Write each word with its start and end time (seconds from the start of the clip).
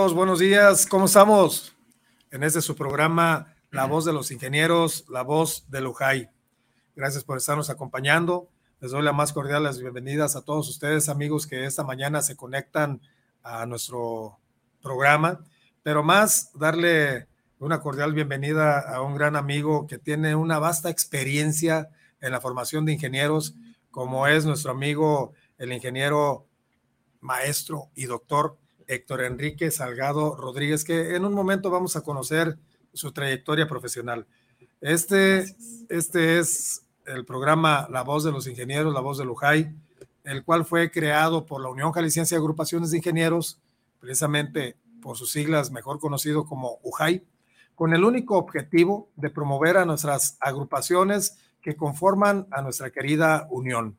Buenos 0.00 0.38
días, 0.38 0.86
¿cómo 0.86 1.04
estamos? 1.04 1.76
En 2.30 2.42
este 2.42 2.62
su 2.62 2.74
programa 2.74 3.54
La 3.70 3.84
Voz 3.84 4.06
de 4.06 4.14
los 4.14 4.30
Ingenieros, 4.30 5.04
La 5.10 5.20
Voz 5.20 5.66
de 5.68 5.82
Lujay. 5.82 6.30
Gracias 6.96 7.22
por 7.22 7.36
estarnos 7.36 7.68
acompañando. 7.68 8.48
Les 8.80 8.92
doy 8.92 9.02
la 9.02 9.12
más 9.12 9.34
cordial 9.34 9.62
las 9.62 9.78
bienvenidas 9.78 10.36
a 10.36 10.42
todos 10.42 10.70
ustedes, 10.70 11.10
amigos, 11.10 11.46
que 11.46 11.66
esta 11.66 11.84
mañana 11.84 12.22
se 12.22 12.34
conectan 12.34 13.02
a 13.42 13.66
nuestro 13.66 14.38
programa, 14.80 15.44
pero 15.82 16.02
más 16.02 16.50
darle 16.54 17.28
una 17.58 17.80
cordial 17.80 18.14
bienvenida 18.14 18.80
a 18.80 19.02
un 19.02 19.14
gran 19.14 19.36
amigo 19.36 19.86
que 19.86 19.98
tiene 19.98 20.34
una 20.34 20.58
vasta 20.58 20.88
experiencia 20.88 21.90
en 22.22 22.32
la 22.32 22.40
formación 22.40 22.86
de 22.86 22.94
ingenieros, 22.94 23.54
como 23.90 24.26
es 24.26 24.46
nuestro 24.46 24.72
amigo 24.72 25.34
el 25.58 25.74
ingeniero 25.74 26.46
maestro 27.20 27.90
y 27.94 28.06
doctor 28.06 28.56
Héctor 28.90 29.22
Enrique 29.22 29.70
Salgado 29.70 30.34
Rodríguez, 30.34 30.84
que 30.84 31.14
en 31.14 31.24
un 31.24 31.32
momento 31.32 31.70
vamos 31.70 31.94
a 31.94 32.02
conocer 32.02 32.58
su 32.92 33.12
trayectoria 33.12 33.68
profesional. 33.68 34.26
Este, 34.80 35.44
este 35.88 36.38
es 36.38 36.82
el 37.06 37.24
programa 37.24 37.86
La 37.90 38.02
Voz 38.02 38.24
de 38.24 38.32
los 38.32 38.48
Ingenieros, 38.48 38.92
La 38.92 39.00
Voz 39.00 39.18
de 39.18 39.24
Lujay, 39.24 39.72
el 40.24 40.44
cual 40.44 40.64
fue 40.64 40.90
creado 40.90 41.46
por 41.46 41.62
la 41.62 41.68
Unión 41.68 41.92
Jalisciense 41.92 42.34
de 42.34 42.40
Agrupaciones 42.40 42.90
de 42.90 42.96
Ingenieros, 42.96 43.60
precisamente 44.00 44.76
por 45.00 45.16
sus 45.16 45.30
siglas 45.30 45.70
mejor 45.70 46.00
conocido 46.00 46.44
como 46.44 46.78
UJAI, 46.82 47.24
con 47.76 47.94
el 47.94 48.04
único 48.04 48.36
objetivo 48.36 49.08
de 49.16 49.30
promover 49.30 49.76
a 49.76 49.84
nuestras 49.84 50.36
agrupaciones 50.40 51.38
que 51.62 51.76
conforman 51.76 52.46
a 52.50 52.60
nuestra 52.60 52.90
querida 52.90 53.46
Unión, 53.50 53.96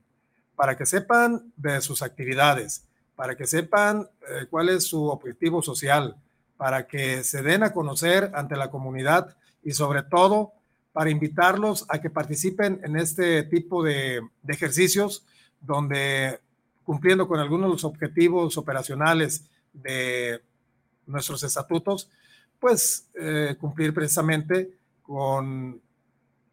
para 0.55 0.75
que 0.75 0.85
sepan 0.85 1.51
de 1.55 1.79
sus 1.81 2.01
actividades, 2.01 2.83
para 3.21 3.35
que 3.35 3.45
sepan 3.45 4.09
eh, 4.27 4.47
cuál 4.49 4.69
es 4.69 4.85
su 4.85 5.05
objetivo 5.05 5.61
social, 5.61 6.15
para 6.57 6.87
que 6.87 7.23
se 7.23 7.43
den 7.43 7.61
a 7.61 7.71
conocer 7.71 8.31
ante 8.33 8.55
la 8.55 8.71
comunidad 8.71 9.37
y 9.61 9.73
sobre 9.73 10.01
todo 10.01 10.53
para 10.91 11.11
invitarlos 11.11 11.85
a 11.89 12.01
que 12.01 12.09
participen 12.09 12.81
en 12.83 12.95
este 12.95 13.43
tipo 13.43 13.83
de, 13.83 14.21
ejercicios 14.47 15.23
donde 15.59 16.39
cumpliendo 16.83 17.27
con 17.27 17.39
algunos 17.39 17.67
de 17.67 17.73
los 17.73 17.83
objetivos 17.83 18.57
operacionales 18.57 19.45
de 19.71 20.41
nuestros 21.05 21.43
estatutos, 21.43 22.09
pues 22.59 23.07
eh, 23.13 23.55
cumplir 23.59 23.93
precisamente 23.93 24.79
con 25.03 25.79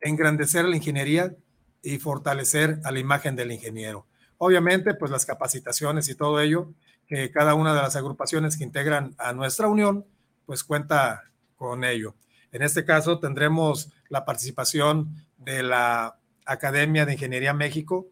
engrandecer 0.03 0.67
la 0.67 0.77
ingeniería 0.77 1.35
y 1.83 1.97
fortalecer 1.97 2.79
a 2.85 2.93
la 2.93 2.99
imagen 2.99 3.37
del 3.37 3.53
ingeniero. 3.53 4.05
Obviamente, 4.39 4.95
pues 4.95 5.11
las 5.11 5.27
capacitaciones 5.27 6.09
y 6.09 6.15
todo 6.15 6.41
ello, 6.41 6.73
que 7.07 7.31
cada 7.31 7.55
una 7.55 7.75
de 7.75 7.83
las 7.83 7.97
agrupaciones 7.97 8.57
que 8.57 8.65
integran 8.65 9.15
a 9.19 9.33
nuestra 9.33 9.67
unión, 9.67 10.07
pues 10.47 10.63
cuenta 10.63 11.25
con 11.57 11.85
ello. 11.85 12.15
En 12.53 12.63
este 12.63 12.85
caso 12.85 13.19
tendremos 13.19 13.91
la 14.09 14.25
participación 14.25 15.27
de 15.37 15.63
la 15.63 16.19
Academia 16.47 17.05
de 17.05 17.15
Ingeniería 17.15 17.53
México, 17.53 18.07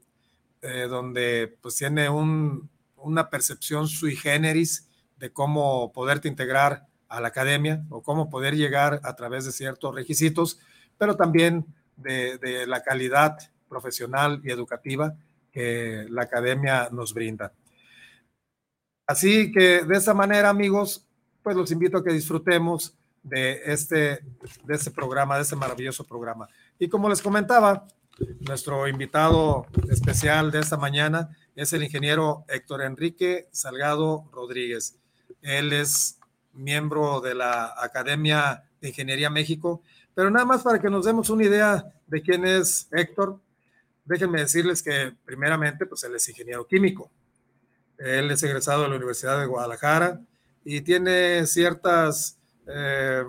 eh, 0.62 0.86
donde 0.88 1.56
pues 1.60 1.76
tiene 1.76 2.08
un, 2.08 2.68
una 2.96 3.30
percepción 3.30 3.88
sui 3.88 4.16
generis 4.16 4.88
de 5.18 5.32
cómo 5.32 5.92
poderte 5.92 6.28
integrar 6.28 6.86
a 7.08 7.20
la 7.20 7.28
academia 7.28 7.84
o 7.88 8.02
cómo 8.02 8.28
poder 8.28 8.56
llegar 8.56 9.00
a 9.04 9.14
través 9.14 9.44
de 9.44 9.52
ciertos 9.52 9.94
requisitos, 9.94 10.58
pero 10.98 11.16
también 11.16 11.66
de, 11.96 12.36
de 12.38 12.66
la 12.66 12.82
calidad 12.82 13.38
profesional 13.68 14.40
y 14.44 14.50
educativa 14.50 15.14
que 15.56 16.04
la 16.10 16.24
academia 16.24 16.90
nos 16.92 17.14
brinda. 17.14 17.50
Así 19.06 19.50
que 19.50 19.84
de 19.84 19.96
esa 19.96 20.12
manera, 20.12 20.50
amigos, 20.50 21.06
pues 21.42 21.56
los 21.56 21.70
invito 21.70 21.96
a 21.96 22.04
que 22.04 22.12
disfrutemos 22.12 22.94
de 23.22 23.62
este, 23.64 24.22
de 24.64 24.74
este 24.74 24.90
programa, 24.90 25.36
de 25.36 25.42
este 25.44 25.56
maravilloso 25.56 26.04
programa. 26.04 26.46
Y 26.78 26.90
como 26.90 27.08
les 27.08 27.22
comentaba, 27.22 27.86
nuestro 28.40 28.86
invitado 28.86 29.66
especial 29.88 30.50
de 30.50 30.60
esta 30.60 30.76
mañana 30.76 31.34
es 31.54 31.72
el 31.72 31.82
ingeniero 31.82 32.44
Héctor 32.48 32.82
Enrique 32.82 33.48
Salgado 33.50 34.28
Rodríguez. 34.32 34.98
Él 35.40 35.72
es 35.72 36.18
miembro 36.52 37.22
de 37.22 37.34
la 37.34 37.72
Academia 37.78 38.62
de 38.82 38.88
Ingeniería 38.88 39.30
México, 39.30 39.80
pero 40.14 40.30
nada 40.30 40.44
más 40.44 40.62
para 40.62 40.78
que 40.78 40.90
nos 40.90 41.06
demos 41.06 41.30
una 41.30 41.44
idea 41.44 41.94
de 42.06 42.20
quién 42.20 42.44
es 42.44 42.88
Héctor, 42.92 43.40
déjenme 44.06 44.40
decirles 44.40 44.82
que 44.82 45.14
primeramente, 45.24 45.86
pues 45.86 46.02
él 46.04 46.14
es 46.14 46.28
ingeniero 46.28 46.66
químico. 46.66 47.10
Él 47.98 48.30
es 48.30 48.42
egresado 48.42 48.82
de 48.82 48.88
la 48.88 48.96
Universidad 48.96 49.38
de 49.40 49.46
Guadalajara 49.46 50.20
y 50.64 50.80
tiene 50.80 51.46
ciertas 51.46 52.38
eh, 52.66 53.22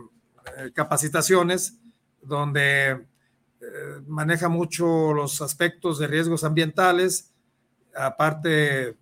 eh, 0.58 0.72
capacitaciones 0.74 1.78
donde 2.22 2.92
eh, 2.92 3.06
maneja 4.08 4.50
mucho 4.50 5.14
los 5.14 5.42
aspectos 5.42 6.00
de 6.00 6.08
riesgos 6.08 6.44
ambientales. 6.44 7.32
Aparte, 7.96 8.98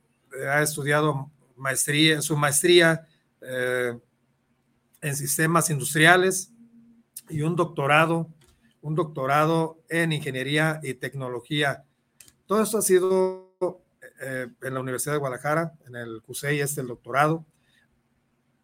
ha 0.49 0.61
estudiado 0.61 1.31
maestría, 1.55 2.21
su 2.21 2.35
maestría 2.35 3.07
en 5.01 5.15
sistemas 5.15 5.69
industriales 5.69 6.51
y 7.29 7.41
un 7.41 7.55
doctorado, 7.55 8.27
un 8.85 8.93
doctorado 8.93 9.79
en 9.89 10.11
ingeniería 10.11 10.79
y 10.83 10.93
tecnología. 10.93 11.83
Todo 12.45 12.61
esto 12.61 12.77
ha 12.77 12.83
sido 12.83 13.51
eh, 14.21 14.47
en 14.61 14.73
la 14.75 14.79
Universidad 14.79 15.13
de 15.13 15.19
Guadalajara, 15.19 15.73
en 15.87 15.95
el 15.95 16.21
CUSEI, 16.21 16.59
este 16.59 16.81
el 16.81 16.87
doctorado. 16.87 17.43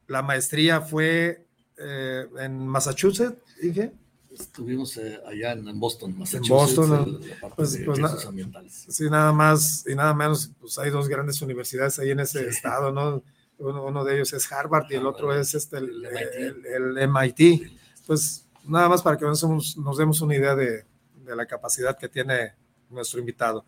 La 0.05 0.21
maestría 0.21 0.81
fue 0.81 1.47
eh, 1.75 2.27
en 2.37 2.67
Massachusetts, 2.67 3.35
dije. 3.63 3.93
Estuvimos 4.31 4.95
eh, 4.97 5.19
allá 5.25 5.53
en, 5.53 5.79
Boston, 5.79 6.15
Massachusetts. 6.15 6.77
En 6.77 6.87
Boston, 6.87 7.21
pues, 7.55 7.81
pues 7.83 8.25
ambientales. 8.27 8.85
Sí, 8.89 9.09
nada 9.09 9.33
más 9.33 9.85
y 9.87 9.95
nada 9.95 10.13
menos, 10.13 10.51
pues 10.59 10.77
hay 10.77 10.91
dos 10.91 11.07
grandes 11.07 11.41
universidades 11.41 11.97
ahí 11.97 12.11
en 12.11 12.19
ese 12.19 12.47
estado, 12.47 12.91
¿no? 12.91 13.23
Uno, 13.57 14.03
de 14.03 14.15
ellos 14.15 14.33
es 14.33 14.51
Harvard 14.51 14.85
y 14.91 14.95
el 14.95 15.07
otro 15.07 15.33
es 15.33 15.55
este, 15.55 15.77
el, 15.77 17.09
MIT. 17.09 17.71
Pues 18.05 18.45
nada 18.63 18.89
más 18.89 19.01
para 19.01 19.17
que 19.17 19.25
nos, 19.25 19.77
nos 19.77 19.97
demos 19.97 20.21
una 20.21 20.35
idea 20.35 20.55
de, 20.55 20.85
de 21.15 21.35
la 21.35 21.45
capacidad 21.45 21.97
que 21.97 22.09
tiene 22.09 22.53
nuestro 22.89 23.19
invitado. 23.19 23.65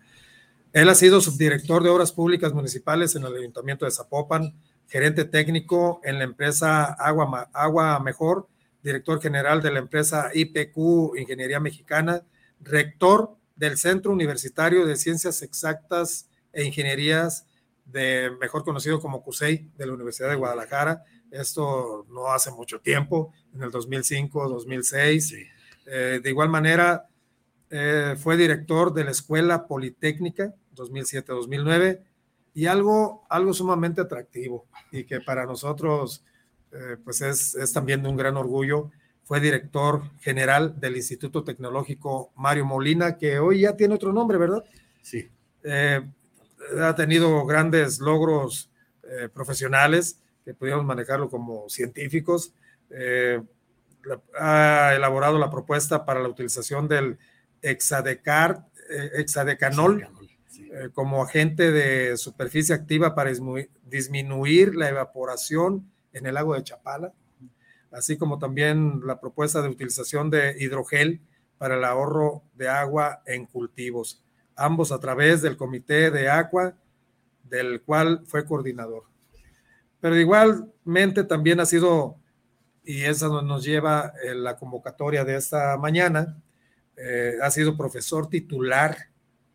Él 0.74 0.90
ha 0.90 0.96
sido 0.96 1.22
subdirector 1.22 1.84
de 1.84 1.90
Obras 1.90 2.12
Públicas 2.12 2.54
Municipales 2.54 3.16
en 3.16 3.24
el 3.24 3.36
Ayuntamiento 3.36 3.86
de 3.86 3.92
Zapopan, 3.92 4.56
gerente 4.88 5.26
técnico 5.26 6.02
en 6.04 6.18
la 6.18 6.24
empresa 6.24 6.86
Agua, 6.94 7.50
Agua 7.54 8.00
Mejor, 8.00 8.48
director 8.82 9.22
general 9.22 9.62
de 9.62 9.72
la 9.72 9.80
empresa 9.80 10.32
IPQ 10.34 11.18
Ingeniería 11.18 11.60
Mexicana, 11.60 12.24
rector 12.60 13.38
del 13.56 13.78
Centro 13.78 14.12
Universitario 14.12 14.86
de 14.86 14.96
Ciencias 14.96 15.42
Exactas 15.42 16.30
e 16.52 16.64
Ingenierías, 16.64 17.46
de, 17.86 18.32
mejor 18.42 18.64
conocido 18.64 19.00
como 19.00 19.22
CUSEI, 19.22 19.72
de 19.78 19.86
la 19.86 19.94
Universidad 19.94 20.30
de 20.30 20.36
Guadalajara. 20.36 21.04
Esto 21.34 22.06
no 22.10 22.28
hace 22.28 22.52
mucho 22.52 22.80
tiempo, 22.80 23.34
en 23.54 23.64
el 23.64 23.72
2005, 23.72 24.50
2006. 24.50 25.36
Eh, 25.86 26.20
de 26.24 26.30
igual 26.30 26.50
manera, 26.50 27.08
eh, 27.70 28.16
fue 28.18 28.38
director 28.38 28.94
de 28.94 29.04
la 29.04 29.12
Escuela 29.12 29.68
Politécnica 29.68 30.54
2007-2009, 30.76 32.02
y 32.54 32.68
algo, 32.68 33.26
algo 33.30 33.54
sumamente 33.54 34.02
atractivo 34.02 34.68
y 34.92 35.06
que 35.06 35.22
para 35.22 35.46
nosotros 35.46 36.24
eh, 36.72 36.98
pues 37.04 37.22
es, 37.22 37.56
es, 37.56 37.74
también 37.74 38.04
de 38.04 38.10
un 38.10 38.18
gran 38.18 38.38
orgullo. 38.38 38.92
Fue 39.24 39.40
director 39.40 40.04
general 40.20 40.80
del 40.80 40.98
Instituto 40.98 41.44
Tecnológico 41.44 42.32
Mario 42.36 42.66
Molina, 42.66 43.18
que 43.18 43.40
hoy 43.40 43.62
ya 43.62 43.76
tiene 43.76 43.96
otro 43.96 44.12
nombre, 44.12 44.38
¿verdad? 44.38 44.64
Sí. 45.02 45.30
Eh, 45.64 46.02
ha 46.82 46.96
tenido 46.96 47.46
grandes 47.46 48.00
logros 48.00 48.70
eh, 49.04 49.30
profesionales 49.34 50.20
que 50.46 50.54
podríamos 50.54 50.86
manejarlo 50.86 51.30
como 51.30 51.70
científicos. 51.70 52.54
ha 54.40 54.94
elaborado 54.96 55.38
la 55.40 55.50
propuesta 55.50 56.06
para 56.06 56.22
la 56.22 56.30
utilización 56.30 56.88
del 56.88 57.18
hexadecar, 57.62 58.66
hexadecanol 59.16 60.08
eh, 60.76 60.90
como 60.92 61.22
agente 61.22 61.72
de 61.72 62.18
superficie 62.18 62.74
activa 62.74 63.14
para 63.14 63.32
disminuir 63.86 64.76
la 64.76 64.90
evaporación 64.90 65.88
en 66.14 66.26
el 66.26 66.34
lago 66.34 66.56
de 66.56 66.64
Chapala, 66.64 67.14
así 67.92 68.18
como 68.18 68.40
también 68.40 69.02
la 69.06 69.20
propuesta 69.20 69.62
de 69.62 69.70
utilización 69.70 70.32
de 70.32 70.56
hidrogel 70.60 71.22
para 71.60 71.76
el 71.76 71.84
ahorro 71.84 72.42
de 72.56 72.70
agua 72.70 73.22
en 73.28 73.46
cultivos, 73.46 74.24
ambos 74.56 74.92
a 74.92 75.00
través 75.00 75.44
del 75.44 75.58
Comité 75.58 76.10
de 76.10 76.28
Agua, 76.28 76.76
del 77.44 77.84
cual 77.84 78.24
fue 78.26 78.44
coordinador. 78.44 79.04
Pero 80.04 80.20
igualmente 80.20 81.24
también 81.24 81.62
ha 81.62 81.66
sido, 81.66 82.20
y 82.84 83.04
eso 83.04 83.42
nos 83.42 83.64
lleva 83.64 84.12
en 84.22 84.44
la 84.44 84.58
convocatoria 84.58 85.24
de 85.24 85.38
esta 85.38 85.78
mañana, 85.78 86.44
eh, 86.98 87.36
ha 87.42 87.50
sido 87.50 87.78
profesor 87.78 88.28
titular 88.28 88.98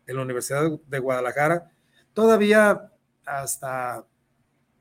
en 0.07 0.15
la 0.15 0.23
Universidad 0.23 0.71
de 0.87 0.97
Guadalajara. 0.97 1.71
Todavía 2.15 2.91
hasta 3.27 4.03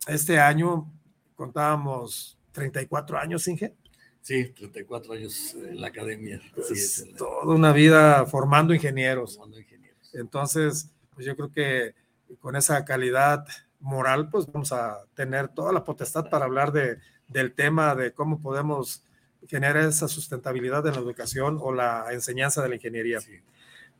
este 0.07 0.39
año 0.39 0.91
contábamos 1.35 2.39
34 2.53 3.19
años, 3.19 3.47
Inge. 3.47 3.75
Sí, 4.23 4.47
34 4.49 5.13
años 5.13 5.55
en 5.55 5.83
la 5.83 5.89
academia. 5.89 6.41
es, 6.71 7.05
toda 7.15 7.55
una 7.55 7.75
vida 7.75 8.25
formando 8.25 8.73
ingenieros. 8.73 9.37
formando 9.37 9.61
ingenieros. 9.61 10.15
Entonces, 10.15 10.91
pues 11.15 11.27
yo 11.27 11.37
creo 11.37 11.53
que 11.53 11.95
con 12.41 12.57
esa 12.57 12.83
calidad 12.87 13.45
moral, 13.81 14.31
pues 14.31 14.47
vamos 14.47 14.73
a 14.73 15.05
tener 15.15 15.49
toda 15.49 15.73
la 15.73 15.85
potestad 15.85 16.29
para 16.31 16.45
hablar 16.45 16.73
de, 16.73 16.99
del 17.29 17.55
tema 17.55 17.95
de 17.95 18.13
cómo 18.13 18.41
podemos 18.41 19.05
generar 19.47 19.85
esa 19.85 20.09
sustentabilidad 20.09 20.87
en 20.87 20.95
la 20.95 21.01
educación 21.01 21.59
o 21.61 21.73
la 21.73 22.07
enseñanza 22.11 22.63
de 22.63 22.71
la 22.71 22.75
ingeniería. 22.75 23.21
Sí 23.21 23.41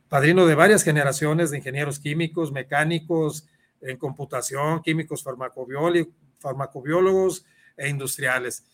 padrino 0.09 0.45
de 0.47 0.55
varias 0.55 0.83
generaciones 0.83 1.51
de 1.51 1.59
ingenieros 1.59 1.99
químicos, 1.99 2.51
mecánicos, 2.51 3.47
en 3.79 3.95
computación, 3.95 4.81
químicos 4.81 5.23
farmacobiólogos 5.23 7.45
e 7.77 7.87
industriales. 7.87 8.65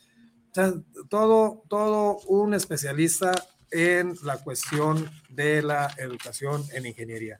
todo, 1.09 1.63
todo 1.67 2.19
un 2.27 2.53
especialista 2.53 3.33
en 3.69 4.15
la 4.23 4.37
cuestión 4.37 5.11
de 5.29 5.61
la 5.61 5.93
educación 5.97 6.63
en 6.73 6.85
ingeniería. 6.85 7.37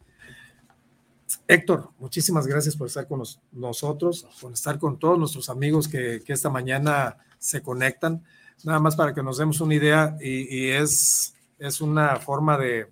Héctor, 1.47 1.89
muchísimas 1.99 2.47
gracias 2.47 2.75
por 2.75 2.87
estar 2.87 3.07
con 3.07 3.21
nosotros, 3.51 4.27
por 4.41 4.51
estar 4.51 4.79
con 4.79 4.97
todos 4.97 5.19
nuestros 5.19 5.49
amigos 5.49 5.87
que, 5.87 6.23
esta 6.27 6.49
mañana 6.49 7.17
se 7.37 7.61
conectan. 7.61 8.23
Nada 8.63 8.79
más 8.79 8.95
para 8.95 9.13
que 9.13 9.21
nos 9.21 9.37
demos 9.37 9.61
una 9.61 9.75
idea 9.75 10.17
y, 10.19 10.69
es, 10.69 11.35
es 11.59 11.81
una 11.81 12.15
forma 12.17 12.57
de, 12.57 12.87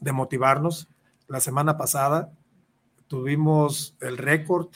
de 0.00 0.12
motivarnos. 0.12 0.88
La 1.26 1.40
semana 1.40 1.76
pasada 1.76 2.32
tuvimos 3.08 3.96
el 4.00 4.16
récord 4.16 4.68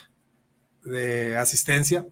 de 0.85 1.37
asistencia, 1.37 2.07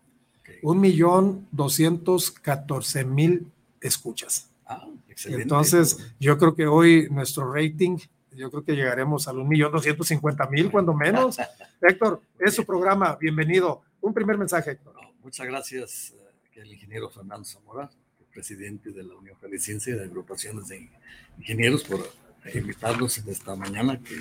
un 0.62 0.80
millón 0.80 1.48
doscientos 1.50 2.30
catorce 2.30 3.04
mil 3.04 3.50
escuchas. 3.80 4.50
Ah, 4.64 4.86
Entonces, 5.24 6.14
yo 6.20 6.38
creo 6.38 6.54
que 6.54 6.66
hoy 6.66 7.08
nuestro 7.10 7.52
rating, 7.52 7.98
yo 8.36 8.50
creo 8.50 8.64
que 8.64 8.74
llegaremos 8.74 9.28
al 9.28 9.38
un 9.38 9.48
millón 9.48 9.72
doscientos 9.72 10.08
cincuenta 10.08 10.46
mil, 10.48 10.70
cuando 10.70 10.94
menos. 10.94 11.38
Héctor, 11.80 12.22
es 12.38 12.54
su 12.54 12.64
programa, 12.64 13.16
bienvenido. 13.20 13.82
Un 14.00 14.14
primer 14.14 14.38
mensaje, 14.38 14.72
Héctor. 14.72 14.94
muchas 15.22 15.46
gracias, 15.46 16.14
eh, 16.16 16.60
el 16.60 16.72
ingeniero 16.72 17.08
Fernando 17.10 17.44
Zamora, 17.44 17.90
presidente 18.32 18.90
de 18.90 19.02
la 19.02 19.14
Unión 19.14 19.36
Jalisciense 19.40 19.92
de 19.92 20.04
Agrupaciones 20.04 20.68
de 20.68 20.90
Ingenieros, 21.38 21.84
por 21.84 22.08
invitarnos 22.54 23.18
en 23.18 23.28
esta 23.28 23.54
mañana, 23.54 24.00
que 24.00 24.16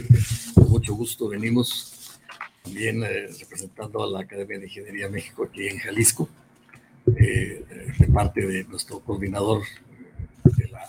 con 0.53 0.70
mucho 0.70 0.94
gusto 0.94 1.27
venimos 1.27 2.20
también 2.63 3.03
eh, 3.03 3.27
representando 3.39 4.03
a 4.03 4.08
la 4.08 4.20
Academia 4.22 4.60
de 4.60 4.65
Ingeniería 4.65 5.10
México 5.10 5.44
aquí 5.44 5.68
en 5.68 5.80
Jalisco, 5.80 6.30
eh, 7.18 7.65
de 7.98 8.08
parte 8.08 8.46
de 8.46 8.63
nuestro 8.65 9.00
coordinador 9.00 9.63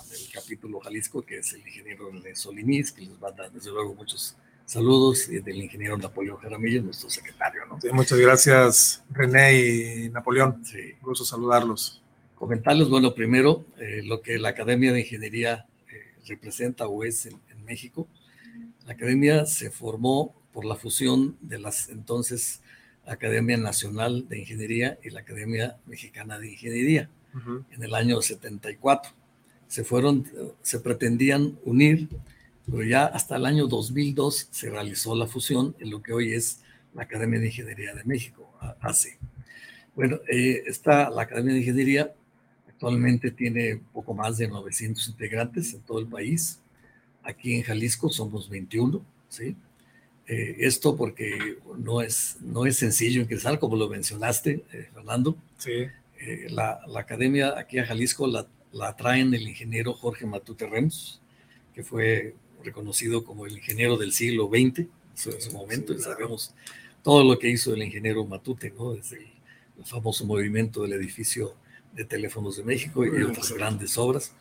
del 0.08 0.20
capítulo 0.32 0.80
Jalisco, 0.80 1.22
que 1.22 1.38
es 1.38 1.52
el 1.52 1.61
ingeniero 1.61 2.11
Soliniz, 2.34 2.92
que 2.92 3.02
les 3.02 3.22
va 3.22 3.28
a 3.28 3.32
dar 3.32 3.52
desde 3.52 3.70
luego 3.70 3.94
muchos 3.94 4.37
Saludos 4.64 5.28
del 5.28 5.56
ingeniero 5.56 5.99
Napoleón 5.99 6.38
Jaramillo, 6.38 6.82
nuestro 6.82 7.11
secretario. 7.11 7.62
¿no? 7.66 7.78
muchas 7.92 8.18
gracias, 8.18 9.04
René 9.11 9.61
y 9.61 10.08
Napoleón. 10.08 10.64
Sí. 10.64 10.94
Gusto 11.02 11.25
saludarlos. 11.25 12.00
Comentarles, 12.37 12.88
bueno, 12.88 13.14
primero, 13.14 13.66
eh, 13.78 14.00
lo 14.02 14.22
que 14.22 14.38
la 14.38 14.50
Academia 14.50 14.92
de 14.92 15.00
Ingeniería 15.00 15.66
eh, 15.90 16.14
representa 16.26 16.87
o 16.87 17.04
es 17.04 17.26
en, 17.26 17.38
en, 17.50 17.64
México. 17.64 18.08
La 18.87 18.94
Academia 18.94 19.44
se 19.46 19.70
formó 19.70 20.34
por 20.52 20.64
la 20.64 20.76
fusión 20.76 21.37
de 21.40 21.58
las 21.58 21.88
entonces 21.90 22.62
Academia 23.06 23.56
Nacional 23.56 24.28
de 24.28 24.38
Ingeniería 24.38 24.99
y 25.02 25.11
la 25.11 25.20
Academia 25.20 25.76
Mexicana 25.87 26.38
de 26.38 26.50
Ingeniería 26.50 27.11
en 27.70 27.82
el 27.82 27.94
año 27.94 28.20
74. 28.20 29.12
Se 29.73 29.85
fueron, 29.85 30.26
se 30.61 30.81
pretendían 30.81 31.59
unir, 31.64 32.09
pero 32.67 32.83
ya 32.83 33.07
hasta 33.07 33.37
el 33.37 33.47
año 33.47 33.69
2002 33.69 34.49
se 34.50 34.69
realizó 34.69 35.14
la 35.14 35.26
fusión 35.26 35.75
en 35.79 35.91
lo 35.91 36.02
que 36.02 36.12
hoy 36.12 36.35
es 36.35 36.61
la 36.93 37.05
Academia 37.05 37.41
de 37.41 37.47
Ingeniería 37.47 37.95
de 37.95 38.05
México, 38.05 38.52
ACE. 38.81 39.19
Bueno, 39.95 40.21
eh, 40.29 40.62
está 40.67 41.09
la 41.09 41.23
Academia 41.23 41.55
de 41.55 41.61
Ingeniería 41.61 42.12
actualmente 42.83 43.31
tiene 43.31 43.81
poco 43.95 44.12
más 44.12 44.37
de 44.38 44.49
900 44.49 45.09
integrantes 45.09 45.73
en 45.73 45.81
todo 45.83 46.00
el 46.00 46.07
país. 46.07 46.59
Aquí 47.23 47.55
en 47.55 47.62
Jalisco 47.62 48.11
somos 48.11 48.50
21, 48.50 49.00
¿sí? 49.29 49.55
Eh, 50.26 50.57
esto 50.59 50.97
porque 50.97 51.59
no 51.79 52.02
es, 52.02 52.37
no 52.41 52.67
es 52.67 52.76
sencillo 52.76 53.23
ingresar, 53.23 53.59
como 53.59 53.76
lo 53.76 53.88
mencionaste, 53.88 54.64
eh, 54.73 54.88
Fernando. 54.93 55.37
Sí. 55.57 55.87
Eh, 56.19 56.49
la, 56.50 56.81
la, 56.88 57.00
academia 57.00 57.57
aquí 57.57 57.79
a 57.79 57.87
Jalisco 57.87 58.26
la, 58.26 58.47
la 58.73 58.97
traen 58.97 59.35
el 59.35 59.43
ingeniero 59.43 59.93
Jorge 59.93 60.26
Matute 60.26 60.67
Rems, 60.67 61.21
que 61.75 61.83
fue 61.83 62.35
reconocido 62.64 63.25
como 63.25 63.47
el 63.47 63.52
ingeniero 63.52 63.97
del 63.97 64.12
siglo 64.12 64.49
XX 64.49 64.81
en 64.81 65.41
su, 65.41 65.52
momento, 65.52 65.93
y 65.93 66.00
sabemos 66.00 66.55
todo 67.02 67.25
lo 67.25 67.38
que 67.38 67.50
hizo 67.50 67.75
el 67.75 67.83
ingeniero 67.83 68.25
Matute, 68.25 68.71
¿no? 68.71 68.93
desde 68.93 69.17
el, 69.19 69.33
famoso 69.85 70.25
movimiento 70.25 70.83
del 70.83 70.93
edificio 70.93 71.57
de 71.93 72.05
teléfonos 72.05 72.57
de 72.57 72.62
México 72.62 73.05
y, 73.05 73.23
otras 73.23 73.50
grandes 73.52 73.99
obras 73.99 74.33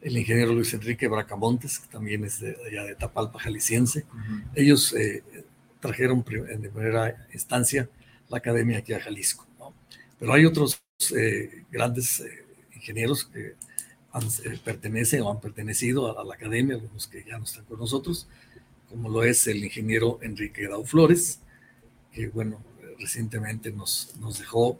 el 0.00 0.16
ingeniero 0.16 0.54
Luis 0.54 0.72
Enrique 0.74 1.08
Bracamontes, 1.08 1.78
que 1.78 1.88
también 1.88 2.24
es 2.24 2.40
de 2.40 2.56
allá 2.66 2.84
de 2.84 2.94
Tapalpa, 2.94 3.38
jalisciense. 3.38 4.04
Ellos 4.54 4.92
eh, 4.92 5.24
trajeron 5.80 6.24
en 6.28 6.60
primera 6.60 7.26
instancia 7.32 7.88
la 8.28 8.38
academia 8.38 8.78
aquí 8.78 8.92
a 8.92 9.00
Jalisco. 9.00 9.46
Pero 10.18 10.32
hay 10.32 10.44
otros 10.44 10.80
eh, 11.16 11.64
grandes 11.70 12.20
eh, 12.20 12.44
ingenieros 12.74 13.24
que 13.24 13.54
pertenecen 14.64 15.22
o 15.22 15.30
han 15.30 15.40
pertenecido 15.40 16.18
a, 16.18 16.24
la 16.24 16.34
academia, 16.34 16.76
algunos 16.76 17.06
que 17.06 17.24
ya 17.24 17.38
no 17.38 17.44
están 17.44 17.64
con 17.64 17.78
nosotros, 17.78 18.26
como 18.88 19.08
lo 19.08 19.24
es 19.24 19.46
el 19.46 19.64
ingeniero 19.64 20.18
Enrique 20.22 20.68
Dau 20.68 20.84
Flores, 20.84 21.40
que 22.12 22.28
bueno, 22.28 22.62
recientemente 22.98 23.70
nos, 23.70 24.14
nos 24.20 24.38
dejó 24.38 24.78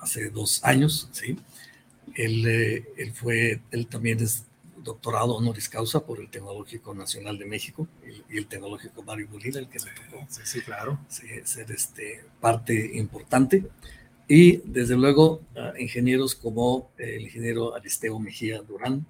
hace 0.00 0.30
dos 0.30 0.64
años, 0.64 1.08
¿sí? 1.12 1.36
Él, 2.14 2.46
eh, 2.46 2.84
él, 2.96 3.12
fue, 3.12 3.60
él 3.70 3.86
también 3.86 4.20
es 4.20 4.44
doctorado 4.82 5.34
honoris 5.34 5.68
causa 5.68 6.00
por 6.04 6.20
el 6.20 6.30
Tecnológico 6.30 6.94
Nacional 6.94 7.38
de 7.38 7.46
México 7.46 7.86
y, 8.30 8.38
el 8.38 8.46
Tecnológico 8.46 9.02
Mario 9.02 9.28
Molina, 9.30 9.58
el 9.58 9.68
que 9.68 9.78
sí, 9.78 9.88
sí, 10.44 10.60
claro. 10.62 10.98
ser 11.08 11.70
este, 11.70 12.24
parte 12.40 12.96
importante. 12.96 13.64
Y 14.28 14.58
desde 14.58 14.94
luego 14.94 15.40
ingenieros 15.78 16.34
como 16.34 16.90
el 16.98 17.22
ingeniero 17.22 17.74
Aristeo 17.74 18.18
Mejía 18.18 18.60
Durán, 18.60 19.06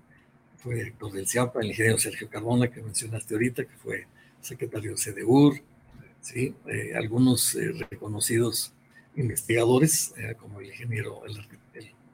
fue 0.58 0.76
director 0.76 1.12
del 1.12 1.26
CIAPA, 1.26 1.60
el 1.60 1.68
ingeniero 1.68 1.98
Sergio 1.98 2.28
Carbona, 2.28 2.68
que 2.68 2.82
mencionaste 2.82 3.34
ahorita, 3.34 3.64
que 3.64 3.76
fue 3.76 4.06
secretario 4.40 4.92
de 4.92 4.96
CDUR, 4.96 5.60
¿sí? 6.20 6.54
Eh, 6.66 6.92
algunos 6.96 7.54
eh, 7.54 7.72
reconocidos 7.90 8.72
investigadores, 9.16 10.14
como 10.38 10.60
el 10.60 10.66
ingeniero, 10.66 11.22
el, 11.26 11.37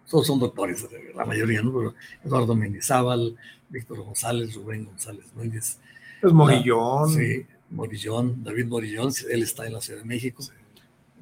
todos 0.09 0.27
son 0.27 0.39
doctores, 0.39 0.87
la 1.15 1.25
mayoría, 1.25 1.63
¿no? 1.63 1.77
Pero 1.77 1.95
Eduardo 2.25 2.55
Mendizábal, 2.55 3.37
Víctor 3.69 4.03
González, 4.03 4.55
Rubén 4.55 4.85
González 4.85 5.27
Núñez. 5.35 5.79
Pues 6.21 6.33
Morillón. 6.33 7.11
sí, 7.11 7.47
Morillón, 7.71 8.45
David 8.45 8.67
Morillón, 8.67 9.13
él 9.31 9.43
está 9.43 9.67
en 9.67 9.73
la 9.73 9.81
Ciudad 9.81 10.01
de 10.01 10.07
México, 10.07 10.45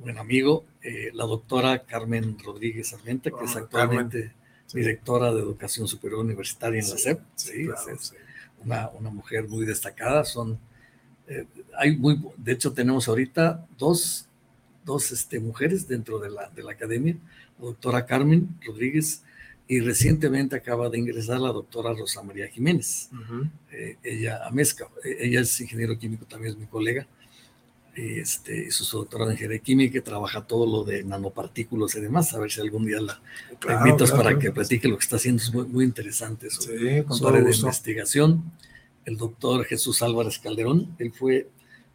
buen 0.03 0.19
amigo. 0.19 0.65
Eh, 0.83 1.11
la 1.15 1.25
doctora 1.25 1.85
Carmen 1.85 2.37
Rodríguez 2.39 2.93
Armenta, 2.93 3.31
que 3.31 3.45
es 3.45 3.57
ah, 3.57 3.61
actualmente 3.61 4.35
directora 4.73 5.33
de 5.33 5.41
Educación 5.41 5.87
Superior 5.89 6.21
Universitaria 6.21 6.81
en 6.81 6.89
la 6.89 6.99
SEP. 6.99 7.21
Sí, 7.35 7.69
es, 7.93 8.15
Una, 8.65 8.89
una, 8.91 9.11
mujer 9.11 9.49
muy 9.49 9.65
destacada. 9.65 10.25
Son, 10.25 10.59
eh, 11.27 11.47
hay 11.79 11.97
muy, 11.97 12.21
de 12.37 12.53
hecho, 12.53 12.73
tenemos 12.73 13.09
ahorita 13.09 13.67
dos, 13.79 14.29
dos 14.85 15.13
este, 15.13 15.41
mujeres 15.41 15.89
dentro 15.89 16.19
de 16.19 16.31
la, 16.31 16.49
de 16.51 16.63
la 16.63 16.73
academia 16.73 17.17
doctora 17.63 18.05
Carmen 18.07 18.49
Rodríguez 18.67 19.23
y 19.69 19.81
recientemente 19.81 20.57
acaba 20.57 20.91
de 20.91 20.99
ingresar 20.99 21.41
la 21.41 21.53
doctora 21.53 21.95
Rosa 21.95 22.23
María 22.23 22.49
Jiménez. 22.49 23.09
Eh, 23.71 23.97
ella, 24.03 24.47
Amezca, 24.47 24.89
eh, 25.05 25.17
ella 25.21 25.41
es 25.41 25.61
ingeniero 25.61 25.99
químico, 25.99 26.27
también 26.27 26.53
es 26.53 26.59
mi 26.59 26.67
colega. 26.67 27.07
Este, 27.95 28.69
es 28.69 28.75
su 28.77 28.97
doctora 28.97 29.27
de 29.27 29.33
ingeniería 29.33 29.63
química, 29.63 29.93
que 29.93 30.01
trabaja 30.01 30.47
todo 30.47 30.67
lo 30.67 30.85
de 30.85 31.05
nanopartículas 31.05 31.95
y 31.97 32.01
demás. 32.01 32.33
A 32.35 32.39
ver 32.39 32.51
si 32.51 32.61
algún 32.61 32.87
día 32.87 33.01
la, 33.01 33.21
invitas 33.79 34.13
para 34.13 34.39
que 34.39 34.51
platique 34.51 34.89
lo 34.89 34.97
que 34.97 35.05
está 35.05 35.17
haciendo. 35.17 35.43
Es 35.43 35.53
muy, 35.53 35.67
muy 35.67 35.85
interesante 35.85 36.49
su, 36.51 36.63
su 36.63 37.29
área 37.29 37.43
de 37.43 37.55
investigación. 37.55 38.53
El 39.05 39.17
doctor 39.17 39.65
Jesús 39.65 40.01
Álvarez 40.03 40.39
Calderón, 40.39 40.95
él 40.99 41.13
fue 41.13 41.49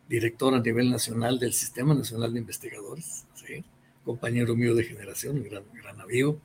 director 0.09 0.53
a 0.53 0.59
nivel 0.59 0.89
nacional 0.89 1.39
del 1.39 1.53
Sistema 1.53 1.93
Nacional 1.93 2.33
de 2.33 2.39
Investigadores. 2.39 3.25
¿sí? 3.33 3.63
compañero 4.07 4.55
mío 4.55 4.73
de 4.73 4.85
generación, 4.85 5.35
un 5.35 5.43
gran, 5.43 5.63
gran 5.73 5.99
amigo. 5.99 6.39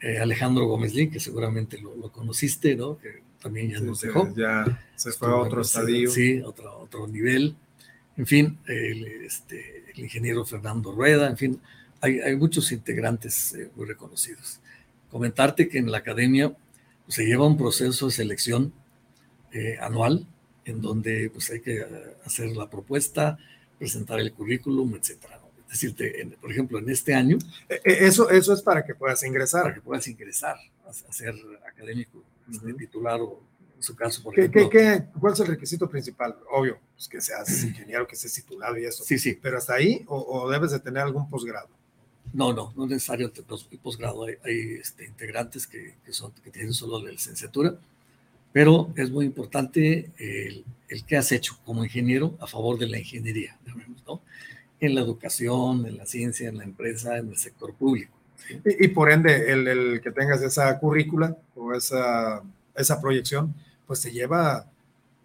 Eh, 0.00 0.18
Alejandro 0.18 0.66
Gómez 0.66 0.94
Lin, 0.94 1.10
que 1.10 1.20
seguramente 1.20 1.80
lo, 1.80 2.12
conociste, 2.12 2.76
¿no? 2.76 2.98
Que 2.98 3.22
también 3.40 3.70
ya 3.70 3.80
nos 3.80 4.00
dejó. 4.02 4.32
Ya 4.36 4.78
se 4.94 5.10
fue 5.12 5.28
a 5.28 5.36
otro 5.36 5.62
estadio. 5.62 6.10
Sí, 6.10 6.40
otro, 6.40 6.80
otro 6.80 7.08
nivel. 7.08 7.56
En 8.16 8.26
fin, 8.26 8.58
el, 8.66 9.06
este, 9.24 9.90
el 9.94 10.00
ingeniero 10.00 10.44
Fernando 10.44 10.92
Rueda, 10.92 11.28
en 11.28 11.36
fin, 11.36 11.60
hay, 12.00 12.20
hay 12.20 12.36
muchos 12.36 12.72
integrantes 12.72 13.54
eh, 13.54 13.70
muy 13.74 13.86
reconocidos. 13.86 14.60
Comentarte 15.10 15.68
que 15.68 15.78
en 15.78 15.90
la 15.90 15.98
academia 15.98 16.50
pues, 17.04 17.16
se 17.16 17.24
lleva 17.24 17.46
un 17.46 17.56
proceso 17.56 18.06
de 18.06 18.12
selección 18.12 18.72
eh, 19.52 19.76
anual 19.80 20.26
en 20.64 20.80
donde 20.80 21.30
pues, 21.30 21.50
hay 21.50 21.60
que 21.60 21.84
hacer 22.24 22.54
la 22.56 22.68
propuesta, 22.68 23.38
presentar 23.78 24.20
el 24.20 24.32
currículum, 24.32 24.94
etcétera 24.94 25.42
decirte, 25.72 26.36
por 26.40 26.52
ejemplo, 26.52 26.78
en 26.78 26.90
este 26.90 27.14
año. 27.14 27.38
E, 27.68 27.80
e, 27.82 28.06
eso, 28.06 28.30
eso 28.30 28.52
es 28.52 28.62
para 28.62 28.84
que 28.84 28.94
puedas 28.94 29.22
ingresar. 29.24 29.62
Para 29.62 29.74
que 29.74 29.80
puedas 29.80 30.06
ingresar 30.06 30.56
a, 30.86 30.92
ser 30.92 31.34
académico, 31.66 32.18
uh 32.18 32.76
titular 32.76 33.20
o 33.20 33.40
su 33.82 33.94
caso, 33.96 34.22
por 34.22 34.34
¿Qué, 34.34 34.42
ejemplo. 34.42 34.70
¿qué, 34.70 35.04
cuál 35.18 35.32
es 35.32 35.40
el 35.40 35.46
requisito 35.46 35.88
principal? 35.88 36.36
Obvio, 36.50 36.78
pues 36.94 37.08
que 37.08 37.20
seas 37.20 37.64
ingeniero, 37.64 38.06
que 38.06 38.14
estés 38.14 38.32
titulado 38.32 38.78
y 38.78 38.84
eso. 38.84 39.04
Sí, 39.04 39.18
sí. 39.18 39.38
Pero 39.40 39.58
hasta 39.58 39.74
ahí, 39.74 40.04
o, 40.06 40.48
debes 40.50 40.70
de 40.70 40.80
tener 40.80 41.02
algún 41.02 41.28
posgrado. 41.28 41.68
No, 42.32 42.52
no, 42.52 42.72
no 42.76 42.84
es 42.84 42.90
necesario 42.90 43.30
el 43.34 43.78
posgrado. 43.78 44.24
Hay, 44.24 44.34
hay 44.44 44.74
este, 44.80 45.04
integrantes 45.04 45.66
que, 45.66 45.96
que, 46.04 46.12
son, 46.12 46.32
que 46.42 46.50
tienen 46.50 46.72
solo 46.72 47.04
la 47.04 47.10
licenciatura, 47.10 47.76
pero 48.52 48.92
es 48.96 49.10
muy 49.10 49.26
importante 49.26 50.10
el, 50.18 50.64
el 50.88 51.04
que 51.04 51.16
has 51.16 51.32
hecho 51.32 51.58
como 51.64 51.84
ingeniero 51.84 52.36
a 52.40 52.46
favor 52.46 52.78
de 52.78 52.86
la 52.88 52.98
ingeniería, 52.98 53.58
¿no? 54.06 54.20
en 54.82 54.96
la 54.96 55.00
educación, 55.00 55.86
en 55.86 55.96
la 55.96 56.06
ciencia, 56.06 56.48
en 56.48 56.58
la 56.58 56.64
empresa, 56.64 57.16
en 57.16 57.28
el 57.28 57.38
sector 57.38 57.72
público. 57.72 58.12
Y, 58.64 58.88
por 58.88 59.12
ende, 59.12 59.52
el, 59.52 59.68
el, 59.68 60.00
que 60.00 60.10
tengas 60.10 60.42
esa 60.42 60.76
currícula 60.80 61.36
o 61.54 61.72
esa, 61.72 62.42
esa 62.74 63.00
proyección, 63.00 63.54
pues 63.92 64.00
te 64.00 64.10
lleva, 64.10 64.64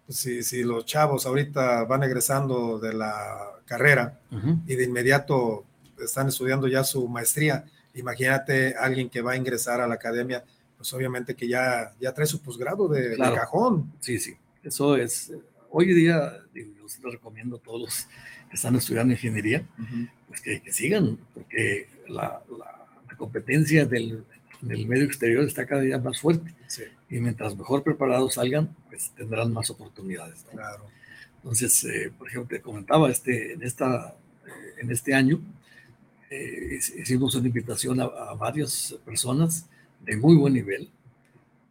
pues 0.04 0.18
si, 0.18 0.42
si, 0.42 0.62
los 0.62 0.84
chavos 0.84 1.24
ahorita 1.24 1.84
van 1.84 2.02
egresando 2.02 2.78
de 2.78 2.92
la 2.92 3.62
carrera 3.64 4.20
y 4.66 4.76
de 4.76 4.84
inmediato 4.84 5.64
están 5.98 6.28
estudiando 6.28 6.68
ya 6.68 6.84
su 6.84 7.08
maestría, 7.08 7.64
imagínate 7.94 8.74
alguien 8.78 9.08
que 9.08 9.22
va 9.22 9.32
a 9.32 9.36
ingresar 9.38 9.80
a 9.80 9.86
la 9.86 9.94
academia, 9.94 10.44
pues 10.76 10.92
obviamente 10.92 11.34
que 11.34 11.48
ya, 11.48 11.94
ya 11.98 12.12
trae 12.12 12.26
su 12.26 12.42
posgrado 12.42 12.88
de, 12.88 13.16
cajón. 13.16 13.90
Sí, 14.00 14.18
sí, 14.18 14.36
eso 14.62 14.98
es, 14.98 15.32
hoy 15.70 15.86
día, 15.94 16.34
yo 16.54 16.86
se 16.90 17.00
lo 17.00 17.10
recomiendo 17.10 17.56
a 17.56 17.60
todos 17.60 17.80
los 17.80 18.06
que 18.50 18.56
están 18.56 18.76
estudiando 18.76 19.14
ingeniería, 19.14 19.66
pues 20.26 20.42
que, 20.42 20.60
sigan, 20.70 21.18
porque 21.32 21.88
la, 22.06 22.42
la, 22.50 23.16
competencia 23.16 23.86
del, 23.86 24.26
del, 24.60 24.86
medio 24.86 25.04
exterior 25.04 25.42
está 25.44 25.64
cada 25.64 25.80
día 25.80 25.98
más 25.98 26.20
fuerte. 26.20 26.54
Y 27.10 27.20
mientras 27.20 27.56
mejor 27.56 27.82
preparados 27.82 28.34
salgan, 28.34 28.74
pues 28.88 29.10
tendrán 29.16 29.52
más 29.52 29.70
oportunidades. 29.70 30.44
Claro. 30.50 30.84
Entonces, 31.36 31.84
eh, 31.84 32.12
por 32.16 32.28
ejemplo, 32.28 32.56
te 32.56 32.62
comentaba, 32.62 33.10
este, 33.10 33.54
en, 33.54 33.62
esta, 33.62 34.14
eh, 34.46 34.80
en 34.82 34.90
este 34.90 35.14
año 35.14 35.40
eh, 36.30 36.78
hicimos 36.98 37.34
una 37.34 37.46
invitación 37.46 38.00
a, 38.00 38.04
a, 38.04 38.34
varias 38.34 38.94
personas 39.04 39.66
de 40.04 40.16
muy 40.16 40.36
buen 40.36 40.52
nivel, 40.52 40.90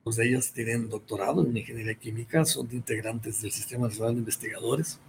dos 0.04 0.16
de 0.16 0.28
ellas 0.28 0.52
tienen 0.52 0.90
doctorado 0.90 1.46
en 1.46 1.56
ingeniería 1.56 1.94
química, 1.96 2.44
son 2.46 2.68
integrantes 2.72 3.42
del 3.42 3.52
Sistema 3.52 3.88
Nacional 3.88 4.16
de 4.16 4.20
Investigadores, 4.20 5.00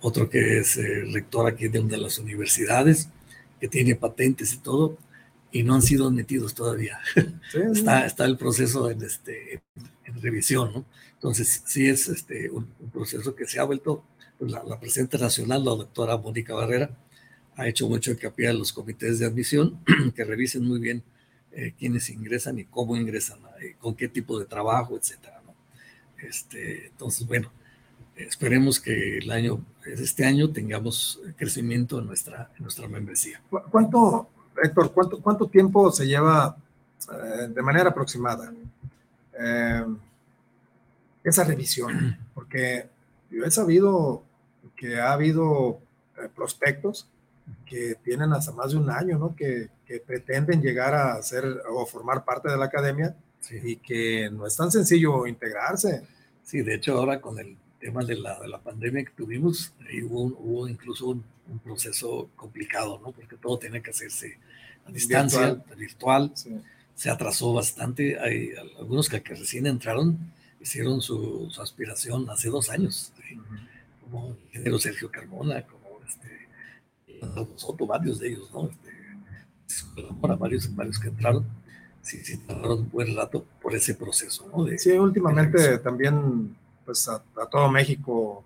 otro 0.00 0.28
que 0.28 0.58
es 0.58 0.76
eh, 0.76 1.04
rector 1.10 1.48
aquí 1.48 1.68
de 1.68 1.80
una 1.80 1.88
de 1.88 1.98
las 1.98 2.18
universidades, 2.18 3.08
que 3.58 3.68
tiene 3.68 3.94
patentes 3.94 4.52
y 4.52 4.58
todo, 4.58 4.98
y 5.54 5.62
no 5.62 5.76
han 5.76 5.82
sido 5.82 6.08
admitidos 6.08 6.52
todavía. 6.52 6.98
está, 7.72 8.04
está 8.04 8.24
el 8.24 8.36
proceso 8.36 8.90
en, 8.90 9.00
este, 9.02 9.62
en 10.04 10.20
revisión, 10.20 10.72
¿no? 10.74 10.84
Entonces, 11.12 11.62
sí 11.64 11.88
es 11.88 12.08
este, 12.08 12.50
un, 12.50 12.66
proceso 12.92 13.36
que 13.36 13.46
se 13.46 13.60
ha 13.60 13.64
vuelto, 13.64 14.04
pues, 14.36 14.50
la, 14.50 14.64
la 14.64 14.80
presidenta 14.80 15.16
nacional, 15.16 15.64
la 15.64 15.70
doctora 15.70 16.16
Mónica 16.16 16.54
Barrera, 16.54 16.90
ha 17.54 17.68
hecho 17.68 17.88
mucho 17.88 18.10
hincapié 18.10 18.48
a 18.48 18.52
los 18.52 18.72
comités 18.72 19.20
de 19.20 19.26
admisión 19.26 19.78
que 20.16 20.24
revisen 20.24 20.64
muy 20.64 20.80
bien 20.80 21.04
eh, 21.52 21.72
quiénes 21.78 22.10
ingresan 22.10 22.58
y 22.58 22.64
cómo 22.64 22.96
ingresan, 22.96 23.38
eh, 23.62 23.76
con 23.78 23.94
qué 23.94 24.08
tipo 24.08 24.40
de 24.40 24.46
trabajo, 24.46 24.98
etcétera. 24.98 25.40
¿no? 25.46 25.54
Este, 26.18 26.86
entonces, 26.86 27.28
bueno, 27.28 27.52
esperemos 28.16 28.80
que 28.80 29.18
el 29.18 29.30
año, 29.30 29.64
este 29.86 30.24
año 30.24 30.50
tengamos 30.50 31.20
crecimiento 31.36 32.00
en 32.00 32.06
nuestra, 32.06 32.50
en 32.56 32.64
nuestra 32.64 32.88
membresía. 32.88 33.40
¿Cuánto, 33.70 34.30
Héctor, 34.62 34.92
cuánto, 34.92 35.20
cuánto 35.20 35.48
tiempo 35.48 35.90
se 35.90 36.06
lleva 36.06 36.56
eh, 37.12 37.48
de 37.48 37.62
manera 37.62 37.90
aproximada? 37.90 38.52
esa 41.24 41.42
revisión, 41.42 42.16
porque 42.34 42.88
yo 43.28 43.44
he 43.44 43.50
sabido 43.50 44.22
que 44.76 45.00
ha 45.00 45.12
habido 45.12 45.80
eh, 46.16 46.28
prospectos 46.34 47.08
que 47.66 47.96
tienen 48.04 48.32
hasta 48.32 48.52
más 48.52 48.70
de 48.70 48.78
un 48.78 48.90
año, 48.90 49.18
¿no? 49.18 49.34
Que, 49.34 49.68
que 49.86 49.98
pretenden 50.00 50.62
llegar 50.62 50.94
a 50.94 51.20
ser 51.22 51.44
o 51.68 51.84
formar 51.86 52.24
parte 52.24 52.48
de 52.48 52.56
la 52.56 52.66
academia 52.66 53.16
y 53.50 53.76
que 53.76 54.30
no 54.30 54.46
es 54.46 54.56
tan 54.56 54.70
sencillo 54.70 55.26
integrarse. 55.26 56.06
Sí, 56.42 56.62
de 56.62 56.74
hecho 56.74 56.96
ahora 56.96 57.20
con 57.20 57.38
el 57.38 57.56
tema 57.80 58.04
de 58.04 58.16
la, 58.16 58.38
de 58.40 58.48
la 58.48 58.60
pandemia 58.60 59.04
que 59.04 59.12
tuvimos, 59.12 59.72
hubo, 60.04 60.24
hubo 60.38 60.68
incluso 60.68 61.08
un, 61.08 61.24
proceso 61.58 62.30
complicado, 62.36 63.00
¿no? 63.02 63.12
Porque 63.12 63.36
todo 63.36 63.58
tiene 63.58 63.82
que 63.82 63.90
hacerse 63.90 64.38
a 64.86 64.90
distancia, 64.90 65.62
virtual. 65.76 66.32
Se 66.94 67.10
atrasó 67.10 67.52
bastante. 67.52 68.18
Hay 68.20 68.50
algunos 68.78 69.08
que, 69.08 69.22
que 69.22 69.34
recién 69.34 69.66
entraron 69.66 70.18
hicieron 70.64 71.00
su, 71.02 71.50
aspiración 71.60 72.28
hace 72.30 72.48
dos 72.48 72.70
años, 72.70 73.12
como 74.02 74.28
el 74.28 74.36
ingeniero 74.46 74.78
Sergio 74.78 75.10
Carmona, 75.10 75.62
como 75.62 76.00
este, 76.06 76.48
Soto, 77.56 77.86
varios 77.86 78.18
de 78.18 78.28
ellos, 78.28 78.50
¿no? 78.52 78.70
Este, 79.66 80.06
varios, 80.38 80.74
varios 80.74 80.98
que 80.98 81.08
entraron, 81.08 81.44
sí, 82.00 82.18
sí, 82.24 82.38
tardaron 82.38 82.80
un 82.80 82.90
buen 82.90 83.14
rato 83.14 83.44
por 83.60 83.74
ese 83.74 83.94
proceso, 83.94 84.50
¿no? 84.54 84.66
sí, 84.78 84.92
últimamente 84.92 85.78
también, 85.78 86.56
pues 86.84 87.08
a, 87.08 87.22
todo 87.50 87.70
México 87.70 88.42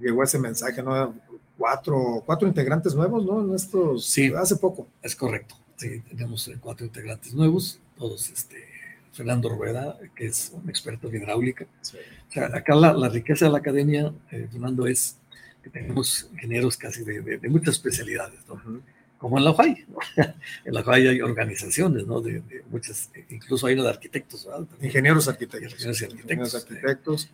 llegó 0.00 0.22
ese 0.22 0.38
mensaje, 0.38 0.82
¿no? 0.82 1.14
Cuatro, 1.58 2.22
cuatro 2.24 2.46
integrantes 2.46 2.94
nuevos, 2.94 3.24
¿no? 3.24 3.42
En 3.42 3.54
estos, 3.54 4.06
sí, 4.06 4.32
hace 4.34 4.56
poco. 4.56 4.86
Es 5.02 5.16
correcto, 5.16 5.56
sí, 5.76 6.00
tenemos 6.08 6.50
cuatro 6.60 6.86
integrantes 6.86 7.34
nuevos, 7.34 7.80
todos 7.98 8.30
este, 8.30 8.64
Fernando 9.12 9.48
Rueda, 9.48 9.98
que 10.14 10.26
es 10.26 10.52
un 10.54 10.70
experto 10.70 11.08
en 11.08 11.16
hidráulica. 11.16 11.64
O 11.64 12.32
sea, 12.32 12.46
acá 12.54 12.74
la, 12.76 13.08
riqueza 13.08 13.46
de 13.46 13.50
la 13.50 13.58
academia, 13.58 14.12
eh, 14.30 14.46
Fernando, 14.50 14.86
es 14.86 15.16
que 15.62 15.70
tenemos 15.70 16.30
ingenieros 16.32 16.76
casi 16.76 17.02
de, 17.02 17.40
muchas 17.48 17.74
especialidades, 17.74 18.38
¿no? 18.48 18.80
como 19.18 19.36
en 19.36 19.44
la 19.44 19.50
UAI. 19.50 19.86
en 20.64 20.74
la 20.74 20.82
UAI 20.82 21.08
hay 21.08 21.20
organizaciones, 21.20 22.06
¿no? 22.06 22.20
De, 22.20 22.42
muchas, 22.70 23.10
incluso 23.30 23.66
hay 23.66 23.74
uno 23.74 23.82
de 23.82 23.90
arquitectos. 23.90 24.48
Ingenieros 24.80 25.28
arquitectos. 25.28 25.72
Ingenieros 25.72 26.02
arquitectos. 26.02 26.54
arquitectos. 26.54 27.24
Eh, 27.24 27.28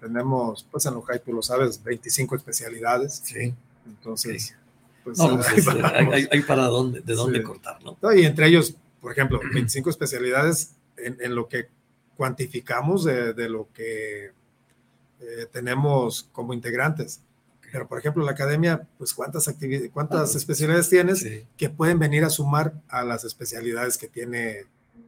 tenemos, 0.00 0.66
pues 0.70 0.86
en 0.86 0.94
la 0.94 0.98
UAI, 1.00 1.20
tú 1.24 1.32
lo 1.32 1.42
sabes, 1.42 1.82
25 1.82 2.36
especialidades. 2.36 3.22
Sí. 3.24 3.54
Entonces, 3.86 4.54
pues, 5.04 5.18
pues 5.18 5.68
hay, 6.30 6.42
para 6.42 6.66
dónde, 6.66 7.00
de 7.00 7.14
dónde 7.14 7.42
cortar, 7.42 7.78
¿no? 7.82 7.96
Y 8.14 8.24
entre 8.24 8.46
ellos, 8.46 8.76
por 9.00 9.12
ejemplo, 9.12 9.40
25 9.52 9.90
especialidades 9.90 10.74
en, 10.96 11.34
lo 11.34 11.48
que 11.48 11.68
cuantificamos 12.16 13.04
de, 13.04 13.48
lo 13.48 13.68
que 13.74 14.26
eh, 15.20 15.46
tenemos 15.50 16.28
como 16.32 16.54
integrantes. 16.54 17.20
Pero, 17.72 17.88
por 17.88 17.98
ejemplo, 17.98 18.22
la 18.24 18.32
academia, 18.32 18.86
pues, 18.98 19.14
¿cuántas, 19.14 19.48
actividades, 19.48 19.90
cuántas 19.92 20.34
especialidades 20.34 20.90
tienes 20.90 21.26
que 21.56 21.70
pueden 21.70 21.98
venir 21.98 22.22
a 22.22 22.30
sumar 22.30 22.74
a 22.88 23.02
las 23.02 23.24
especialidades 23.24 23.96
que 23.96 24.08
tiene, 24.08 24.66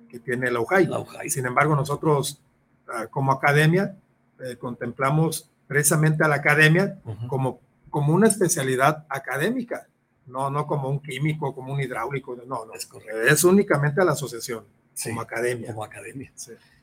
que 0.09 0.19
tiene 0.19 0.51
la 0.51 0.61
UJAI? 0.61 0.89
Sin 1.29 1.45
embargo, 1.45 1.77
nosotros, 1.77 2.41
ah, 2.89 3.07
como 3.09 3.33
academia, 3.33 3.97
eh, 4.41 4.57
contemplamos 4.57 5.51
precisamente 5.67 6.25
a 6.25 6.29
la 6.29 6.37
academia 6.37 6.99
como, 7.29 7.61
como 7.91 8.15
una 8.15 8.29
especialidad 8.29 9.07
académica 9.09 9.87
no, 10.27 10.51
no 10.51 10.67
como 10.67 10.89
un 10.89 11.01
químico, 11.01 11.55
como 11.55 11.73
un 11.75 11.81
hidráulico, 11.81 12.37
no, 12.37 12.65
no, 12.65 12.75
es, 12.75 12.89
es 13.31 13.45
únicamente 13.45 14.01
a 14.01 14.05
la 14.05 14.13
asociación, 14.13 14.65
como 15.03 15.21
academia. 15.21 15.69
Como 15.69 15.85
academia. 15.85 16.33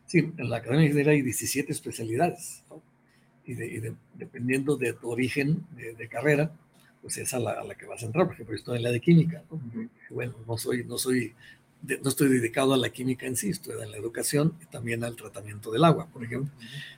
Sí. 0.05 0.31
en 0.37 0.49
la 0.49 0.57
academia 0.57 1.11
hay 1.11 1.21
17 1.21 1.71
especialidades, 1.71 2.63
y, 3.45 3.55
dependiendo 4.13 4.77
de 4.77 4.93
tu 4.93 5.09
origen 5.09 5.65
de, 5.75 6.07
carrera, 6.07 6.51
pues 7.01 7.17
es 7.17 7.33
a 7.33 7.39
la, 7.39 7.51
a 7.51 7.63
la, 7.63 7.75
que 7.75 7.85
vas 7.85 8.03
a 8.03 8.05
entrar, 8.05 8.25
por 8.25 8.35
ejemplo, 8.35 8.55
estoy 8.55 8.77
en 8.77 8.83
la 8.83 8.91
de 8.91 8.99
química, 8.99 9.43
bueno, 10.09 10.35
no 10.47 10.57
soy, 10.57 10.83
no 10.83 10.97
soy, 10.97 11.33
no 11.83 12.09
estoy 12.09 12.29
dedicado 12.29 12.73
a 12.73 12.77
la 12.77 12.89
química 12.89 13.25
en 13.25 13.35
sí, 13.35 13.49
estoy 13.49 13.81
en 13.81 13.91
la 13.91 13.97
educación 13.97 14.55
y 14.61 14.65
también 14.65 15.03
al 15.03 15.15
tratamiento 15.15 15.71
del 15.71 15.83
agua, 15.83 16.07
por 16.07 16.23
ejemplo. 16.23 16.51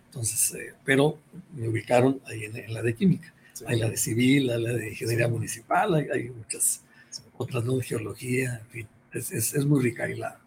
Entonces, 0.06 0.54
eh, 0.54 0.74
pero 0.84 1.18
me 1.56 1.68
ubicaron 1.68 2.22
ahí 2.28 2.46
en 2.46 2.74
la 2.74 2.82
de 2.82 2.96
química. 2.96 3.34
Hay 3.66 3.80
la 3.80 3.90
de 3.90 3.98
civil, 3.98 4.50
hay 4.50 4.62
la 4.62 4.74
de 4.74 4.90
ingeniería 4.90 5.28
municipal, 5.28 5.94
hay, 5.94 6.30
muchas 6.30 6.82
otras, 7.38 7.64
¿no? 7.64 7.78
De 7.78 7.84
geología, 7.84 8.62
en 8.62 8.68
fin. 8.68 8.88
Es, 9.12 9.32
es, 9.32 9.66
muy 9.66 9.82
rica 9.82 10.04
ahí 10.04 10.16
la, 10.16 10.40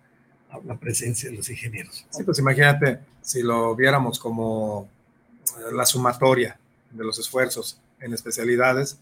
la, 0.65 0.77
presencia 0.77 1.31
de 1.31 1.37
los 1.37 1.49
ingenieros. 1.49 2.05
Sí, 2.11 2.25
pues 2.25 2.39
imagínate 2.39 2.99
si 3.23 3.43
lo 3.43 3.77
viéramos 3.77 4.19
como 4.19 4.89
eh, 5.59 5.73
la 5.73 5.87
sumatoria 5.87 6.59
de 6.91 7.05
los 7.05 7.19
esfuerzos 7.19 7.81
en 8.01 8.13
especialidades, 8.13 8.99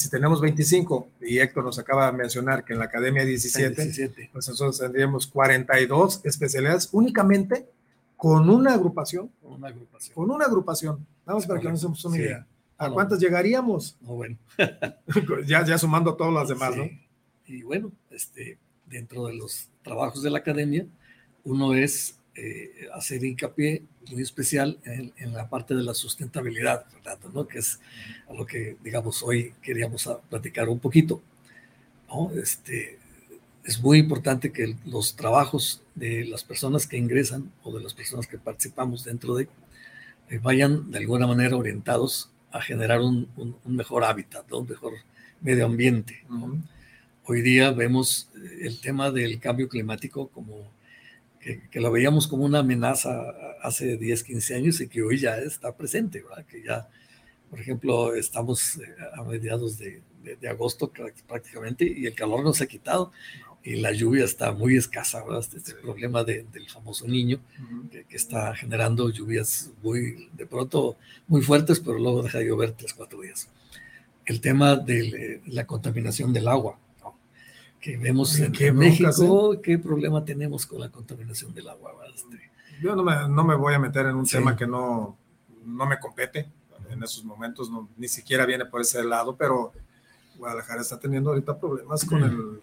si 0.00 0.08
tenemos 0.08 0.40
25 0.40 1.08
y 1.20 1.38
Héctor 1.38 1.64
nos 1.64 1.78
acaba 1.78 2.06
de 2.10 2.16
mencionar 2.16 2.64
que 2.64 2.72
en 2.72 2.78
la 2.78 2.86
academia 2.86 3.22
hay 3.22 3.28
17, 3.28 3.82
17. 3.82 4.30
pues 4.32 4.48
nosotros 4.48 4.78
tendríamos 4.78 5.26
42 5.26 6.20
especialidades 6.24 6.88
únicamente 6.92 7.66
con 8.16 8.48
una 8.48 8.74
agrupación. 8.74 9.30
Con 9.42 9.52
una 9.54 9.68
agrupación. 9.68 10.14
Con 10.14 10.30
una 10.30 10.44
agrupación. 10.44 11.06
Vamos 11.26 11.46
para 11.46 11.60
que 11.60 11.68
nos 11.68 11.82
demos 11.82 12.04
una 12.04 12.16
idea. 12.16 12.46
¿A 12.78 12.90
cuántas 12.90 13.18
llegaríamos? 13.18 13.96
No, 14.00 14.14
bueno. 14.14 14.36
ya, 15.46 15.64
ya 15.64 15.78
sumando 15.78 16.14
todas 16.14 16.32
las 16.32 16.48
demás, 16.48 16.76
¿no? 16.76 16.88
Y 17.46 17.62
bueno, 17.62 17.92
este, 18.10 18.58
dentro 18.86 19.26
de 19.26 19.34
los 19.34 19.68
trabajos 19.82 20.22
de 20.22 20.30
la 20.30 20.38
academia, 20.38 20.86
uno 21.44 21.74
es 21.74 22.16
eh, 22.34 22.88
hacer 22.94 23.22
hincapié 23.24 23.82
muy 24.10 24.22
especial 24.22 24.78
en, 24.84 25.32
la 25.34 25.48
parte 25.48 25.74
de 25.74 25.82
la 25.82 25.92
sustentabilidad, 25.92 26.86
¿no? 27.34 27.46
que 27.46 27.58
es 27.58 27.78
a 28.28 28.32
lo 28.32 28.46
que, 28.46 28.76
digamos, 28.82 29.22
hoy 29.22 29.52
queríamos 29.62 30.08
platicar 30.30 30.68
un 30.68 30.78
poquito. 30.78 31.22
¿no? 32.08 32.30
Este, 32.40 32.98
es 33.64 33.80
muy 33.82 33.98
importante 33.98 34.50
que 34.50 34.76
los 34.86 35.14
trabajos 35.14 35.82
de 35.94 36.24
las 36.24 36.42
personas 36.42 36.86
que 36.86 36.96
ingresan 36.96 37.52
o 37.62 37.76
de 37.76 37.82
las 37.82 37.94
personas 37.94 38.26
que 38.26 38.38
participamos 38.38 39.04
dentro 39.04 39.34
de 39.34 39.48
eh, 40.30 40.38
vayan 40.42 40.90
de 40.90 40.98
alguna 40.98 41.26
manera 41.26 41.56
orientados 41.56 42.30
a 42.50 42.60
generar 42.60 43.00
un, 43.00 43.28
mejor 43.66 44.04
hábitat, 44.04 44.50
un 44.52 44.68
mejor 44.68 44.94
medio 45.40 45.66
ambiente. 45.66 46.24
Hoy 47.24 47.40
día 47.42 47.70
vemos 47.72 48.30
el 48.60 48.80
tema 48.80 49.10
del 49.10 49.38
cambio 49.38 49.68
climático 49.68 50.28
como 50.28 50.70
que, 51.42 51.80
lo 51.80 51.90
veíamos 51.90 52.28
como 52.28 52.44
una 52.44 52.60
amenaza 52.60 53.10
hace 53.62 53.96
10, 53.96 54.22
15 54.22 54.54
años 54.54 54.80
y 54.80 54.88
que 54.88 55.02
hoy 55.02 55.18
ya 55.18 55.36
está 55.38 55.76
presente, 55.76 56.24
que 56.48 56.62
ya, 56.62 56.88
por 57.50 57.60
ejemplo, 57.60 58.14
estamos 58.14 58.76
eh, 58.76 58.94
a 59.14 59.22
mediados 59.24 59.78
de, 59.78 60.02
agosto 60.48 60.92
prácticamente 61.26 61.84
y 61.84 62.06
el 62.06 62.14
calor 62.14 62.44
no 62.44 62.52
se 62.52 62.62
ha 62.62 62.66
quitado 62.68 63.10
y 63.64 63.74
la 63.76 63.90
lluvia 63.90 64.24
está 64.24 64.52
muy 64.52 64.76
escasa, 64.76 65.20
¿verdad? 65.24 65.40
Este, 65.40 65.56
este 65.56 65.74
problema 65.74 66.22
del 66.22 66.46
famoso 66.72 67.08
niño 67.08 67.40
que, 67.90 68.06
está 68.16 68.54
generando 68.54 69.10
lluvias 69.10 69.72
muy, 69.82 70.28
de 70.32 70.46
pronto, 70.46 70.96
muy 71.26 71.42
fuertes, 71.42 71.80
pero 71.80 71.98
luego 71.98 72.22
deja 72.22 72.38
de 72.38 72.46
llover 72.46 72.72
tres, 72.72 72.94
cuatro 72.94 73.20
días. 73.20 73.48
El 74.26 74.40
tema 74.40 74.76
de 74.76 75.40
la 75.46 75.66
contaminación 75.66 76.32
del 76.32 76.46
agua, 76.46 76.78
que 77.82 77.98
vemos 77.98 78.38
en, 78.38 78.52
México, 78.76 79.60
¿qué 79.60 79.76
problema 79.76 80.24
tenemos 80.24 80.64
con 80.64 80.80
la 80.80 80.88
contaminación 80.88 81.52
del 81.52 81.68
agua? 81.68 81.92
Este, 82.14 82.50
Yo 82.80 82.96
no 82.96 83.02
me, 83.02 83.28
no 83.28 83.44
me, 83.44 83.54
voy 83.56 83.74
a 83.74 83.78
meter 83.78 84.06
en 84.06 84.14
un 84.14 84.24
tema 84.24 84.56
que 84.56 84.66
no, 84.66 85.18
no 85.66 85.84
me 85.84 85.98
compete 85.98 86.48
en 86.90 87.02
esos 87.02 87.24
momentos, 87.24 87.70
no, 87.70 87.88
ni 87.96 88.08
siquiera 88.08 88.46
viene 88.46 88.66
por 88.66 88.80
ese 88.80 89.02
lado, 89.04 89.36
pero 89.36 89.72
Guadalajara 90.38 90.80
está 90.80 90.98
teniendo 90.98 91.30
ahorita 91.30 91.58
problemas 91.58 92.04
con 92.04 92.22
el 92.22 92.60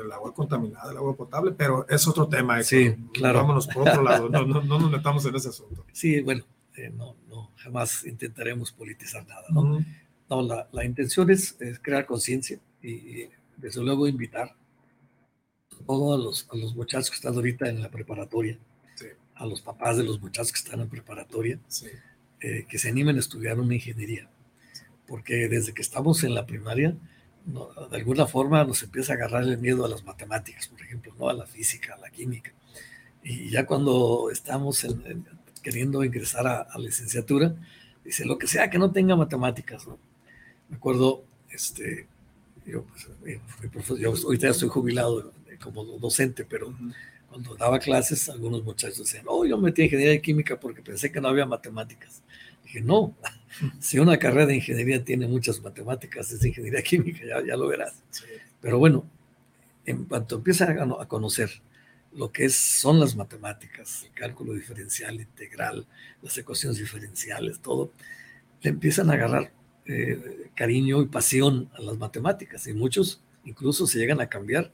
el 0.00 0.12
agua 0.12 0.34
contaminada, 0.34 0.90
el 0.90 0.96
agua 0.96 1.16
potable, 1.16 1.52
pero 1.52 1.86
es 1.88 2.06
otro 2.06 2.28
tema. 2.28 2.62
Sí, 2.62 2.94
claro. 3.12 3.40
Vámonos 3.40 3.66
por 3.66 3.88
otro 3.88 4.02
lado, 4.02 4.28
no, 4.28 4.44
no, 4.46 4.62
no, 4.62 4.78
nos 4.78 4.90
metamos 4.92 5.24
en 5.26 5.34
ese 5.34 5.48
asunto. 5.48 5.84
Sí, 5.92 6.20
bueno, 6.20 6.44
eh, 6.76 6.90
no, 6.94 7.16
no, 7.28 7.50
jamás 7.56 8.04
intentaremos 8.04 8.72
politizar 8.72 9.26
nada, 9.26 9.44
¿no? 9.50 9.84
No, 10.30 10.42
la, 10.42 10.68
la, 10.72 10.84
intención 10.84 11.30
es, 11.30 11.56
crear 11.82 12.06
conciencia 12.06 12.58
y, 12.82 13.28
desde 13.64 13.82
luego 13.82 14.06
invitar 14.06 14.54
a 15.72 15.86
todos 15.86 16.22
los, 16.22 16.46
a 16.52 16.56
los 16.56 16.76
muchachos 16.76 17.08
que 17.08 17.16
están 17.16 17.34
ahorita 17.34 17.66
en 17.66 17.80
la 17.80 17.90
preparatoria, 17.90 18.58
a 19.36 19.46
los 19.46 19.62
papás 19.62 19.96
de 19.96 20.04
los 20.04 20.20
muchachos 20.20 20.52
que 20.52 20.58
están 20.58 20.80
en 20.80 20.88
preparatoria, 20.90 21.58
eh, 22.40 22.66
que 22.68 22.78
se 22.78 22.90
animen 22.90 23.16
a 23.16 23.20
estudiar 23.20 23.58
una 23.58 23.74
ingeniería. 23.74 24.28
Porque 25.06 25.48
desde 25.48 25.72
que 25.72 25.80
estamos 25.80 26.24
en 26.24 26.34
la 26.34 26.44
primaria, 26.44 26.94
de 27.90 27.96
alguna 27.96 28.26
forma 28.26 28.62
nos 28.64 28.82
empieza 28.82 29.14
a 29.14 29.16
agarrar 29.16 29.44
el 29.44 29.56
miedo 29.56 29.86
a 29.86 29.88
las 29.88 30.04
matemáticas, 30.04 30.68
por 30.68 30.82
ejemplo, 30.82 31.14
¿no? 31.18 31.30
a 31.30 31.32
la 31.32 31.46
física, 31.46 31.94
a 31.94 31.98
la 31.98 32.10
química. 32.10 32.52
Y 33.22 33.48
ya 33.48 33.64
cuando 33.64 34.28
estamos 34.30 34.86
queriendo 35.62 36.04
ingresar 36.04 36.46
a, 36.46 36.60
a, 36.60 36.78
licenciatura, 36.78 37.54
dice 38.04 38.26
lo 38.26 38.36
que 38.36 38.46
sea 38.46 38.68
que 38.68 38.78
no 38.78 38.92
tenga 38.92 39.16
matemáticas. 39.16 39.86
¿no? 39.86 39.98
Me 40.68 40.76
acuerdo, 40.76 41.24
este, 41.48 42.08
yo, 42.66 42.84
pues, 42.84 43.08
eh, 43.26 43.40
yo 43.98 44.12
ahorita 44.12 44.48
estoy 44.48 44.68
jubilado 44.68 45.32
como 45.62 45.84
docente, 45.84 46.44
pero 46.44 46.74
cuando 47.28 47.56
daba 47.56 47.78
clases, 47.78 48.28
algunos 48.28 48.62
muchachos 48.64 48.98
decían, 48.98 49.24
oh, 49.26 49.44
yo 49.44 49.58
metí 49.58 49.82
ingeniería 49.82 50.20
química 50.20 50.58
porque 50.58 50.82
pensé 50.82 51.10
que 51.10 51.20
no 51.20 51.28
había 51.28 51.46
matemáticas. 51.46 52.22
Dije, 52.64 52.80
no, 52.80 53.14
si 53.80 53.98
una 53.98 54.18
carrera 54.18 54.46
de 54.46 54.56
ingeniería 54.56 55.04
tiene 55.04 55.26
muchas 55.26 55.60
matemáticas, 55.62 56.30
es 56.32 56.44
ingeniería 56.44 56.82
química, 56.84 57.24
ya, 57.26 57.44
ya 57.44 57.56
lo 57.56 57.68
verás. 57.68 57.94
Pero 58.60 58.78
bueno, 58.78 59.04
en 59.86 60.04
cuanto 60.04 60.36
empiezan 60.36 60.92
a, 60.92 61.06
conocer 61.06 61.50
lo 62.12 62.30
que 62.30 62.44
es, 62.44 62.56
son 62.56 63.00
las 63.00 63.16
matemáticas, 63.16 64.04
el 64.04 64.12
cálculo 64.12 64.54
diferencial, 64.54 65.16
integral, 65.16 65.86
las 66.22 66.38
ecuaciones 66.38 66.78
diferenciales, 66.78 67.60
todo, 67.60 67.90
le 68.62 68.70
empiezan 68.70 69.10
a 69.10 69.14
agarrar 69.14 69.52
eh, 69.86 70.50
cariño 70.54 71.02
y 71.02 71.06
pasión 71.06 71.70
a 71.74 71.82
las 71.82 71.98
matemáticas. 71.98 72.66
Y 72.66 72.72
muchos 72.74 73.20
incluso 73.44 73.86
se 73.86 73.98
llegan 73.98 74.20
a 74.20 74.28
cambiar 74.28 74.70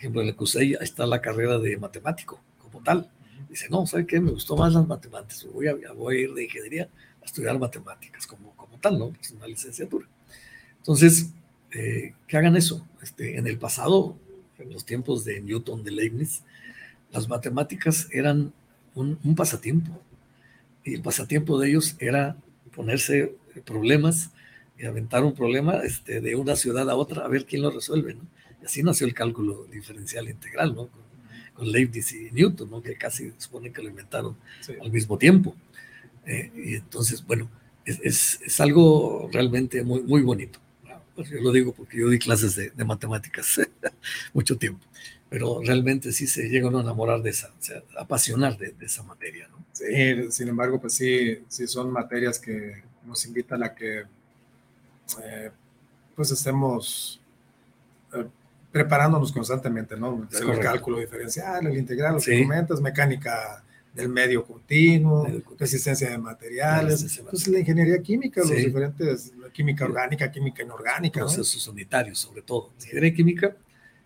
ejemplo, 0.00 0.22
en 0.22 0.28
el 0.28 0.34
CUSEI 0.36 0.78
está 0.80 1.06
la 1.06 1.20
carrera 1.20 1.58
de 1.58 1.76
matemático 1.76 2.40
como 2.58 2.82
tal. 2.82 3.10
Dice, 3.50 3.68
no, 3.68 3.86
¿sabe 3.86 4.06
qué? 4.06 4.18
Me 4.18 4.30
gustó 4.30 4.56
más 4.56 4.72
las 4.72 4.86
matemáticas. 4.86 5.46
Voy 5.52 5.66
a, 5.68 5.74
voy 5.92 6.16
a 6.16 6.20
ir 6.20 6.32
de 6.32 6.44
ingeniería 6.44 6.88
a 7.20 7.24
estudiar 7.26 7.58
matemáticas 7.58 8.26
como, 8.26 8.56
como 8.56 8.78
tal, 8.78 8.98
¿no? 8.98 9.12
Es 9.20 9.30
una 9.32 9.46
licenciatura. 9.46 10.06
Entonces, 10.78 11.30
eh, 11.72 12.14
que 12.26 12.36
hagan 12.38 12.56
eso. 12.56 12.86
Este, 13.02 13.36
en 13.36 13.46
el 13.46 13.58
pasado, 13.58 14.16
en 14.58 14.72
los 14.72 14.86
tiempos 14.86 15.26
de 15.26 15.38
Newton, 15.42 15.84
de 15.84 15.90
Leibniz, 15.90 16.44
las 17.12 17.28
matemáticas 17.28 18.08
eran 18.10 18.54
un, 18.94 19.18
un 19.22 19.34
pasatiempo. 19.34 19.90
Y 20.82 20.94
el 20.94 21.02
pasatiempo 21.02 21.58
de 21.58 21.68
ellos 21.68 21.96
era 21.98 22.38
ponerse 22.74 23.34
problemas 23.66 24.30
aventar 24.86 25.24
un 25.24 25.34
problema 25.34 25.82
este, 25.84 26.20
de 26.20 26.34
una 26.34 26.56
ciudad 26.56 26.88
a 26.88 26.96
otra 26.96 27.24
a 27.24 27.28
ver 27.28 27.46
quién 27.46 27.62
lo 27.62 27.70
resuelve. 27.70 28.14
¿no? 28.14 28.22
Y 28.62 28.66
así 28.66 28.82
nació 28.82 29.06
el 29.06 29.14
cálculo 29.14 29.66
diferencial 29.70 30.28
integral, 30.28 30.74
¿no? 30.74 30.88
Con, 30.88 31.10
Leibniz 31.62 32.10
y 32.14 32.30
Newton, 32.30 32.70
¿no? 32.70 32.80
Que 32.80 32.94
casi 32.96 33.34
supone 33.36 33.70
que 33.70 33.82
lo 33.82 33.90
inventaron 33.90 34.34
al 34.80 34.90
mismo 34.90 35.18
tiempo. 35.18 35.54
Eh, 36.24 36.50
y 36.54 36.74
entonces, 36.76 37.22
bueno, 37.26 37.50
es, 37.84 38.40
es, 38.42 38.60
algo 38.60 39.28
realmente 39.30 39.82
muy, 39.82 40.02
muy 40.02 40.22
bonito. 40.22 40.58
Pues 41.14 41.28
yo 41.28 41.38
lo 41.40 41.52
digo 41.52 41.72
porque 41.72 41.98
yo 41.98 42.08
di 42.08 42.18
clases 42.18 42.56
de, 42.56 42.70
de 42.70 42.84
matemáticas 42.84 43.60
mucho 44.32 44.56
tiempo, 44.56 44.86
pero 45.28 45.60
realmente 45.62 46.12
sí 46.12 46.26
se 46.26 46.48
llega 46.48 46.68
a 46.68 46.80
enamorar 46.80 47.20
de 47.20 47.30
esa, 47.30 47.48
o 47.48 47.62
sea, 47.62 47.82
apasionar 47.98 48.56
de, 48.56 48.72
de, 48.72 48.86
esa 48.86 49.02
materia, 49.02 49.48
¿no? 49.48 49.62
Sí, 49.72 50.30
sin 50.30 50.48
embargo, 50.48 50.80
pues 50.80 50.94
sí, 50.94 51.40
sí 51.48 51.66
son 51.66 51.90
materias 51.90 52.38
que 52.38 52.82
nos 53.04 53.26
invitan 53.26 53.62
a 53.62 53.74
que 53.74 54.04
eh, 55.22 55.50
pues 56.14 56.30
estemos 56.30 57.20
eh, 58.14 58.26
preparándonos 58.72 59.32
constantemente, 59.32 59.96
¿no? 59.96 60.28
El 60.32 60.58
cálculo 60.60 60.98
diferencial, 60.98 61.66
el 61.66 61.76
integral, 61.76 62.14
lo 62.14 62.20
que 62.20 62.42
comentas, 62.42 62.80
mecánica 62.80 63.64
del 63.94 64.08
medio 64.08 64.44
continuo, 64.44 65.26
resistencia 65.58 66.10
de 66.10 66.18
materiales, 66.18 67.18
entonces 67.18 67.48
la 67.48 67.58
ingeniería 67.58 68.00
química, 68.00 68.40
los 68.40 68.50
diferentes, 68.50 69.32
química 69.52 69.84
orgánica, 69.84 70.30
química 70.30 70.62
inorgánica. 70.62 71.20
Procesos 71.20 71.62
sanitarios, 71.62 72.18
sobre 72.18 72.42
todo. 72.42 72.70
La 72.78 72.84
ingeniería 72.84 73.14
química 73.14 73.56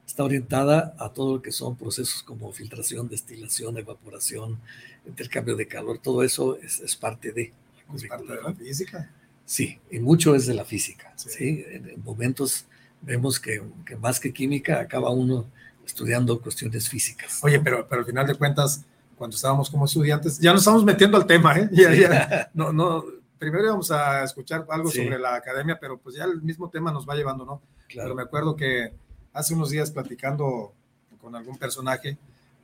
está 0.07 0.25
orientada 0.25 0.95
a 0.99 1.11
todo 1.11 1.37
lo 1.37 1.43
que 1.43 1.53
son 1.53 1.77
procesos 1.77 2.23
como 2.23 2.53
filtración, 2.53 3.09
destilación, 3.09 3.77
evaporación, 3.77 4.59
intercambio 5.07 5.57
de 5.57 5.67
calor, 5.67 5.99
todo 5.99 6.23
eso 6.23 6.57
es, 6.57 6.97
parte 6.97 7.33
de. 7.33 7.53
Es 7.95 8.05
parte 8.05 8.33
de 8.33 8.43
la 8.43 8.55
física. 8.55 9.11
Sí, 9.45 9.79
y 9.91 9.99
mucho 9.99 10.35
es 10.35 10.47
de 10.47 10.55
la 10.55 10.65
física. 10.65 11.13
¿sí? 11.17 11.65
En 11.69 12.03
momentos 12.03 12.67
vemos 13.03 13.39
que, 13.39 13.63
más 14.01 14.19
que 14.21 14.33
química 14.33 14.81
acaba 14.81 15.11
uno 15.11 15.47
estudiando 15.87 16.41
cuestiones 16.41 16.89
físicas. 16.89 17.41
Oye, 17.43 17.61
pero, 17.61 17.87
pero 17.89 18.01
al 18.01 18.07
final 18.07 18.27
de 18.27 18.35
cuentas, 18.35 18.85
cuando 19.17 19.37
estábamos 19.37 19.69
como 19.71 19.85
estudiantes, 19.85 20.39
ya 20.39 20.53
nos 20.53 20.63
estamos 20.63 20.85
metiendo 20.85 21.17
al 21.17 21.27
tema, 21.27 21.59
¿eh? 21.59 21.69
Ya, 21.73 21.95
ya, 21.95 22.51
no, 22.55 22.73
no, 22.73 23.05
primero 23.39 23.65
íbamos 23.65 23.91
a 23.91 24.25
escuchar 24.25 24.67
algo 24.71 24.91
sobre 24.91 25.19
la 25.19 25.35
academia, 25.35 25.79
pero 25.79 25.99
pues 25.99 26.17
ya 26.17 26.25
el 26.25 26.41
mismo 26.41 26.71
tema 26.71 26.91
nos 26.91 27.07
va 27.07 27.15
llevando, 27.15 27.45
¿no? 27.45 27.61
Claro. 27.89 28.09
Pero 28.09 28.15
me 28.15 28.23
acuerdo 28.23 28.57
que 28.57 28.93
hace 29.33 29.55
unos 29.55 29.71
días 29.71 29.91
platicando 29.91 30.73
con 31.21 31.37
algún 31.37 31.59
personaje, 31.59 32.17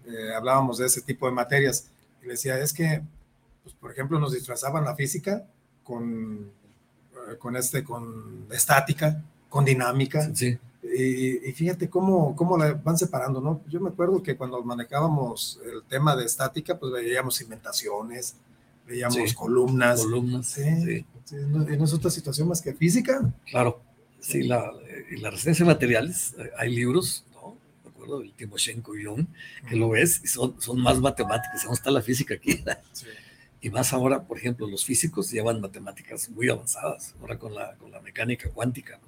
eh, 0.07 0.35
hablábamos 0.35 0.79
de 0.79 0.87
ese 0.87 1.03
tipo 1.03 1.27
de 1.27 1.33
materias 1.33 1.91
y 2.23 2.27
le 2.27 2.33
decía, 2.33 2.59
es 2.59 2.73
que, 2.73 3.03
pues, 3.63 3.75
por 3.75 3.93
ejemplo, 3.93 4.19
nos 4.19 4.33
disfrazaban 4.33 4.85
la 4.85 4.95
física 4.95 5.45
con, 5.85 6.51
con, 7.39 7.57
este, 7.57 7.85
con 7.85 8.47
estática, 8.51 9.23
con 9.49 9.65
dinámica. 9.65 10.35
Sí. 10.35 10.59
Y, 10.83 11.53
fíjate 11.53 11.91
cómo, 11.91 12.35
cómo 12.35 12.57
la 12.57 12.73
van 12.73 12.97
separando, 12.97 13.41
¿no? 13.41 13.63
Yo 13.69 13.81
me 13.81 13.91
acuerdo 13.91 14.23
que 14.23 14.37
cuando 14.37 14.63
manejábamos 14.63 15.61
el 15.65 15.83
tema 15.85 16.17
de 16.17 16.25
estática, 16.25 16.79
pues 16.79 16.93
veíamos 16.93 17.37
cimentaciones, 17.37 18.35
veíamos 18.87 19.35
columnas. 19.35 20.01
Columnas, 20.01 20.47
sí. 20.47 21.05
sí. 21.27 21.37
no, 21.37 21.85
es 21.85 21.93
otra 21.93 22.11
situación 22.11 22.49
más 22.49 22.63
que 22.63 22.73
física. 22.73 23.31
Claro, 23.51 23.83
sí, 24.21 24.43
la, 24.43 24.73
la 25.19 25.31
resistencia 25.31 25.65
de 25.65 25.73
materiales, 25.73 26.35
eh, 26.39 26.51
hay 26.57 26.75
libros, 26.75 27.25
¿no? 27.35 27.57
Me 27.85 27.91
acuerdo 27.91 28.21
del 28.21 28.33
Timoshenko 28.33 28.97
y 28.97 29.05
Jung, 29.05 29.27
que 29.69 29.77
lo 29.77 29.91
ves 29.91 30.23
y 30.25 30.29
son, 30.29 30.61
son 30.61 30.81
más 30.81 30.99
matemáticas, 30.99 31.63
¿dónde 31.63 31.77
está 31.77 31.91
la 31.91 32.03
física 32.03 32.35
aquí? 32.35 32.65
Sí. 32.93 33.07
Y 33.61 33.71
más 33.71 33.93
ahora, 33.93 34.23
por 34.23 34.39
ejemplo, 34.39 34.67
los 34.67 34.85
físicos 34.85 35.31
llevan 35.31 35.61
matemáticas 35.61 36.31
muy 36.31 36.49
avanzadas, 36.49 37.15
ahora 37.21 37.39
con 37.39 37.55
la, 37.55 37.75
con 37.77 37.91
la 37.91 38.01
mecánica 38.01 38.49
cuántica, 38.51 38.99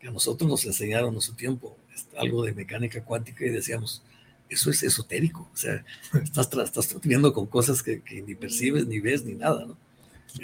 que 0.00 0.08
a 0.08 0.10
nosotros 0.10 0.50
nos 0.50 0.64
enseñaron 0.64 1.14
en 1.14 1.20
su 1.20 1.34
tiempo 1.34 1.76
algo 2.16 2.44
de 2.44 2.52
mecánica 2.52 3.04
cuántica 3.04 3.46
y 3.46 3.50
decíamos, 3.50 4.02
eso 4.48 4.70
es 4.70 4.82
esotérico, 4.82 5.48
o 5.52 5.56
sea, 5.56 5.84
estás, 6.22 6.52
estás 6.52 7.00
viendo 7.02 7.32
con 7.32 7.46
cosas 7.46 7.82
que, 7.82 8.02
que, 8.02 8.22
ni 8.22 8.34
percibes, 8.34 8.86
ni 8.86 8.98
ves, 9.00 9.24
ni 9.24 9.34
nada, 9.34 9.64
¿no? 9.66 9.76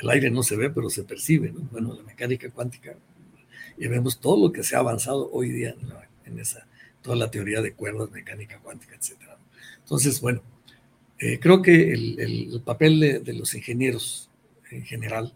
El 0.00 0.08
aire 0.10 0.30
no 0.30 0.42
se 0.42 0.54
ve, 0.54 0.70
pero 0.70 0.90
se 0.90 1.02
percibe, 1.02 1.50
¿no? 1.50 1.60
Bueno, 1.72 1.94
la 1.94 2.02
mecánica 2.02 2.50
cuántica, 2.50 2.94
y 3.76 3.86
vemos 3.88 4.20
todo 4.20 4.46
lo 4.46 4.52
que 4.52 4.62
se 4.62 4.76
ha 4.76 4.80
avanzado 4.80 5.30
hoy 5.32 5.50
día 5.50 5.70
en, 5.70 6.32
en 6.32 6.38
esa, 6.38 6.66
toda 7.02 7.16
la 7.16 7.30
teoría 7.30 7.60
de 7.60 7.72
cuerdas, 7.72 8.10
mecánica 8.10 8.58
cuántica, 8.60 8.94
etcétera. 8.94 9.38
Entonces, 9.80 10.20
bueno, 10.20 10.42
eh, 11.18 11.38
creo 11.40 11.62
que 11.62 11.92
el, 11.92 12.20
el 12.20 12.62
papel 12.64 13.00
de, 13.00 13.18
de, 13.20 13.32
los 13.32 13.54
ingenieros 13.54 14.30
en 14.70 14.84
general 14.84 15.32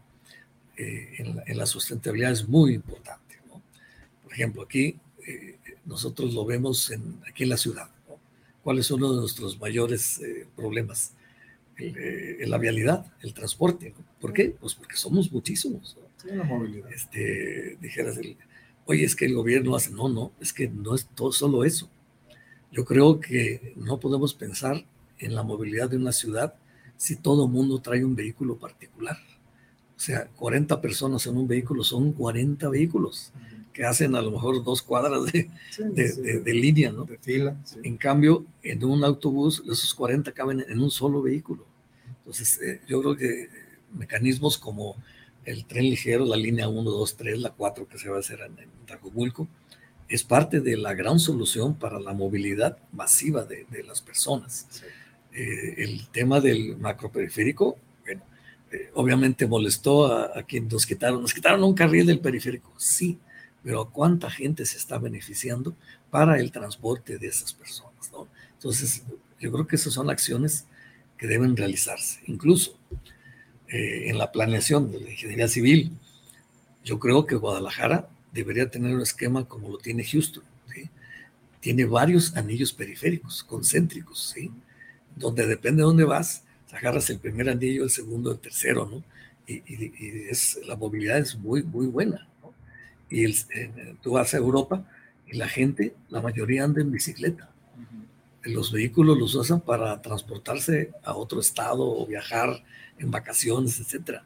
eh, 0.77 1.14
en, 1.18 1.37
la, 1.37 1.42
en, 1.47 1.59
la, 1.59 1.66
sustentabilidad 1.66 2.33
es 2.33 2.49
muy 2.49 2.75
importante. 2.75 3.37
¿no? 3.49 3.61
Por 4.23 4.33
ejemplo, 4.33 4.62
aquí 4.62 4.97
eh, 5.27 5.59
nosotros 5.85 6.33
lo 6.35 6.45
vemos 6.45 6.90
en, 6.90 7.21
aquí 7.29 7.42
en 7.42 7.51
la 7.51 7.57
ciudad. 7.57 7.90
¿no? 8.09 8.18
¿Cuál 8.62 8.79
es 8.79 8.90
uno 8.90 9.12
de 9.12 9.21
nuestros 9.21 9.61
mayores 9.61 10.21
eh, 10.21 10.47
problemas? 10.57 11.14
El, 11.77 12.49
la 12.49 12.59
vialidad, 12.59 13.07
el 13.23 13.35
transporte. 13.35 13.90
¿no? 13.90 14.05
¿Por 14.21 14.33
qué? 14.33 14.55
Pues 14.59 14.75
porque 14.75 14.97
somos 14.97 15.33
muchísimos. 15.33 15.97
Sí, 16.16 16.29
la 16.31 16.45
movilidad. 16.45 16.92
Este, 16.92 17.77
dijeras, 17.81 18.16
el, 18.18 18.37
oye, 18.87 19.05
es 19.05 19.16
que 19.16 19.27
el 19.27 19.35
gobierno 19.35 19.75
hace, 19.75 19.90
no, 19.90 20.09
no, 20.09 20.33
es 20.40 20.53
que 20.53 20.68
no 20.68 20.95
es 20.95 21.07
todo 21.07 21.33
solo 21.33 21.64
eso. 21.64 21.90
Yo 22.71 22.85
creo 22.85 23.21
que 23.21 23.75
no 23.77 24.01
podemos 24.01 24.33
pensar 24.33 24.87
en 25.25 25.35
la 25.35 25.43
movilidad 25.43 25.91
de 25.91 25.97
una 25.97 26.13
ciudad 26.13 26.55
si 26.97 27.17
todo 27.17 27.49
mundo 27.49 27.81
trae 27.81 28.05
un 28.05 28.15
vehículo 28.15 28.57
particular. 28.57 29.17
O 29.97 30.01
sea, 30.01 30.29
40 30.37 30.81
personas 30.81 31.27
en 31.27 31.37
un 31.37 31.49
vehículo 31.49 31.85
son 31.85 32.13
40 32.13 32.69
vehículos 32.69 33.33
que 33.73 33.85
hacen 33.85 34.15
a 34.15 34.21
lo 34.21 34.31
mejor 34.31 34.63
dos 34.63 34.83
cuadras 34.83 35.33
de, 35.33 35.51
sí, 35.71 35.83
de, 35.93 36.09
sí. 36.09 36.21
de, 36.21 36.41
de 36.41 36.55
línea, 36.55 36.93
¿no? 36.93 37.05
De 37.05 37.19
fila. 37.19 37.57
Sí. 37.65 37.79
En 37.83 37.97
cambio, 37.97 38.45
en 38.63 38.85
un 38.85 39.03
autobús, 39.05 39.63
esos 39.65 39.95
40 39.95 40.33
caben 40.33 40.65
en 40.69 40.81
un 40.81 40.91
solo 40.91 41.23
vehículo. 41.23 41.65
Entonces, 42.19 42.61
eh, 42.61 42.81
yo 42.87 43.01
creo 43.01 43.17
que 43.17 43.49
mecanismos 43.95 44.59
como 44.59 44.97
el 45.45 45.65
tren 45.65 45.85
ligero, 45.85 46.25
la 46.25 46.37
línea 46.37 46.69
1, 46.69 46.91
2, 46.91 47.17
3, 47.17 47.39
la 47.41 47.51
4 47.51 47.89
que 47.89 47.99
se 47.99 48.09
va 48.09 48.17
a 48.17 48.21
hacer 48.21 48.41
en, 48.41 48.59
en 48.59 48.87
Tacomulco, 48.87 49.49
es 50.13 50.25
parte 50.25 50.61
de 50.61 50.77
la 50.77 50.93
gran 50.95 51.19
solución 51.19 51.75
para 51.75 51.99
la 51.99 52.13
movilidad 52.13 52.77
masiva 52.93 53.45
de, 53.45 53.67
las 53.87 54.03
personas. 54.03 54.67
Eh, 55.35 55.75
el 55.79 56.09
tema 56.09 56.40
del 56.40 56.77
macroperiférico, 56.77 57.79
bueno, 58.05 58.23
eh, 58.71 58.90
obviamente 58.95 59.47
molestó 59.47 60.07
a, 60.07 60.38
a 60.38 60.42
quien 60.42 60.68
nos 60.68 60.85
quitaron, 60.85 61.23
nos 61.23 61.33
quitaron 61.33 61.64
un 61.64 61.75
carril 61.75 62.07
del 62.07 62.21
periférico, 62.21 62.73
sí, 62.77 63.18
pero 63.62 63.90
¿cuánta 63.90 64.31
gente 64.31 64.66
se 64.66 64.77
está 64.77 64.99
beneficiando 64.99 65.75
para 66.11 66.38
el 66.38 66.51
transporte 66.51 67.18
de 67.18 67.29
esas 67.29 67.53
personas? 67.53 68.11
¿no? 68.12 68.29
Entonces, 68.55 69.05
yo 69.40 69.53
creo 69.53 69.66
que 69.66 69.77
esas 69.77 69.95
son 69.95 70.11
acciones 70.11 70.66
que 71.16 71.27
deben 71.27 71.57
realizarse. 71.57 72.21
Incluso 72.27 72.79
eh, 73.68 74.11
en 74.11 74.18
la 74.18 74.33
planeación 74.33 74.90
de 74.90 75.01
la 75.01 75.11
ingeniería 75.11 75.49
civil, 75.49 75.92
yo 76.85 76.99
creo 76.99 77.27
que 77.27 77.37
Guadalajara 77.37 78.09
debería 78.33 78.71
tener 78.71 78.95
un 78.95 79.03
esquema 79.03 79.47
como 79.47 79.68
lo 79.68 79.79
tiene 79.79 80.05
Houston. 80.05 80.45
Tiene 81.61 81.85
varios 81.85 82.37
anillos 82.37 82.73
periféricos, 82.73 83.45
concéntricos, 83.45 84.33
¿sí? 84.35 84.51
Donde 85.16 85.46
depende 85.46 85.83
de 85.83 85.87
dónde 85.87 86.05
vas, 86.05 86.44
agarras 86.72 87.11
el 87.11 87.18
primer 87.18 87.48
anillo, 87.48 87.85
el 87.85 87.90
segundo, 87.90 88.33
el 88.33 88.38
tercero, 88.38 88.87
¿no? 88.87 89.03
Y, 89.46 89.62
es, 90.31 90.59
la 90.66 90.77
movilidad 90.77 91.18
es 91.18 91.37
muy, 91.37 91.62
muy 91.62 91.87
buena. 91.87 92.29
¿no? 92.40 92.55
Y 93.11 93.27
eh, 93.27 93.96
tú 94.03 94.12
vas 94.12 94.33
a 94.35 94.38
Europa 94.38 94.85
y 95.27 95.37
la 95.37 95.48
gente, 95.48 95.94
la 96.09 96.22
mayoría 96.22 96.64
anda 96.64 96.81
en 96.81 96.90
bicicleta. 96.90 97.48
Los 98.44 98.72
vehículos 98.72 99.18
los 99.18 99.35
usan 99.37 99.61
para 99.61 100.03
transportarse 100.03 100.90
a 101.05 101.14
otro 101.14 101.40
estado 101.40 101.85
o 101.85 102.07
viajar 102.07 102.64
en 102.98 103.11
vacaciones, 103.11 103.79
etcétera. 103.79 104.25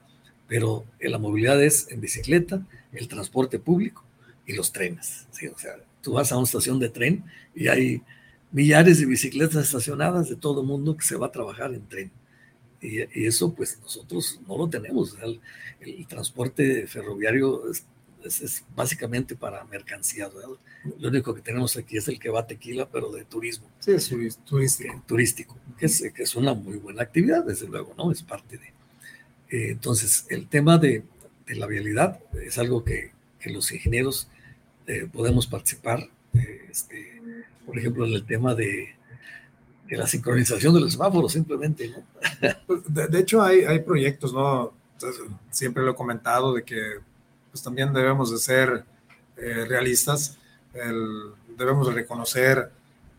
Pero 0.49 0.85
la 1.01 1.19
movilidad 1.19 1.63
es 1.63 1.91
en 1.91 2.01
bicicleta, 2.01 2.65
el 2.93 3.09
transporte 3.09 3.59
público 3.59 4.05
y 4.47 4.55
los 4.55 4.73
trenes. 4.73 5.27
¿sí? 5.33 5.49
O 5.49 5.59
sea, 5.59 5.73
tú 6.01 6.13
vas 6.13 6.33
a 6.33 6.37
una 6.37 6.45
estación 6.45 6.79
de 6.79 6.89
tren 6.89 7.25
y 7.55 7.69
hay 7.69 8.03
millares 8.53 9.01
de 9.01 9.07
bicicletas 9.07 9.65
estacionadas 9.65 10.29
de 10.29 10.37
todo 10.37 10.61
el 10.61 10.67
mundo 10.67 10.97
que 10.97 11.05
se 11.05 11.17
va 11.17 11.27
a 11.27 11.33
trabajar 11.33 11.75
en 11.75 11.87
tren. 11.87 12.11
Y, 12.81 13.01
eso 13.27 13.53
pues 13.55 13.79
nosotros 13.81 14.41
no 14.47 14.57
lo 14.57 14.69
tenemos. 14.69 15.17
El, 15.23 15.41
transporte 16.09 16.87
ferroviario 16.87 17.71
es, 17.71 17.85
es, 18.25 18.65
básicamente 18.75 19.37
para 19.37 19.65
mercancías. 19.65 20.31
Lo 20.99 21.09
único 21.09 21.35
que 21.35 21.43
tenemos 21.43 21.77
aquí 21.77 21.97
es 21.97 22.09
el 22.09 22.19
que 22.19 22.29
va 22.29 22.41
a 22.41 22.47
tequila, 22.47 22.89
pero 22.91 23.11
de 23.11 23.25
turismo. 23.25 23.69
Sí, 23.79 23.93
es 23.93 24.09
turístico. 24.45 24.93
Eh, 24.93 25.03
turístico, 25.07 25.57
que 25.79 25.87
es, 25.87 26.03
que 26.15 26.23
es, 26.23 26.35
una 26.35 26.55
muy 26.55 26.77
buena 26.79 27.03
actividad, 27.03 27.45
desde 27.45 27.69
luego, 27.69 27.95
¿no? 27.97 28.11
Es 28.11 28.23
parte 28.23 28.59
de... 28.59 28.67
Eh, 29.49 29.71
entonces, 29.71 30.27
el 30.29 30.49
tema 30.49 30.79
de, 30.79 31.05
de, 31.47 31.55
la 31.55 31.67
vialidad 31.67 32.21
es 32.45 32.59
algo 32.59 32.85
que, 32.85 33.13
que 33.39 33.51
los 33.51 33.71
ingenieros 33.71 34.29
eh, 34.87 35.09
podemos 35.13 35.47
participar, 35.47 36.09
este, 36.71 37.16
por 37.65 37.79
ejemplo, 37.79 38.07
en 38.07 38.13
el 38.13 38.25
tema 38.25 38.55
de, 38.55 38.95
de, 39.89 39.97
la 39.97 40.07
sincronización 40.07 40.75
de 40.75 40.81
los 40.81 40.93
semáforos, 40.93 41.33
simplemente. 41.33 41.89
¿no? 41.89 42.49
Pues, 42.67 42.83
de, 42.87 43.19
hecho, 43.19 43.43
hay, 43.43 43.61
hay 43.61 43.81
proyectos, 43.81 44.33
¿no? 44.33 44.73
siempre 45.51 45.85
lo 45.85 45.93
he 45.93 45.95
comentado, 45.95 46.55
de 46.55 46.63
que 46.63 46.81
pues 47.51 47.63
también 47.63 47.93
debemos 47.93 48.31
de 48.31 48.39
ser 48.39 48.85
realistas 49.37 50.39
debemos 51.57 51.89
de 51.89 51.95
reconocer 51.95 52.71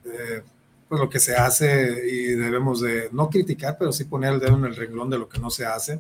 eh, 0.06 0.44
pues 0.88 1.02
lo 1.02 1.10
que 1.10 1.20
se 1.20 1.36
hace 1.36 2.08
y 2.08 2.28
debemos 2.28 2.82
de 2.82 3.10
no 3.12 3.30
criticar, 3.30 3.78
pero 3.78 3.92
sí 3.92 4.06
poner 4.06 4.34
el 4.34 4.40
dedo 4.40 4.56
en 4.56 4.66
el 4.66 4.76
renglón 4.76 5.10
de 5.10 5.18
lo 5.18 5.28
que 5.28 5.40
no 5.40 5.50
se 5.50 5.66
hace. 5.66 6.00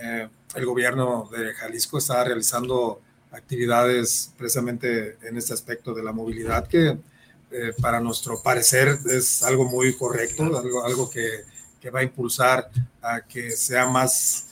Eh, 0.00 0.28
el 0.54 0.66
gobierno 0.66 1.28
de 1.32 1.52
Jalisco 1.54 1.98
está 1.98 2.22
realizando 2.22 3.00
actividades 3.32 4.32
precisamente 4.38 5.16
en 5.22 5.36
este 5.36 5.52
aspecto 5.52 5.92
de 5.94 6.04
la 6.04 6.12
movilidad 6.12 6.68
que 6.68 6.96
eh, 7.56 7.72
para 7.80 8.00
nuestro 8.00 8.42
parecer 8.42 8.98
es 9.06 9.42
algo 9.44 9.64
muy 9.64 9.94
correcto, 9.96 10.42
algo, 10.44 10.84
algo 10.84 11.08
que, 11.08 11.44
que 11.80 11.90
va 11.90 12.00
a 12.00 12.02
impulsar 12.02 12.68
a 13.00 13.20
que 13.20 13.52
sea 13.52 13.86
más 13.86 14.48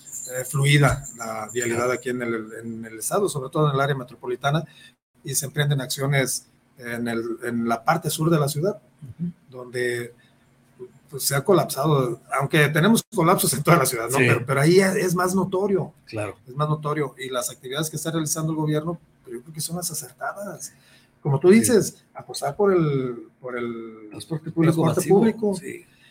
fluida 0.48 1.04
la 1.18 1.48
vialidad 1.52 1.90
aquí 1.90 2.10
en 2.10 2.22
el, 2.22 2.48
en 2.62 2.84
el, 2.84 2.98
estado, 2.98 3.28
sobre 3.28 3.50
todo 3.50 3.68
en 3.68 3.74
el 3.74 3.80
área 3.80 3.96
metropolitana, 3.96 4.64
y 5.24 5.34
se 5.34 5.46
emprenden 5.46 5.80
acciones 5.80 6.46
en, 6.78 7.08
el, 7.08 7.38
en 7.42 7.68
la 7.68 7.84
parte 7.84 8.08
sur 8.08 8.30
de 8.30 8.38
la 8.38 8.48
ciudad, 8.48 8.80
donde 9.50 10.14
pues, 11.12 11.24
se 11.24 11.36
ha 11.36 11.44
colapsado, 11.44 12.20
aunque 12.38 12.68
tenemos 12.68 13.02
colapsos 13.14 13.52
en 13.52 13.62
toda 13.62 13.76
la 13.76 13.86
ciudad, 13.86 14.08
¿no? 14.08 14.18
pero, 14.46 14.60
ahí 14.60 14.80
es 14.80 15.14
más 15.14 15.34
notorio. 15.34 15.92
Claro. 16.06 16.36
Es 16.48 16.54
más 16.56 16.68
notorio. 16.68 17.14
Y 17.18 17.28
las 17.28 17.50
actividades 17.50 17.90
que 17.90 17.96
está 17.96 18.10
realizando 18.10 18.52
el 18.52 18.56
gobierno, 18.56 18.98
yo 19.26 19.42
creo 19.42 19.52
que 19.52 19.60
son 19.60 19.76
las 19.76 19.90
acertadas. 19.90 20.72
Como 21.22 21.38
tú 21.38 21.50
dices, 21.50 22.04
apostar 22.12 22.56
por 22.56 22.72
el, 22.72 23.28
por 23.40 23.56
el 23.56 24.08
transporte 24.10 24.50
público. 24.50 24.92
público. 25.08 25.54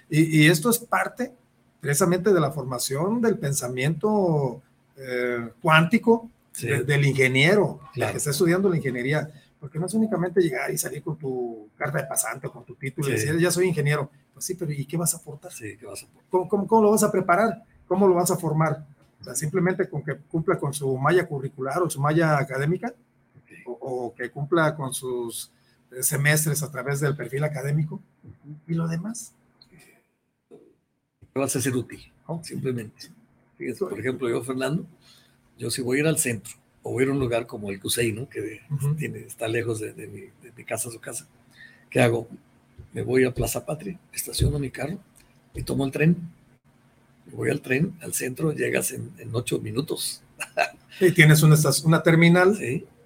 Y, 0.10 0.44
y, 0.44 0.48
esto 0.48 0.70
es 0.70 0.80
parte 0.80 1.34
precisamente 1.82 2.34
de 2.34 2.40
la 2.40 2.52
formación 2.52 3.22
del 3.22 3.38
pensamiento 3.38 4.62
eh, 4.96 5.50
cuántico 5.62 6.30
del 6.62 7.06
ingeniero, 7.06 7.80
que 7.94 8.04
está 8.04 8.30
estudiando 8.30 8.70
la 8.70 8.78
ingeniería, 8.78 9.30
porque 9.60 9.80
no 9.80 9.86
es 9.86 9.94
únicamente 9.94 10.42
llegar 10.42 10.70
y 10.72 10.78
salir 10.78 11.02
con 11.02 11.18
tu 11.18 11.70
carta 11.78 12.00
de 12.00 12.06
pasante 12.06 12.48
o 12.48 12.52
con 12.52 12.66
tu 12.66 12.76
título 12.76 13.08
y 13.08 13.12
decir, 13.14 13.38
ya 13.40 13.52
soy 13.52 13.68
ingeniero. 13.68 14.10
Pues 14.34 14.46
sí, 14.46 14.56
pero 14.56 14.72
¿y 14.72 14.86
qué 14.86 14.98
vas 14.98 15.14
a 15.14 15.18
aportar? 15.18 15.52
Sí, 15.52 15.78
¿qué 15.78 15.86
vas 15.86 16.04
a 16.04 16.06
aportar? 16.06 16.30
¿Cómo, 16.30 16.68
cómo, 16.68 16.82
lo 16.82 16.92
vas 16.92 17.04
a 17.04 17.12
preparar? 17.12 17.64
¿Cómo 17.88 18.08
lo 18.08 18.16
vas 18.16 18.32
a 18.32 18.38
formar? 18.38 18.86
O 19.20 19.24
sea, 19.24 19.36
simplemente 19.36 19.88
con 19.90 20.04
que 20.04 20.18
cumpla 20.18 20.58
con 20.58 20.74
su 20.74 20.98
malla 20.98 21.26
curricular 21.26 21.82
o 21.82 21.90
su 21.90 22.02
malla 22.02 22.38
académica, 22.38 22.94
o, 23.80 24.14
que 24.14 24.30
cumpla 24.30 24.76
con 24.76 24.94
sus 24.94 25.52
eh, 25.92 26.04
semestres 26.04 26.64
a 26.64 26.72
través 26.72 27.00
del 27.00 27.16
perfil 27.16 27.44
académico, 27.44 28.02
y 28.68 28.74
lo 28.74 28.88
demás. 28.88 29.34
Vas 31.34 31.56
a 31.56 31.62
ser 31.62 31.76
útil, 31.76 32.12
simplemente. 32.44 33.10
Fíjate, 33.58 33.80
por 33.80 34.00
ejemplo, 34.00 34.30
yo, 34.30 34.44
Fernando, 34.44 34.86
yo 35.58 35.70
si 35.70 35.82
voy 35.82 35.98
a 35.98 36.00
ir 36.02 36.08
al 36.08 36.18
centro 36.18 36.54
o 36.84 36.92
voy 36.92 37.02
a 37.02 37.06
ir 37.06 37.10
a 37.10 37.14
un 37.14 37.20
lugar 37.20 37.46
como 37.46 37.70
el 37.70 37.80
Cusey, 37.80 38.12
¿no? 38.12 38.28
que 38.28 38.62
tiene, 38.98 39.20
está 39.20 39.48
lejos 39.48 39.80
de, 39.80 39.94
mi, 39.94 40.22
de, 40.42 40.52
mi, 40.56 40.64
casa, 40.64 40.90
su 40.90 41.00
casa, 41.00 41.28
¿qué 41.90 42.02
hago? 42.02 42.28
Me 42.92 43.04
voy 43.04 43.24
a 43.24 43.34
Plaza 43.34 43.66
Patria, 43.66 44.00
estaciono 44.12 44.60
mi 44.60 44.72
carro 44.72 44.98
y 45.54 45.64
tomo 45.64 45.86
el 45.86 45.92
tren. 45.92 46.18
voy 47.32 47.50
al 47.50 47.62
tren, 47.62 47.96
al 48.02 48.14
centro, 48.14 48.52
llegas 48.52 48.92
en, 48.92 49.12
ocho 49.32 49.60
minutos. 49.60 50.24
y 51.00 51.12
tienes 51.12 51.44
una, 51.44 51.56
una 51.86 52.04
terminal 52.04 52.58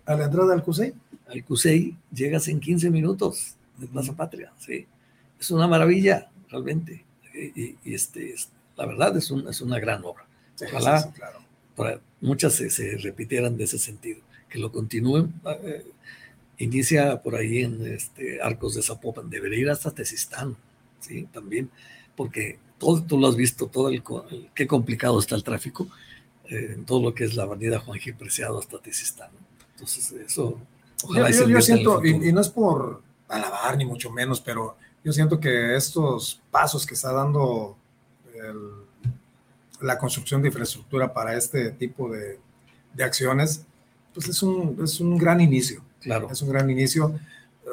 a 0.06 0.16
la 0.16 0.26
entrada 0.26 0.54
del 0.54 0.64
Cusey. 0.64 0.94
Al 1.28 1.44
Cusey 1.44 1.96
llegas 2.12 2.48
en 2.48 2.60
15 2.60 2.90
minutos 2.90 3.56
de 3.78 3.88
Plaza 3.88 4.14
Patria, 4.14 4.52
sí. 4.60 4.86
Es 5.40 5.52
una 5.52 5.68
maravilla, 5.68 6.30
realmente. 6.50 7.04
Y, 7.34 7.76
este, 7.94 8.36
la 8.78 8.86
verdad 8.86 9.18
es, 9.18 9.30
es 9.32 9.62
una 9.62 9.80
gran 9.80 10.04
obra. 10.06 10.26
Ojalá 10.62 11.12
claro 11.14 11.46
muchas 12.22 12.54
se, 12.54 12.98
repitieran 12.98 13.58
de 13.58 13.66
ese 13.66 13.78
sentido, 13.78 14.20
que 14.50 14.60
lo 14.60 14.72
continúen. 14.72 15.34
Eh, 15.64 15.86
inicia 16.58 17.22
por 17.22 17.36
ahí 17.36 17.60
en 17.60 17.86
este, 17.86 18.42
Arcos 18.42 18.76
de 18.76 18.82
Zapopan, 18.82 19.30
debería 19.30 19.60
ir 19.60 19.70
hasta 19.70 19.92
Tezistán, 19.92 20.56
¿sí? 21.00 21.28
También, 21.34 21.70
porque 22.16 22.60
todo, 22.78 23.04
tú 23.04 23.18
lo 23.18 23.28
has 23.28 23.36
visto, 23.36 23.68
todo 23.68 23.90
el, 23.90 24.04
qué 24.54 24.68
complicado 24.68 25.20
está 25.20 25.36
el 25.36 25.44
tráfico 25.44 25.88
eh, 26.50 26.74
en 26.76 26.86
todo 26.86 27.02
lo 27.02 27.14
que 27.14 27.26
es 27.26 27.36
la 27.36 27.44
avenida 27.44 27.80
Juan 27.80 28.00
Gil 28.00 28.16
Preciado 28.16 28.60
hasta 28.60 28.80
Tezistán. 28.80 29.30
Entonces, 29.86 30.12
eso... 30.12 30.60
Ojalá 31.04 31.30
yo, 31.30 31.48
yo, 31.48 31.62
siento, 31.62 32.04
y, 32.06 32.32
no 32.32 32.42
es 32.42 32.50
por 32.50 33.02
alabar 33.28 33.78
ni 33.78 33.86
mucho 33.86 34.10
menos, 34.10 34.40
pero 34.40 34.78
yo 35.04 35.12
siento 35.12 35.40
que 35.40 35.76
estos 35.76 36.42
pasos 36.50 36.86
que 36.86 36.94
está 36.94 37.12
dando 37.12 37.76
el 38.34 38.86
la 39.82 39.98
construcción 39.98 40.42
de 40.42 40.50
infraestructura 40.50 41.14
para 41.14 41.36
este 41.36 41.72
tipo 41.72 42.10
de, 42.10 42.40
de 42.94 43.04
acciones, 43.04 43.66
pues 44.14 44.28
es 44.28 44.42
un, 44.44 44.78
es 44.84 45.00
un 45.00 45.18
gran 45.18 45.42
inicio. 45.42 45.82
Claro. 46.02 46.30
Es 46.32 46.42
un 46.42 46.50
gran 46.50 46.70
inicio. 46.70 47.20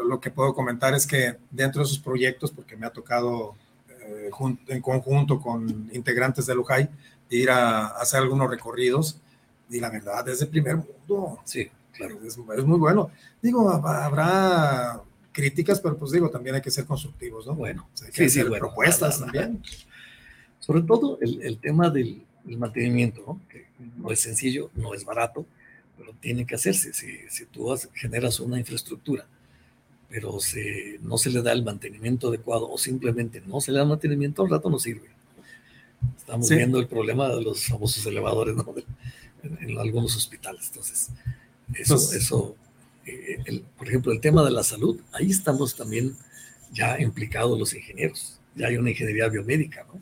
Lo 0.07 0.21
que 0.21 0.31
puedo 0.31 0.55
comentar 0.55 0.95
es 0.95 1.07
que 1.07 1.37
dentro 1.51 1.81
de 1.81 1.87
esos 1.87 1.99
proyectos, 1.99 2.51
porque 2.51 2.77
me 2.77 2.87
ha 2.87 2.91
tocado 2.91 3.55
eh, 3.89 4.31
en 4.69 4.81
conjunto 4.81 5.41
con 5.41 5.91
integrantes 5.93 6.47
de 6.47 6.55
Lujay, 6.55 6.89
ir 7.31 7.51
a, 7.51 7.87
hacer 7.89 8.21
algunos 8.21 8.51
recorridos, 8.51 9.19
y 9.71 9.81
la 9.81 9.89
verdad, 9.91 10.29
es 10.29 10.41
de 10.41 10.47
primer 10.47 10.77
mundo. 10.77 11.41
Sí, 11.45 11.71
claro. 11.93 12.19
Es, 12.25 12.39
es, 12.39 12.65
muy 12.65 12.79
bueno. 12.79 13.11
Digo, 13.41 13.69
habrá 13.71 15.03
críticas, 15.33 15.81
pero 15.81 15.97
pues 15.97 16.13
digo, 16.13 16.31
también 16.31 16.57
hay 16.57 16.63
que 16.63 16.71
ser 16.71 16.85
constructivos, 16.85 17.47
¿no? 17.47 17.55
Bueno, 17.55 17.89
hay 18.05 18.13
que 18.13 18.25
hacer 18.25 18.51
propuestas 18.51 19.21
también. 19.21 19.63
Sobre 20.59 20.83
todo 20.83 21.19
el, 21.21 21.59
tema 21.59 21.91
del, 21.91 22.23
mantenimiento, 22.45 23.39
que 23.49 23.67
no 23.97 24.11
es 24.11 24.21
sencillo, 24.21 24.71
no 24.75 24.95
es 24.95 25.05
barato, 25.05 25.47
pero 25.97 26.13
tiene 26.21 26.47
que 26.47 26.55
hacerse. 26.55 26.93
Si, 26.93 27.19
si 27.29 27.47
tú 27.47 27.75
generas 27.95 28.39
una 28.41 28.59
infraestructura, 28.59 29.27
pero 30.13 30.39
se, 30.41 30.99
no 31.01 31.17
se 31.17 31.31
le 31.31 31.41
da 31.41 31.53
el 31.53 31.65
mantenimiento 31.65 32.29
adecuado 32.29 32.71
o 32.71 32.77
simplemente 32.77 33.41
no 33.47 33.63
se 33.63 33.73
le 33.73 33.79
da 33.79 33.87
mantenimiento, 33.87 34.43
al 34.43 34.51
rato 34.51 34.69
no 34.69 34.79
sirve. 34.79 35.09
Estamos 36.19 36.51
viendo 36.51 36.79
el 36.79 36.87
problema 36.87 37.29
de 37.29 37.41
los 37.43 37.65
famosos 37.65 38.05
elevadores 38.05 38.55
en, 39.43 39.79
algunos 39.79 40.15
hospitales. 40.15 40.67
Entonces, 40.69 41.11
eso, 41.79 41.97
eso 41.97 42.57
eh, 43.05 43.63
por 43.77 43.89
ejemplo, 43.89 44.13
el 44.13 44.21
tema 44.21 44.45
de 44.45 44.51
la 44.51 44.63
salud, 44.63 45.01
ahí 45.13 45.31
estamos 45.31 45.75
también 45.75 46.17
ya 46.73 47.01
implicados 47.01 47.59
los 47.59 47.75
ingenieros. 47.75 48.39
Ya 48.55 48.69
hay 48.69 48.77
una 48.77 48.91
ingeniería 48.91 49.29
biomédica, 49.29 49.87
¿no? 49.93 50.01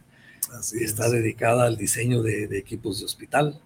Así 0.56 0.82
está 0.82 1.08
dedicada 1.08 1.66
al 1.66 1.76
diseño 1.76 2.22
de, 2.22 2.58
equipos 2.58 2.98
de 2.98 3.04
hospital, 3.04 3.60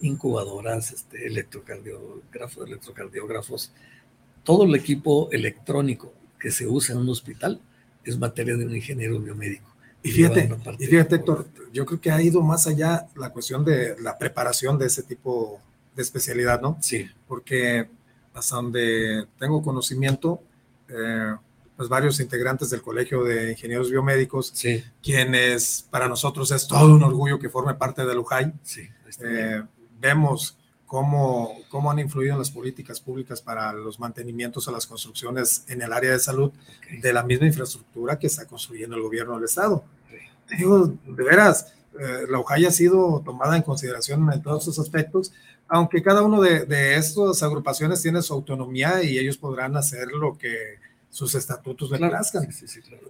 incubadoras, 0.00 0.92
este, 0.92 1.26
electrocardiógrafos, 1.26 2.66
electrocardiógrafos, 2.66 3.72
todo 4.42 4.64
el 4.64 4.74
equipo 4.74 5.28
electrónico 5.30 6.12
que 6.40 6.50
se 6.50 6.66
usa 6.66 6.94
en 6.94 7.02
un 7.02 7.10
hospital 7.10 7.60
es 8.04 8.18
materia 8.18 8.56
de 8.56 8.64
un 8.64 8.74
ingeniero 8.74 9.20
biomédico. 9.20 9.70
Y 10.02 10.10
fíjate, 10.10 10.50
y 10.78 10.86
fíjate, 10.86 11.16
Héctor, 11.16 11.46
yo 11.72 11.86
creo 11.86 12.00
que 12.00 12.10
ha 12.10 12.20
ido 12.20 12.42
más 12.42 12.66
allá 12.66 13.06
la 13.14 13.30
cuestión 13.30 13.64
de 13.64 13.94
la 14.00 14.18
preparación 14.18 14.76
de 14.78 14.86
ese 14.86 15.04
tipo 15.04 15.60
de 15.70 15.71
especialidad, 15.96 16.60
¿no? 16.60 16.78
Sí. 16.80 17.08
Porque 17.26 17.88
hasta 18.34 18.56
donde 18.56 19.26
tengo 19.38 19.62
conocimiento, 19.62 20.42
eh, 20.88 21.34
pues 21.76 21.88
varios 21.88 22.20
integrantes 22.20 22.70
del 22.70 22.82
Colegio 22.82 23.24
de 23.24 23.52
Ingenieros 23.52 23.90
Biomédicos, 23.90 24.52
sí. 24.54 24.82
quienes 25.02 25.86
para 25.90 26.08
nosotros 26.08 26.50
es 26.50 26.66
todo 26.66 26.94
un 26.94 27.02
orgullo 27.02 27.38
que 27.38 27.48
forme 27.48 27.74
parte 27.74 28.04
del 28.06 28.18
UJAI. 28.18 28.52
Sí, 28.62 28.88
eh, 29.20 29.62
vemos 30.00 30.56
cómo, 30.86 31.56
cómo 31.70 31.90
han 31.90 31.98
influido 31.98 32.34
en 32.34 32.38
las 32.38 32.50
políticas 32.50 33.00
públicas 33.00 33.40
para 33.40 33.72
los 33.72 33.98
mantenimientos 33.98 34.68
a 34.68 34.72
las 34.72 34.86
construcciones 34.86 35.64
en 35.68 35.82
el 35.82 35.92
área 35.92 36.12
de 36.12 36.18
salud 36.18 36.52
de 37.00 37.12
la 37.12 37.22
misma 37.22 37.46
infraestructura 37.46 38.18
que 38.18 38.26
está 38.26 38.46
construyendo 38.46 38.96
el 38.96 39.02
gobierno 39.02 39.34
del 39.36 39.44
Estado. 39.44 39.84
Digo, 40.56 40.86
de 40.86 41.24
veras, 41.24 41.72
eh, 41.98 42.26
la 42.28 42.38
UJAI 42.38 42.66
ha 42.66 42.70
sido 42.70 43.22
tomada 43.24 43.56
en 43.56 43.62
consideración 43.62 44.30
en 44.32 44.42
todos 44.42 44.64
esos 44.64 44.78
aspectos, 44.78 45.32
aunque 45.68 46.02
cada 46.02 46.22
uno 46.22 46.40
de, 46.40 46.66
de 46.66 46.96
estas 46.96 47.42
agrupaciones 47.42 48.02
tiene 48.02 48.22
su 48.22 48.34
autonomía 48.34 49.02
y 49.02 49.18
ellos 49.18 49.38
podrán 49.38 49.76
hacer 49.76 50.08
lo 50.08 50.36
que 50.36 50.78
sus 51.08 51.34
estatutos 51.34 51.90
le 51.90 51.98
plazcan. 51.98 52.48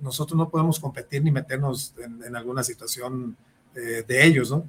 Nosotros 0.00 0.36
no 0.36 0.48
podemos 0.48 0.80
competir 0.80 1.22
ni 1.22 1.30
meternos 1.30 1.94
en, 1.98 2.34
alguna 2.34 2.64
situación 2.64 3.36
eh, 3.74 4.04
de 4.06 4.26
ellos, 4.26 4.50
¿no? 4.50 4.68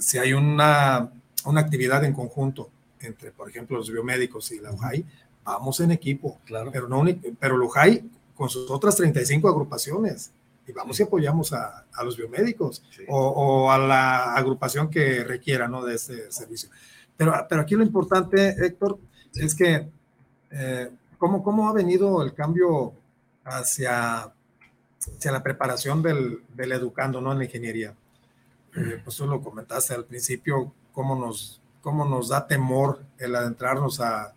Si 0.00 0.18
hay 0.18 0.32
una 0.32 1.10
una 1.46 1.60
actividad 1.60 2.04
en 2.04 2.12
conjunto 2.12 2.70
entre, 3.00 3.30
por 3.30 3.48
ejemplo, 3.48 3.78
los 3.78 3.90
biomédicos 3.90 4.50
y 4.52 4.60
la 4.60 4.72
UJAI, 4.72 5.04
vamos 5.44 5.80
en 5.80 5.92
equipo. 5.92 6.38
Claro. 6.44 6.70
Pero, 6.72 6.88
no, 6.88 7.04
pero 7.38 7.56
la 7.56 7.64
UJAI 7.64 8.04
con 8.34 8.50
sus 8.50 8.70
otras 8.70 8.96
35 8.96 9.48
agrupaciones 9.48 10.32
y 10.66 10.72
vamos 10.72 10.98
y 10.98 11.04
apoyamos 11.04 11.52
a, 11.52 11.86
a 11.92 12.04
los 12.04 12.16
biomédicos 12.16 12.82
o, 13.08 13.70
a 13.70 13.78
la 13.78 14.34
agrupación 14.34 14.90
que 14.90 15.22
requiera 15.24 15.68
¿no? 15.68 15.84
de 15.84 15.94
ese 15.94 16.30
servicio. 16.32 16.68
Pero, 17.16 17.34
pero 17.48 17.62
aquí 17.62 17.74
lo 17.74 17.82
importante, 17.82 18.54
Héctor, 18.64 18.98
es 19.34 19.54
que 19.54 19.88
eh, 20.50 20.90
¿cómo, 21.18 21.42
¿cómo, 21.42 21.68
ha 21.68 21.72
venido 21.72 22.22
el 22.22 22.34
cambio 22.34 22.92
hacia, 23.44 24.30
hacia 25.16 25.32
la 25.32 25.42
preparación 25.42 26.02
del, 26.02 26.40
del 26.54 26.72
educando 26.72 27.20
¿no? 27.20 27.32
en 27.32 27.38
la 27.38 27.44
ingeniería. 27.44 27.94
Eh, 28.76 29.00
pues 29.02 29.16
tú 29.16 29.26
lo 29.26 29.40
comentaste 29.40 29.94
al 29.94 30.04
principio, 30.04 30.72
cómo 30.92 31.16
nos, 31.16 31.60
cómo 31.80 32.04
nos 32.04 32.28
da 32.28 32.46
temor 32.46 33.00
el 33.18 33.34
adentrarnos 33.34 34.00
a, 34.00 34.34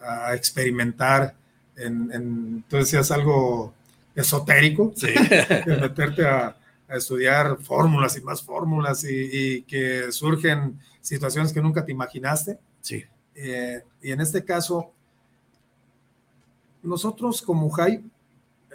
a 0.00 0.34
experimentar 0.34 1.34
en, 1.76 2.10
en, 2.12 2.64
tú 2.68 2.76
decías 2.76 3.10
algo 3.10 3.74
esotérico, 4.14 4.92
sí. 4.96 5.08
de 5.66 5.76
meterte 5.80 6.26
a, 6.26 6.56
a, 6.88 6.96
estudiar 6.96 7.58
fórmulas 7.60 8.16
y 8.16 8.20
más 8.20 8.42
fórmulas 8.42 9.04
y, 9.04 9.28
y, 9.32 9.62
que 9.62 10.12
surgen 10.12 10.78
situaciones 11.04 11.52
que 11.52 11.60
nunca 11.60 11.84
te 11.84 11.92
imaginaste. 11.92 12.58
Sí. 12.80 13.04
Eh, 13.34 13.82
y 14.00 14.10
en 14.10 14.20
este 14.20 14.42
caso, 14.42 14.90
nosotros 16.82 17.42
como 17.42 17.70
JAI 17.70 18.02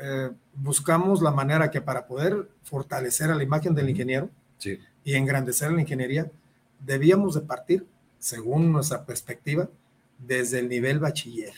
eh, 0.01 0.31
buscamos 0.53 1.21
la 1.21 1.31
manera 1.31 1.71
que 1.71 1.81
para 1.81 2.05
poder 2.05 2.47
fortalecer 2.63 3.31
a 3.31 3.35
la 3.35 3.43
imagen 3.43 3.73
del 3.73 3.89
ingeniero 3.89 4.29
sí. 4.59 4.79
y 5.03 5.15
engrandecer 5.15 5.71
la 5.71 5.81
ingeniería, 5.81 6.31
debíamos 6.85 7.33
de 7.33 7.41
partir, 7.41 7.87
según 8.19 8.71
nuestra 8.71 9.05
perspectiva, 9.05 9.67
desde 10.19 10.59
el 10.59 10.69
nivel 10.69 10.99
bachiller. 10.99 11.53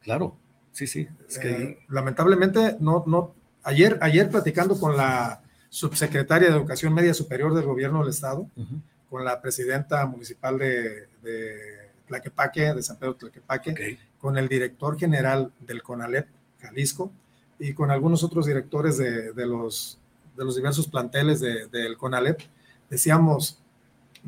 Claro, 0.00 0.36
sí, 0.72 0.86
sí. 0.86 1.08
Es 1.28 1.38
que... 1.38 1.50
Eh, 1.50 1.78
lamentablemente, 1.88 2.76
no, 2.78 3.02
no, 3.06 3.34
ayer, 3.64 3.98
ayer 4.00 4.30
platicando 4.30 4.78
con 4.78 4.96
la 4.96 5.42
subsecretaria 5.70 6.50
de 6.50 6.56
Educación 6.56 6.94
Media 6.94 7.14
Superior 7.14 7.52
del 7.52 7.64
Gobierno 7.64 8.00
del 8.00 8.10
Estado, 8.10 8.48
uh 8.54 8.62
-huh. 8.62 8.80
Con 9.10 9.24
la 9.24 9.40
presidenta 9.40 10.04
municipal 10.06 10.58
de, 10.58 11.06
de 11.22 11.90
Tlaquepaque, 12.06 12.74
de 12.74 12.82
San 12.82 12.96
Pedro 12.96 13.14
Tlaquepaque, 13.14 13.72
okay. 13.72 13.98
con 14.18 14.36
el 14.36 14.48
director 14.48 14.98
general 14.98 15.52
del 15.60 15.82
CONALEP, 15.82 16.26
Jalisco, 16.60 17.10
y 17.58 17.72
con 17.72 17.90
algunos 17.90 18.22
otros 18.22 18.46
directores 18.46 18.98
de, 18.98 19.32
de 19.32 19.46
los, 19.46 19.98
de 20.36 20.44
los 20.44 20.56
diversos 20.56 20.86
planteles 20.88 21.40
de, 21.40 21.66
del 21.66 21.96
CONALEP, 21.96 22.40
decíamos, 22.88 23.58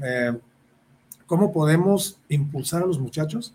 eh, 0.03 0.39
¿cómo 1.27 1.53
podemos 1.53 2.19
impulsar 2.29 2.83
a 2.83 2.87
los 2.87 2.99
muchachos 2.99 3.55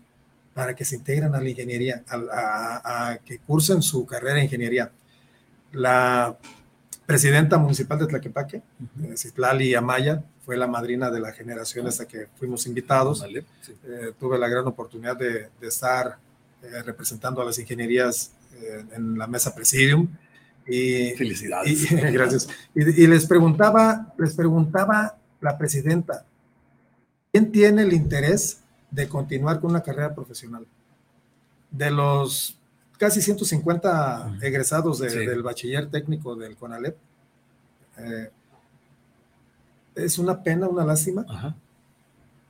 para 0.54 0.74
que 0.74 0.84
se 0.84 0.96
integren 0.96 1.34
a 1.34 1.40
la 1.40 1.48
ingeniería, 1.48 2.02
a, 2.08 2.16
a, 2.16 3.10
a, 3.10 3.18
que 3.18 3.38
cursen 3.38 3.82
su 3.82 4.06
carrera 4.06 4.36
de 4.36 4.44
ingeniería? 4.44 4.90
La 5.72 6.38
presidenta 7.04 7.58
municipal 7.58 7.98
de 7.98 8.06
Tlaquepaque, 8.06 8.62
-huh. 8.98 9.16
Citlali 9.16 9.74
Amaya, 9.74 10.22
fue 10.46 10.56
la 10.56 10.68
madrina 10.68 11.10
de 11.10 11.18
la 11.18 11.32
generación 11.32 11.88
hasta 11.88 12.06
que 12.06 12.28
fuimos 12.36 12.66
invitados. 12.66 13.20
Vale, 13.20 13.44
sí. 13.60 13.74
eh, 13.84 14.12
tuve 14.18 14.38
la 14.38 14.48
gran 14.48 14.64
oportunidad 14.66 15.16
de, 15.16 15.48
de 15.60 15.66
estar 15.66 16.18
eh, 16.62 16.82
representando 16.84 17.42
a 17.42 17.44
las 17.44 17.58
ingenierías 17.58 18.30
eh, 18.54 18.84
en 18.92 19.18
la 19.18 19.26
mesa 19.26 19.52
presidium. 19.52 20.08
Y, 20.64 21.10
Felicidades. 21.14 21.90
Y, 21.90 21.94
gracias. 22.12 22.48
Y, 22.76 23.02
y, 23.02 23.06
les 23.08 23.26
preguntaba, 23.26 24.14
les 24.16 24.34
preguntaba 24.34 25.18
la 25.40 25.58
presidenta, 25.58 26.24
¿quién 27.32 27.50
tiene 27.50 27.82
el 27.82 27.92
interés 27.92 28.60
de 28.92 29.08
continuar 29.08 29.60
con 29.60 29.70
una 29.70 29.82
carrera 29.82 30.14
profesional? 30.14 30.64
De 31.72 31.90
los 31.90 32.56
casi 32.98 33.20
150 33.20 34.38
egresados 34.42 35.00
de, 35.00 35.10
sí. 35.10 35.18
del 35.18 35.42
bachiller 35.42 35.90
técnico 35.90 36.36
del 36.36 36.56
CONALEP, 36.56 36.96
eh, 37.98 38.30
es 39.96 40.18
una 40.18 40.42
pena, 40.42 40.68
una 40.68 40.84
lástima, 40.84 41.24
Ajá. 41.28 41.56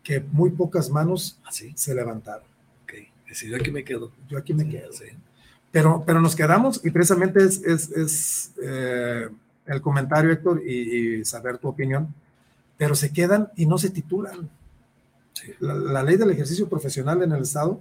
que 0.03 0.21
muy 0.21 0.51
pocas 0.51 0.91
manos 0.91 1.39
¿Así? 1.47 1.73
se 1.77 1.95
levantaron. 1.95 2.47
Okay. 2.85 3.09
Si 3.33 3.49
yo 3.49 3.57
aquí 3.57 3.71
me 3.71 3.85
quedo. 3.85 4.13
Yo 4.29 4.37
aquí 4.37 4.53
me 4.53 4.69
quedo. 4.69 4.93
Sí. 4.93 5.07
Pero, 5.71 6.03
pero 6.07 6.21
nos 6.21 6.35
quedamos 6.35 6.81
y 6.85 6.91
precisamente 6.91 7.43
es, 7.45 7.63
es, 7.63 7.91
es 7.91 8.53
eh, 8.63 9.29
el 9.67 9.81
comentario, 9.81 10.33
Héctor, 10.33 10.63
y, 10.67 11.19
y, 11.19 11.25
saber 11.25 11.59
tu 11.59 11.69
opinión, 11.69 12.15
pero 12.77 12.95
se 12.95 13.13
quedan 13.13 13.51
y 13.57 13.67
no 13.67 13.79
se 13.79 13.91
titulan. 13.91 14.49
Sí. 15.33 15.53
La, 15.61 15.75
la, 15.75 16.03
ley 16.03 16.17
del 16.17 16.31
ejercicio 16.31 16.69
profesional 16.69 17.23
en 17.23 17.33
el 17.33 17.43
Estado 17.43 17.81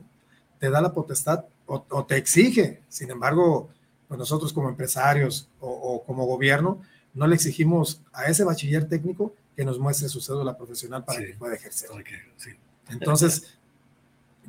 te 0.59 0.69
da 0.69 0.81
la 0.81 0.93
potestad 0.93 1.45
o, 1.67 1.85
o 1.89 2.05
te 2.05 2.17
exige, 2.17 2.81
sin 2.89 3.11
embargo, 3.11 3.69
pues 4.07 4.17
nosotros 4.17 4.51
como 4.51 4.69
empresarios 4.69 5.49
o, 5.59 5.69
o, 5.69 6.03
como 6.03 6.25
gobierno 6.25 6.81
no 7.13 7.27
le 7.27 7.35
exigimos 7.35 8.01
a 8.11 8.25
ese 8.25 8.43
bachiller 8.43 8.87
técnico 8.87 9.33
que 9.55 9.65
nos 9.65 9.79
muestre 9.79 10.09
su 10.09 10.21
cédula 10.21 10.57
profesional 10.57 11.03
para 11.03 11.19
sí. 11.19 11.27
que 11.27 11.33
pueda 11.33 11.55
ejercer. 11.55 11.89
Okay. 11.91 12.17
Sí. 12.37 12.51
Entonces, 12.89 13.57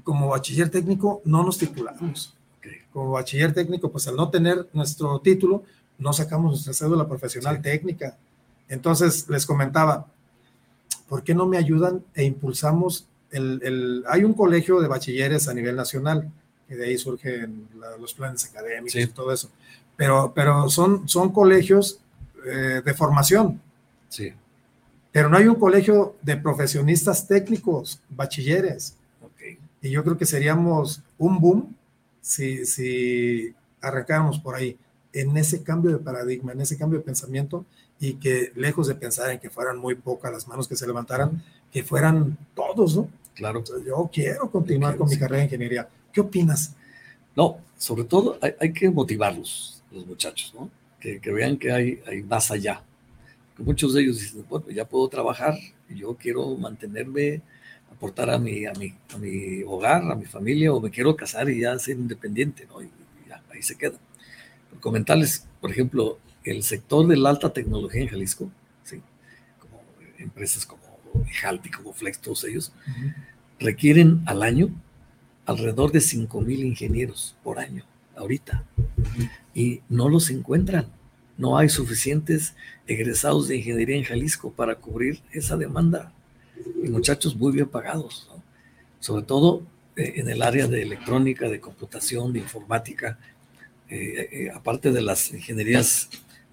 como 0.03 0.29
bachiller 0.29 0.71
técnico 0.71 1.23
no 1.25 1.42
nos 1.42 1.59
titulamos 1.59 2.37
como 2.92 3.12
bachiller 3.12 3.53
técnico, 3.53 3.90
pues 3.90 4.09
al 4.09 4.16
no 4.16 4.31
tener 4.31 4.69
nuestro 4.73 5.19
título, 5.21 5.64
no 5.99 6.12
sacamos 6.12 6.53
nuestra 6.53 6.73
cédula 6.73 7.09
profesional 7.09 7.57
sí. 7.57 7.62
técnica. 7.62 8.16
Entonces 8.69 9.29
les 9.29 9.47
comentaba, 9.47 10.07
¿por 11.09 11.23
qué 11.23 11.35
no 11.35 11.47
me 11.47 11.59
ayudan 11.59 12.05
e 12.14 12.25
impulsamos 12.25 13.07
el, 13.31 13.61
el, 13.62 14.05
hay 14.09 14.25
un 14.25 14.35
colegio 14.35 14.81
de 14.81 14.88
bachilleres 14.88 15.49
a 15.49 15.55
nivel 15.55 15.77
nacional, 15.77 16.31
que 16.69 16.77
de 16.77 16.87
ahí 16.87 16.99
surgen 16.99 17.69
la, 17.79 17.97
los 17.97 18.14
planes 18.14 18.45
académicos 18.47 18.92
sí. 18.92 19.01
y 19.01 19.07
todo 19.09 19.33
eso, 19.33 19.51
pero, 19.97 20.33
pero 20.35 20.69
son, 20.69 21.09
son 21.09 21.33
colegios 21.33 22.01
eh, 22.47 22.83
de 22.85 22.95
formación. 22.95 23.61
Sí. 24.09 24.33
Pero 25.16 25.31
no 25.31 25.38
hay 25.38 25.46
un 25.46 25.55
colegio 25.55 26.14
de 26.20 26.37
profesionistas 26.37 27.26
técnicos, 27.26 28.02
bachilleres. 28.10 28.98
Okay. 29.23 29.56
Y 29.81 29.88
yo 29.88 30.04
creo 30.04 30.19
que 30.19 30.27
seríamos 30.27 31.02
un 31.17 31.40
boom 31.40 31.75
si, 32.21 32.67
si 32.67 33.54
arrancáramos 33.81 34.38
por 34.38 34.56
ahí, 34.56 34.77
en 35.14 35.35
ese 35.38 35.62
cambio 35.62 35.90
de 35.90 36.04
paradigma, 36.04 36.52
en 36.52 36.60
ese 36.60 36.77
cambio 36.77 36.98
de 36.98 37.04
pensamiento, 37.06 37.64
y 37.98 38.17
que 38.17 38.52
lejos 38.56 38.88
de 38.88 38.94
pensar 38.94 39.31
en 39.31 39.38
que 39.38 39.48
fueran 39.48 39.79
muy 39.79 39.94
pocas 39.94 40.31
las 40.31 40.46
manos 40.46 40.69
que 40.69 40.77
se 40.77 40.87
levantaran, 40.87 41.42
que 41.73 41.83
fueran 41.83 42.37
todos, 42.54 42.94
¿no? 42.94 43.08
Claro. 43.35 43.60
Entonces, 43.60 43.87
yo 43.87 44.10
quiero 44.12 44.50
continuar 44.50 44.98
con 44.98 45.08
sí. 45.08 45.14
mi 45.14 45.19
carrera 45.19 45.38
de 45.38 45.44
ingeniería. 45.44 45.88
¿Qué 46.12 46.21
opinas? 46.21 46.75
No, 47.35 47.56
sobre 47.79 48.04
todo 48.04 48.38
hay, 48.42 48.52
hay 48.60 48.71
que 48.71 48.90
motivarlos, 48.90 49.83
los 49.90 50.06
muchachos, 50.06 50.52
¿no? 50.54 50.69
Que, 51.00 51.23
que, 51.23 51.33
vean 51.33 51.56
que 51.56 51.73
hay, 51.73 52.02
hay 52.06 52.23
más 52.23 52.50
allá. 52.50 52.83
Que 53.57 53.63
muchos 53.63 53.94
de 53.94 54.02
ellos 54.02 54.21
dicen, 54.21 54.44
bueno, 54.48 54.67
ya 54.71 54.85
puedo 54.85 55.09
trabajar, 55.09 55.57
yo 55.88 56.15
quiero 56.15 56.57
mantenerme 56.57 57.42
aportar 57.90 58.29
a 58.31 58.38
mi, 58.38 58.67
a, 58.67 58.73
mi, 58.73 58.94
a 59.15 59.19
mi 59.19 59.63
hogar, 59.63 60.02
a 60.11 60.15
mi 60.15 60.27
familia, 60.27 60.73
o 60.73 60.81
me 60.81 60.90
quiero 60.90 61.17
casar 61.17 61.48
y 61.48 61.61
ya 61.61 61.79
ser 61.79 61.96
independiente, 61.96 62.67
¿no? 62.67 62.83
Y 62.83 62.90
ya, 63.29 63.42
ahí 63.52 63.63
se 63.63 63.77
queda. 63.77 63.98
comentarles, 64.81 65.46
por 65.61 65.71
ejemplo, 65.71 66.19
el 66.44 66.63
sector 66.63 67.07
de 67.07 67.17
la 67.17 67.31
alta 67.31 67.52
tecnología 67.52 68.02
en 68.02 68.09
Jalisco, 68.09 68.50
¿sí? 68.85 69.00
como 69.59 69.83
empresas 70.19 70.67
como 70.67 70.83
Jalti, 71.40 71.71
como 71.71 71.92
Flex, 71.92 72.21
todos 72.21 72.44
ellos, 72.44 72.73
requieren 73.59 74.23
al 74.27 74.42
año 74.42 74.69
alrededor 75.46 75.92
de 75.92 76.00
5 76.00 76.40
mil 76.40 76.65
ingenieros 76.65 77.37
por 77.42 77.59
año, 77.59 77.85
ahorita, 78.17 78.65
y 79.54 79.81
no 79.88 80.09
los 80.09 80.31
encuentran. 80.31 80.87
No 81.39 81.59
hay 81.59 81.69
suficientes 81.69 82.55
egresados 82.87 83.49
de 83.49 83.57
ingeniería 83.57 83.97
en 83.97 84.05
Jalisco 84.05 84.51
para 84.51 84.77
cubrir 84.77 85.21
esa 85.33 85.57
demanda 85.57 86.13
y 86.83 86.89
muchachos 86.89 87.37
muy 87.37 87.53
bien 87.53 87.69
pagados, 87.69 88.31
sobre 89.01 89.25
todo 89.25 89.63
eh, 89.97 90.15
en 90.17 90.29
el 90.29 90.43
área 90.43 90.67
de 90.67 90.83
electrónica, 90.83 91.49
de 91.49 91.61
computación, 91.61 92.33
de 92.33 92.41
informática, 92.41 93.19
eh, 93.89 94.29
eh, 94.33 94.51
aparte 94.55 94.93
de 94.93 95.03
las 95.03 95.33
ingenierías, 95.33 96.09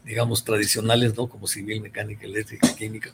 digamos, 0.06 0.44
tradicionales, 0.44 1.16
¿no? 1.16 1.28
como 1.28 1.48
civil, 1.48 1.82
mecánica, 1.82 2.26
eléctrica, 2.26 2.76
química. 2.76 3.14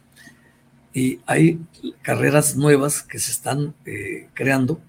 Y 0.94 1.20
hay 1.26 1.60
carreras 2.02 2.56
nuevas 2.56 3.04
que 3.04 3.20
se 3.20 3.32
están 3.32 3.76
creando 4.34 4.82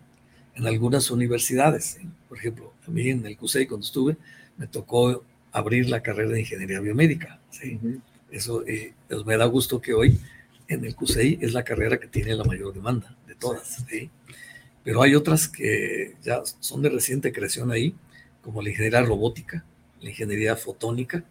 en 0.55 0.66
algunas 0.66 1.11
universidades. 1.11 1.99
Por 2.26 2.39
ejemplo, 2.39 2.72
a 2.87 2.91
mí 2.91 3.11
en 3.11 3.26
el 3.26 3.37
CUSEI, 3.37 3.66
cuando 3.66 3.85
estuve, 3.85 4.16
me 4.57 4.66
tocó 4.66 5.24
abrir 5.53 5.88
la 5.88 6.03
carrera 6.03 6.30
de 6.30 6.40
ingeniería 6.40 6.80
biomédica. 6.80 7.40
Eso 8.30 8.64
pues 9.09 9.26
me 9.26 9.36
da 9.36 9.44
gusto 9.46 9.80
que 9.80 9.92
hoy 9.92 10.18
en 10.68 10.84
el 10.84 10.94
CUSEI 10.94 11.38
es 11.40 11.53
la 11.53 11.64
carrera 11.64 11.98
que 11.98 12.07
tiene 12.07 12.34
la 12.34 12.44
mayor 12.44 12.72
demanda 12.72 13.16
de 13.26 13.34
todas. 13.34 13.84
Pero 14.84 15.03
hay 15.03 15.14
otras 15.14 15.48
que 15.48 16.14
ya 16.22 16.42
son 16.61 16.82
de 16.82 16.88
reciente 16.88 17.32
creación 17.32 17.70
ahí, 17.70 17.94
como 18.42 18.62
la 18.62 18.70
ingeniería 18.70 19.03
robótica, 19.03 19.64
la 20.01 20.11
ingeniería 20.11 20.57
fotónica, 20.57 21.24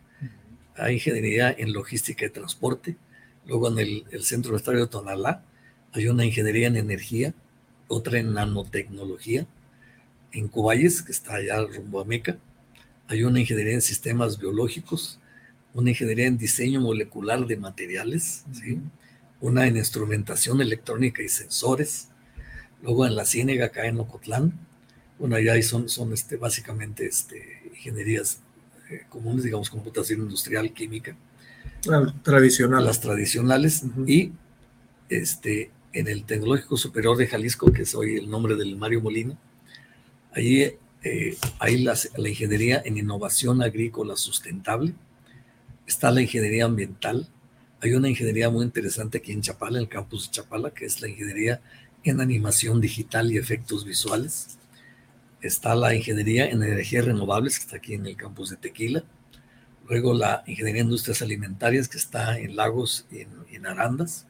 hay 0.76 0.96
ingeniería 0.96 1.54
en 1.58 1.74
logística 1.74 2.26
y 2.26 2.30
transporte, 2.30 2.96
luego 3.46 3.70
en 3.70 3.80
el, 3.80 4.24
Centro 4.24 4.50
Universitario 4.50 4.82
de 4.82 4.88
Tonalá 4.88 5.44
hay 5.92 6.08
una 6.08 6.26
ingeniería 6.26 6.68
en 6.68 6.78
energía, 6.78 7.34
otra 7.88 8.20
en 8.20 8.34
nanotecnología, 8.34 9.48
en 10.32 10.48
Cubayes, 10.48 11.02
que 11.02 11.12
está 11.12 11.36
allá 11.36 11.66
rumbo 11.66 12.02
a 12.02 12.06
Meca, 12.06 12.38
hay 13.10 13.24
una 13.24 13.40
ingeniería 13.40 13.74
en 13.74 13.82
sistemas 13.82 14.38
biológicos, 14.38 15.20
una 15.74 15.90
ingeniería 15.90 16.28
en 16.28 16.38
diseño 16.38 16.80
molecular 16.80 17.46
de 17.48 17.58
materiales, 17.58 18.46
¿sí? 18.54 18.80
una 19.42 19.66
en 19.66 19.78
instrumentación 19.78 20.62
electrónica 20.62 21.24
y 21.24 21.28
sensores, 21.28 22.10
luego 22.84 23.08
en 23.08 23.16
la 23.16 23.26
Ciénega 23.26 23.66
acá 23.66 23.88
en 23.88 24.00
Ocotlán, 24.00 24.54
bueno, 25.18 25.36
allá 25.36 25.60
son, 25.64 25.90
son 25.90 26.14
este, 26.14 26.38
básicamente 26.38 27.08
este, 27.08 27.64
ingenierías 27.76 28.42
eh, 28.92 29.02
comunes, 29.10 29.44
digamos, 29.44 29.72
computación 29.72 30.22
industrial, 30.22 30.72
química. 30.72 31.18
Tradicional. 32.24 32.86
Las 32.86 33.02
tradicionales. 33.02 33.84
Y 34.06 34.32
este, 35.10 35.72
en 35.94 36.08
el 36.08 36.24
Tecnológico 36.26 36.78
Superior 36.78 37.18
de 37.18 37.28
Jalisco, 37.28 37.72
que 37.74 37.86
soy 37.86 38.16
el 38.16 38.30
nombre 38.30 38.56
del 38.56 38.78
Mario 38.78 39.02
Molina, 39.02 39.38
allí 40.32 40.74
eh, 41.04 41.38
hay 41.60 41.78
la, 41.78 41.98
la 42.18 42.30
ingeniería 42.30 42.82
en 42.84 42.98
innovación 42.98 43.62
agrícola 43.62 44.16
sustentable, 44.16 44.94
está 45.88 46.12
la 46.12 46.22
ingeniería 46.22 46.66
ambiental, 46.66 47.28
hay 47.82 47.94
una 47.94 48.10
ingeniería 48.10 48.50
muy 48.50 48.66
interesante 48.66 49.20
aquí 49.20 49.32
en 49.32 49.42
Chapala, 49.42 49.78
en 49.78 49.84
el 49.84 49.90
campus 49.90 50.26
de 50.26 50.32
Chapala, 50.32 50.72
que 50.72 50.86
es 50.86 51.02
la 51.02 51.08
ingeniería 51.08 51.62
en 52.04 52.20
animación 52.20 52.82
digital 52.82 53.32
y 53.32 53.38
efectos 53.38 53.86
visuales. 53.86 54.58
Está 55.42 55.76
la 55.76 55.96
ingeniería 55.96 56.50
en 56.50 56.62
energías 56.62 57.06
renovables, 57.06 57.58
que 57.58 57.66
está 57.66 57.78
aquí 57.78 57.94
en 57.94 58.06
el 58.06 58.18
campus 58.18 58.50
de 58.50 58.58
Tequila. 58.58 59.04
Luego 59.88 60.14
la 60.14 60.44
ingeniería 60.46 60.82
en 60.82 60.88
industrias 60.88 61.22
alimentarias, 61.22 61.88
que 61.88 61.98
está 61.98 62.38
en 62.38 62.58
Lagos 62.58 63.06
y 63.12 63.22
en, 63.56 63.66
Arandas. 63.66 64.26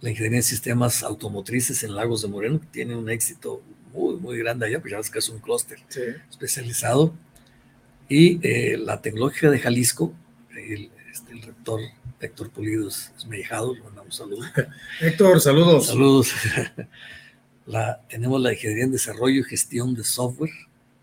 La 0.00 0.10
ingeniería 0.10 0.38
en 0.38 0.42
sistemas 0.42 1.02
automotrices 1.02 1.82
en 1.82 1.94
Lagos 1.94 2.22
de 2.22 2.28
Moreno, 2.28 2.60
que 2.60 2.66
tiene 2.66 2.96
un 2.96 3.08
éxito 3.10 3.62
muy, 3.94 4.16
muy 4.16 4.38
grande 4.38 4.66
allá, 4.66 4.80
pues 4.80 4.90
ya 4.90 4.98
ves 4.98 5.10
que 5.10 5.20
es 5.20 5.28
un 5.28 5.38
clúster 5.38 5.78
especializado. 6.28 7.14
Y 8.08 8.38
eh, 8.46 8.76
la 8.76 9.00
tecnológica 9.00 9.50
de 9.50 9.58
Jalisco, 9.58 10.12
el, 10.50 10.90
este, 11.10 11.32
el 11.32 11.42
rector 11.42 11.80
Héctor 12.20 12.50
Pulidos 12.50 13.12
Esmejado, 13.16 13.74
le 13.74 13.82
mandamos 13.82 14.16
saludos. 14.16 14.46
Héctor, 15.00 15.40
saludos. 15.40 15.86
Saludos. 15.86 16.32
La, 17.66 18.02
tenemos 18.10 18.42
la 18.42 18.52
ingeniería 18.52 18.84
en 18.84 18.92
desarrollo 18.92 19.40
y 19.40 19.44
gestión 19.44 19.94
de 19.94 20.04
software, 20.04 20.50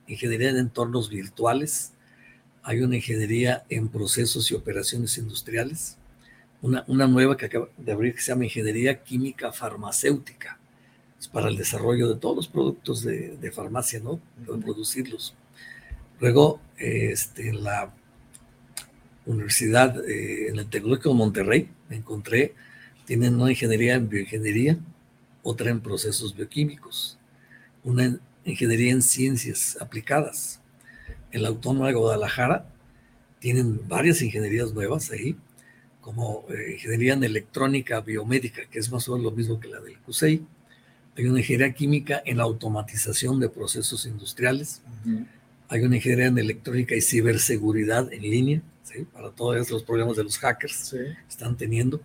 ingeniería 0.06 0.52
en 0.52 0.58
entornos 0.58 1.10
virtuales, 1.10 1.94
hay 2.62 2.82
una 2.82 2.98
ingeniería 2.98 3.66
en 3.68 3.88
procesos 3.90 4.52
y 4.52 4.54
operaciones 4.54 5.18
industriales, 5.18 5.98
una, 6.62 6.84
una 6.86 7.08
nueva 7.08 7.36
que 7.36 7.48
acaba 7.48 7.68
de 7.76 7.92
abrir 7.92 8.14
que 8.14 8.22
se 8.22 8.32
llama 8.32 8.44
ingeniería 8.44 9.02
química 9.02 9.52
farmacéutica, 9.52 10.60
es 11.22 11.28
para 11.28 11.50
el 11.50 11.56
desarrollo 11.56 12.10
de 12.10 12.16
todos 12.20 12.36
los 12.36 12.48
productos 12.48 13.04
de, 13.04 13.38
de 13.38 13.52
farmacia, 13.52 14.00
¿no? 14.00 14.20
De 14.38 14.58
producirlos. 14.58 15.36
Luego, 16.20 16.60
este, 16.78 17.54
la 17.54 17.94
universidad, 19.28 20.04
eh, 20.10 20.50
en 20.50 20.58
el 20.58 20.68
Tecnológico 20.68 21.10
de 21.10 21.16
Monterrey, 21.16 21.70
me 21.90 21.98
encontré, 21.98 22.56
tienen 23.06 23.36
una 23.36 23.52
ingeniería 23.52 23.94
en 23.94 24.10
bioingeniería, 24.10 24.80
otra 25.44 25.70
en 25.70 25.80
procesos 25.80 26.36
bioquímicos, 26.36 27.20
una 27.84 28.20
ingeniería 28.44 28.92
en 28.92 29.04
ciencias 29.04 29.78
aplicadas. 29.80 30.60
En 31.32 31.44
la 31.44 31.50
Autónoma 31.50 31.88
de 31.88 31.94
Guadalajara 31.94 32.66
tienen 33.40 33.88
varias 33.88 34.24
ingenierías 34.24 34.74
nuevas 34.74 35.12
ahí, 35.12 35.36
como 36.02 36.46
eh, 36.50 36.74
ingeniería 36.74 37.14
en 37.14 37.24
electrónica 37.24 38.02
biomédica, 38.02 38.66
que 38.66 38.80
es 38.80 38.92
más 38.92 39.08
o 39.08 39.12
menos 39.12 39.32
lo 39.32 39.38
mismo 39.38 39.60
que 39.60 39.68
la 39.68 39.80
del 39.80 40.00
CUSEI. 40.00 40.44
Hay 41.18 41.26
una 41.26 41.40
ingeniería 41.40 41.74
química 41.74 42.22
en 42.26 42.40
automatización 42.40 43.40
de 43.40 43.50
procesos 43.50 44.06
industriales. 44.06 44.82
Hay 45.68 45.82
una 45.82 45.98
ingeniería 45.98 46.28
en 46.28 46.38
electrónica 46.38 46.96
y 46.96 47.02
ciberseguridad 47.02 48.12
en 48.12 48.22
línea 48.22 48.62
para 49.14 49.30
todos 49.30 49.70
los 49.70 49.84
problemas 49.84 50.18
de 50.18 50.24
los 50.24 50.38
hackers 50.38 50.92
que 50.92 51.16
están 51.30 51.56
teniendo. 51.56 52.02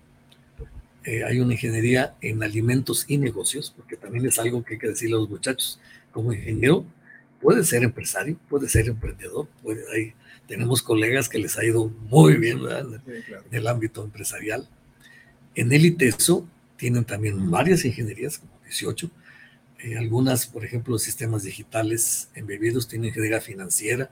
Eh, 1.04 1.22
hay 1.24 1.38
una 1.38 1.52
ingeniería 1.52 2.16
en 2.20 2.42
alimentos 2.42 3.04
y 3.08 3.16
negocios, 3.18 3.72
porque 3.76 3.96
también 3.96 4.26
es 4.26 4.38
algo 4.38 4.64
que 4.64 4.74
hay 4.74 4.80
que 4.80 4.88
decirle 4.88 5.16
a 5.16 5.20
los 5.20 5.30
muchachos. 5.30 5.78
Como 6.10 6.32
ingeniero, 6.32 6.84
puede 7.40 7.62
ser 7.62 7.84
empresario, 7.84 8.36
puede 8.48 8.68
ser 8.68 8.88
emprendedor, 8.88 9.46
puede, 9.62 10.14
tenemos 10.48 10.82
colegas 10.82 11.28
que 11.28 11.38
les 11.38 11.56
ha 11.58 11.64
ido 11.64 11.88
muy 11.88 12.36
bien 12.36 12.58
en, 12.58 13.00
el 13.52 13.66
ámbito 13.68 14.02
empresarial. 14.02 14.68
En 15.54 15.72
el 15.72 15.86
ITESO 15.86 16.46
tienen 16.76 17.04
también 17.04 17.50
varias 17.50 17.84
ingenierías, 17.84 18.38
como 18.38 18.55
18. 18.66 19.10
Eh, 19.78 19.96
algunas, 19.96 20.46
por 20.46 20.64
ejemplo, 20.64 20.98
sistemas 20.98 21.42
digitales 21.42 22.28
embebidos, 22.34 22.88
tienen 22.88 23.08
ingeniería 23.08 23.40
financiera, 23.40 24.10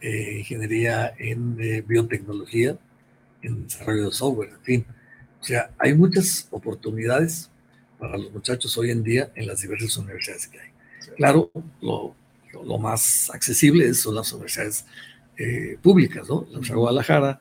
eh, 0.00 0.36
ingeniería 0.38 1.12
en 1.18 1.56
eh, 1.60 1.82
biotecnología, 1.86 2.78
en 3.42 3.64
desarrollo 3.64 4.06
de 4.06 4.12
software, 4.12 4.50
en 4.50 4.62
fin. 4.62 4.86
O 5.40 5.44
sea, 5.44 5.70
hay 5.78 5.94
muchas 5.94 6.48
oportunidades 6.50 7.50
para 7.98 8.16
los 8.16 8.32
muchachos 8.32 8.76
hoy 8.78 8.90
en 8.90 9.02
día 9.02 9.32
en 9.34 9.46
las 9.46 9.60
diversas 9.60 9.96
universidades 9.96 10.46
que 10.46 10.60
hay. 10.60 10.68
Claro, 11.16 11.50
lo, 11.80 12.14
lo 12.52 12.78
más 12.78 13.30
accesible 13.30 13.92
son 13.94 14.14
las 14.14 14.32
universidades 14.32 14.84
eh, 15.36 15.78
públicas, 15.82 16.28
¿no? 16.28 16.42
La 16.42 16.58
Universidad 16.58 16.74
de 16.74 16.80
Guadalajara, 16.80 17.40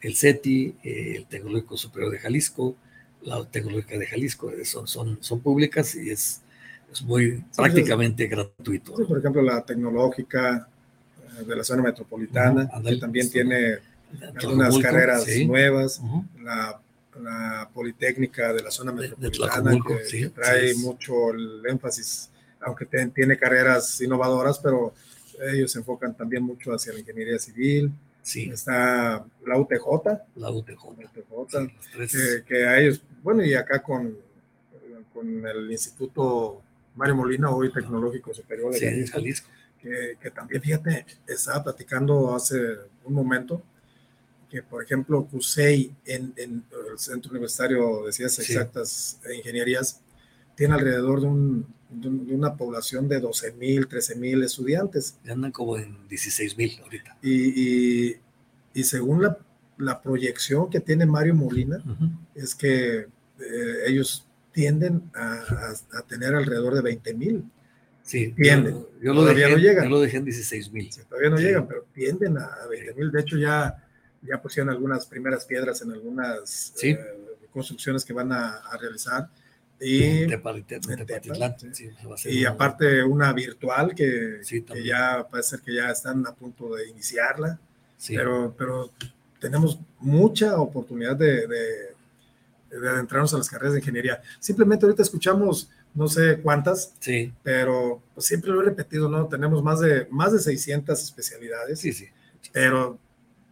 el 0.00 0.16
CETI, 0.16 0.74
el 0.82 1.26
Tecnológico 1.26 1.76
Superior 1.76 2.10
de 2.10 2.18
Jalisco, 2.18 2.76
la 3.24 3.44
Tecnológica 3.44 3.98
de 3.98 4.06
Jalisco, 4.06 4.50
son, 4.64 4.86
son, 4.86 5.18
son 5.20 5.40
públicas 5.40 5.94
y 5.94 6.10
es, 6.10 6.42
es 6.90 7.02
muy 7.02 7.44
prácticamente 7.56 8.26
gratuito. 8.26 8.94
por 8.94 9.18
ejemplo, 9.18 9.42
la 9.42 9.64
tecnológica, 9.64 10.68
de 11.46 11.56
la 11.56 11.64
zona 11.64 11.82
metropolitana, 11.82 12.70
que 12.84 12.96
también 12.96 13.30
tiene 13.30 13.78
algunas 14.36 14.78
carreras 14.78 15.26
nuevas, 15.46 16.00
la, 16.42 16.78
Politécnica 17.74 18.54
de 18.54 18.62
la 18.62 18.70
zona 18.70 18.90
metropolitana, 18.90 19.78
que, 20.10 20.28
trae 20.30 20.74
mucho 20.74 21.30
el 21.30 21.62
énfasis, 21.68 22.30
aunque 22.60 22.86
tiene 22.86 23.36
carreras 23.36 24.00
innovadoras, 24.00 24.58
pero 24.58 24.94
ellos 25.52 25.72
se 25.72 25.78
enfocan 25.78 26.16
también 26.16 26.42
mucho 26.42 26.72
hacia 26.72 26.92
la 26.92 27.00
ingeniería 27.00 27.38
civil. 27.38 27.92
Sí. 28.22 28.50
Está 28.50 29.24
la 29.46 29.58
UTJ. 29.58 29.84
La 30.36 30.50
UTJ. 30.50 32.44
que, 32.46 32.66
a 32.66 32.80
ellos, 32.80 33.02
bueno, 33.22 33.44
y 33.44 33.54
acá 33.54 33.82
con, 33.82 34.16
con 35.12 35.46
el 35.46 35.70
Instituto 35.70 36.62
Mario 36.96 37.16
Molina, 37.16 37.50
hoy 37.50 37.72
Tecnológico 37.72 38.34
Superior 38.34 38.72
de 38.72 39.06
Jalisco 39.06 39.48
que, 39.82 40.30
también, 40.30 40.62
fíjate, 40.62 41.04
estaba 41.26 41.64
platicando 41.64 42.34
hace 42.34 42.56
un 43.04 43.14
momento 43.14 43.62
que, 44.48 44.62
por 44.62 44.82
ejemplo, 44.84 45.26
CUSEI 45.26 45.92
en, 46.04 46.34
el 46.36 46.98
Centro 46.98 47.30
Universitario 47.30 48.04
de 48.04 48.12
Ciencias 48.12 48.48
Exactas 48.48 49.20
e 49.28 49.36
Ingenierías 49.36 50.00
tiene 50.54 50.74
alrededor 50.74 51.22
de, 51.22 51.26
un, 51.26 51.66
de, 51.90 52.34
una 52.34 52.54
población 52.54 53.08
de 53.08 53.18
12 53.18 53.52
mil, 53.52 53.88
13 53.88 54.16
mil 54.16 54.42
estudiantes. 54.42 55.16
Ya 55.24 55.32
andan 55.32 55.50
como 55.50 55.78
en 55.78 56.06
16 56.06 56.56
mil 56.56 56.78
ahorita. 56.82 57.16
Y, 57.22 58.10
y, 58.10 58.16
y 58.74 58.84
según 58.84 59.22
la, 59.22 59.38
la, 59.82 60.00
proyección 60.00 60.70
que 60.70 60.80
tiene 60.80 61.06
Mario 61.06 61.34
Molina, 61.34 61.76
uh 61.84 61.90
-huh. 61.90 62.18
es 62.34 62.54
que 62.54 63.00
eh, 63.00 63.76
ellos 63.86 64.26
tienden 64.52 65.10
a, 65.14 65.34
a, 65.34 65.98
a, 65.98 66.02
tener 66.02 66.34
alrededor 66.34 66.74
de 66.74 66.82
20 66.82 67.14
mil. 67.14 67.44
Sí, 68.02 68.32
tienden. 68.32 68.74
Yo, 68.74 68.86
yo, 69.00 69.14
lo 69.14 69.24
dejé, 69.24 69.50
no 69.50 69.56
llegan. 69.56 69.84
yo 69.84 69.90
lo 69.90 70.00
dejé 70.00 70.18
en 70.18 70.24
16 70.24 70.72
mil. 70.72 70.92
Sí, 70.92 71.00
todavía 71.08 71.30
no 71.30 71.38
sí. 71.38 71.44
llegan, 71.44 71.66
pero 71.66 71.86
tienden 71.92 72.38
a 72.38 72.66
20 72.68 72.94
mil. 72.94 73.10
De 73.10 73.20
hecho, 73.20 73.36
ya, 73.38 73.82
ya 74.22 74.40
pusieron 74.42 74.70
algunas 74.70 75.06
primeras 75.06 75.44
piedras 75.44 75.80
en 75.82 75.92
algunas 75.92 76.72
sí. 76.74 76.90
eh, 76.90 76.98
construcciones 77.52 78.04
que 78.04 78.12
van 78.12 78.32
a, 78.32 78.56
a 78.58 78.76
realizar. 78.76 79.28
Y, 79.80 80.26
sí, 81.72 81.90
y 82.26 82.44
aparte 82.44 83.02
una 83.02 83.32
virtual 83.32 83.94
que, 83.96 84.40
que, 84.48 84.84
ya 84.84 85.26
puede 85.28 85.42
ser 85.42 85.60
que 85.60 85.74
ya 85.74 85.90
están 85.90 86.24
a 86.24 86.32
punto 86.32 86.76
de 86.76 86.88
iniciarla, 86.88 87.58
pero, 88.06 88.54
pero 88.56 88.92
tenemos 89.42 89.80
mucha 89.98 90.56
oportunidad 90.60 91.16
de, 91.16 91.48
de, 91.48 92.80
de, 92.80 92.88
adentrarnos 92.88 93.34
a 93.34 93.38
las 93.38 93.50
carreras 93.50 93.72
de 93.72 93.80
ingeniería. 93.80 94.22
Simplemente 94.38 94.86
ahorita 94.86 95.02
escuchamos 95.02 95.68
no 95.94 96.06
sé 96.06 96.38
cuántas, 96.40 96.94
sí. 97.00 97.34
pero 97.42 98.00
pues, 98.14 98.24
siempre 98.24 98.52
lo 98.52 98.62
he 98.62 98.64
repetido, 98.64 99.08
¿no? 99.08 99.26
Tenemos 99.26 99.62
más 99.62 99.80
de, 99.80 100.06
más 100.10 100.32
de 100.32 100.38
600 100.38 101.02
especialidades, 101.02 101.80
sí, 101.80 101.92
sí. 101.92 102.06
pero 102.52 102.98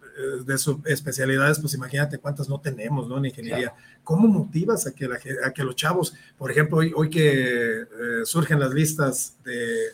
eh, 0.03 0.45
de 0.47 0.57
sus 0.57 0.77
especialidades, 0.87 1.59
pues 1.59 1.75
imagínate 1.75 2.19
cuántas 2.19 2.49
no 2.49 2.61
tenemos, 2.61 3.09
¿no? 3.09 3.19
En 3.19 3.27
ingeniería. 3.27 3.71
Claro. 3.71 4.01
¿Cómo 4.05 4.29
motivas 4.29 4.87
a 4.87 4.95
que, 4.95 5.09
la, 5.09 5.19
a 5.45 5.53
que 5.53 5.65
los 5.65 5.75
chavos, 5.75 6.15
por 6.39 6.53
ejemplo, 6.53 6.79
hoy, 6.79 6.93
hoy 6.95 7.11
que 7.11 7.81
eh, 7.81 7.87
surgen 8.25 8.61
las 8.61 8.73
listas 8.73 9.37
de, 9.45 9.91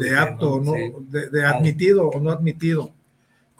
de 0.00 0.16
apto, 0.16 0.60
¿no? 0.60 0.72
Sí. 0.72 0.92
de, 1.10 1.30
de, 1.30 1.44
admitido 1.44 2.08
o 2.08 2.20
no 2.20 2.30
admitido, 2.30 2.92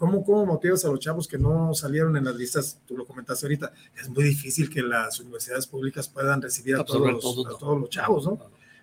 ¿cómo, 0.03 0.21
¿cómo 0.25 0.45
motivas 0.45 0.83
a 0.83 0.89
los 0.89 0.99
chavos 0.99 1.29
que 1.29 1.37
no 1.37 1.73
salieron 1.73 2.17
en 2.17 2.25
las 2.25 2.35
listas? 2.35 2.77
Tú 2.85 2.97
lo 2.97 3.05
comentaste 3.05 3.45
ahorita, 3.45 3.71
es 3.97 4.09
muy 4.09 4.25
difícil 4.25 4.69
que 4.69 4.81
las 4.81 5.17
universidades 5.21 5.65
públicas 5.65 6.09
puedan 6.09 6.41
recibir 6.41 6.75
a 6.75 6.83
todos, 6.83 7.21
todo, 7.21 7.55
a 7.55 7.57
todos 7.57 7.79
los 7.79 7.89
chavos, 7.89 8.25
¿no? 8.25 8.37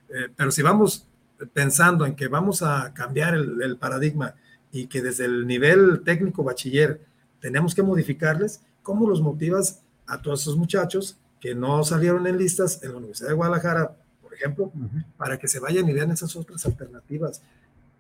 Eh, 0.08 0.30
pero 0.34 0.50
si 0.50 0.62
vamos 0.62 1.06
pensando 1.52 2.06
en 2.06 2.16
que 2.16 2.28
vamos 2.28 2.62
a 2.62 2.94
cambiar 2.94 3.34
el, 3.34 3.60
el 3.60 3.76
paradigma 3.76 4.34
y 4.72 4.86
que 4.86 5.02
desde 5.02 5.26
el 5.26 5.46
nivel 5.46 6.00
técnico 6.06 6.42
bachiller 6.42 7.02
tenemos 7.38 7.74
que 7.74 7.82
modificarles, 7.82 8.62
¿cómo 8.82 9.06
los 9.06 9.20
motivas 9.20 9.82
a 10.06 10.22
todos 10.22 10.40
esos 10.40 10.56
muchachos 10.56 11.18
que 11.38 11.54
no 11.54 11.84
salieron 11.84 12.26
en 12.28 12.38
listas 12.38 12.82
en 12.82 12.92
la 12.92 12.96
Universidad 12.96 13.28
de 13.28 13.34
Guadalajara, 13.34 13.94
por 14.22 14.32
ejemplo, 14.32 14.72
uh 14.74 14.78
-huh. 14.78 15.04
para 15.18 15.38
que 15.38 15.48
se 15.48 15.60
vayan 15.60 15.86
y 15.86 15.92
vean 15.92 16.12
esas 16.12 16.34
otras 16.34 16.64
alternativas? 16.64 17.42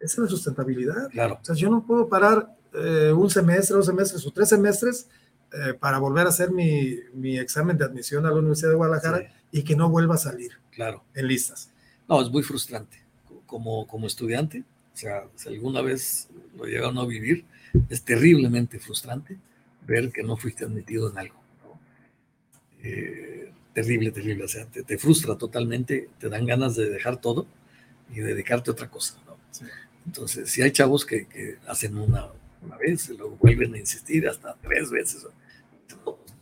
Esa 0.00 0.14
es 0.14 0.18
la 0.18 0.28
sustentabilidad. 0.28 1.10
Claro. 1.10 1.38
O 1.42 1.44
sea, 1.44 1.54
yo 1.54 1.68
no 1.68 1.84
puedo 1.86 2.08
parar 2.08 2.56
eh, 2.74 3.12
un 3.12 3.30
semestre, 3.30 3.76
dos 3.76 3.86
semestres 3.86 4.26
o 4.26 4.30
tres 4.30 4.48
semestres 4.48 5.08
eh, 5.52 5.74
para 5.74 5.98
volver 5.98 6.26
a 6.26 6.28
hacer 6.28 6.52
mi, 6.52 6.96
mi, 7.14 7.38
examen 7.38 7.76
de 7.76 7.84
admisión 7.84 8.24
a 8.26 8.30
la 8.30 8.36
Universidad 8.36 8.70
de 8.70 8.76
Guadalajara 8.76 9.18
sí. 9.18 9.26
y 9.50 9.62
que 9.64 9.74
no 9.74 9.90
vuelva 9.90 10.14
a 10.14 10.18
salir 10.18 10.52
claro. 10.70 11.02
en 11.14 11.26
listas. 11.26 11.70
No, 12.08 12.22
es 12.22 12.30
muy 12.30 12.42
frustrante. 12.42 12.98
Como, 13.46 13.86
como 13.88 14.06
estudiante, 14.06 14.62
o 14.94 14.96
sea, 14.96 15.24
si 15.34 15.48
alguna 15.48 15.82
vez 15.82 16.28
lo 16.56 16.64
llegaron 16.64 16.98
a 16.98 17.04
vivir, 17.04 17.44
es 17.88 18.04
terriblemente 18.04 18.78
frustrante 18.78 19.38
ver 19.86 20.12
que 20.12 20.22
no 20.22 20.36
fuiste 20.36 20.64
admitido 20.64 21.10
en 21.10 21.18
algo. 21.18 21.34
¿no? 21.64 21.80
Eh, 22.84 23.52
terrible, 23.74 24.12
terrible. 24.12 24.44
O 24.44 24.48
sea, 24.48 24.66
te, 24.66 24.84
te, 24.84 24.98
frustra 24.98 25.36
totalmente, 25.36 26.10
te 26.18 26.28
dan 26.28 26.46
ganas 26.46 26.76
de 26.76 26.88
dejar 26.90 27.20
todo 27.20 27.46
y 28.14 28.20
dedicarte 28.20 28.70
a 28.70 28.72
otra 28.74 28.88
cosa. 28.88 29.18
¿no? 29.26 29.36
Sí. 29.50 29.64
Entonces, 30.06 30.48
si 30.48 30.62
hay 30.62 30.70
chavos 30.70 31.04
que, 31.04 31.26
que 31.26 31.58
hacen 31.66 31.98
una, 31.98 32.28
una, 32.62 32.76
vez 32.76 33.08
y 33.08 33.16
luego 33.16 33.36
vuelven 33.36 33.74
a 33.74 33.78
insistir 33.78 34.28
hasta 34.28 34.56
tres 34.62 34.90
veces. 34.90 35.26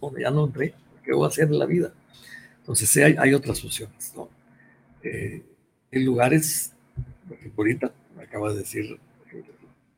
No, 0.01 0.17
ya 0.19 0.31
no 0.31 0.47
entré, 0.47 0.75
¿qué 1.05 1.13
voy 1.13 1.25
a 1.25 1.29
hacer 1.29 1.45
en 1.45 1.59
la 1.59 1.67
vida? 1.67 1.93
Entonces, 2.61 2.89
sí 2.89 3.01
hay, 3.01 3.17
hay 3.19 3.35
otras 3.35 3.65
opciones. 3.65 4.13
¿no? 4.15 4.29
Eh, 5.03 5.43
hay 5.93 6.03
lugares, 6.05 6.73
ahorita 7.57 7.93
me 8.17 8.25
acaba 8.25 8.53
de 8.53 8.59
decir 8.59 8.99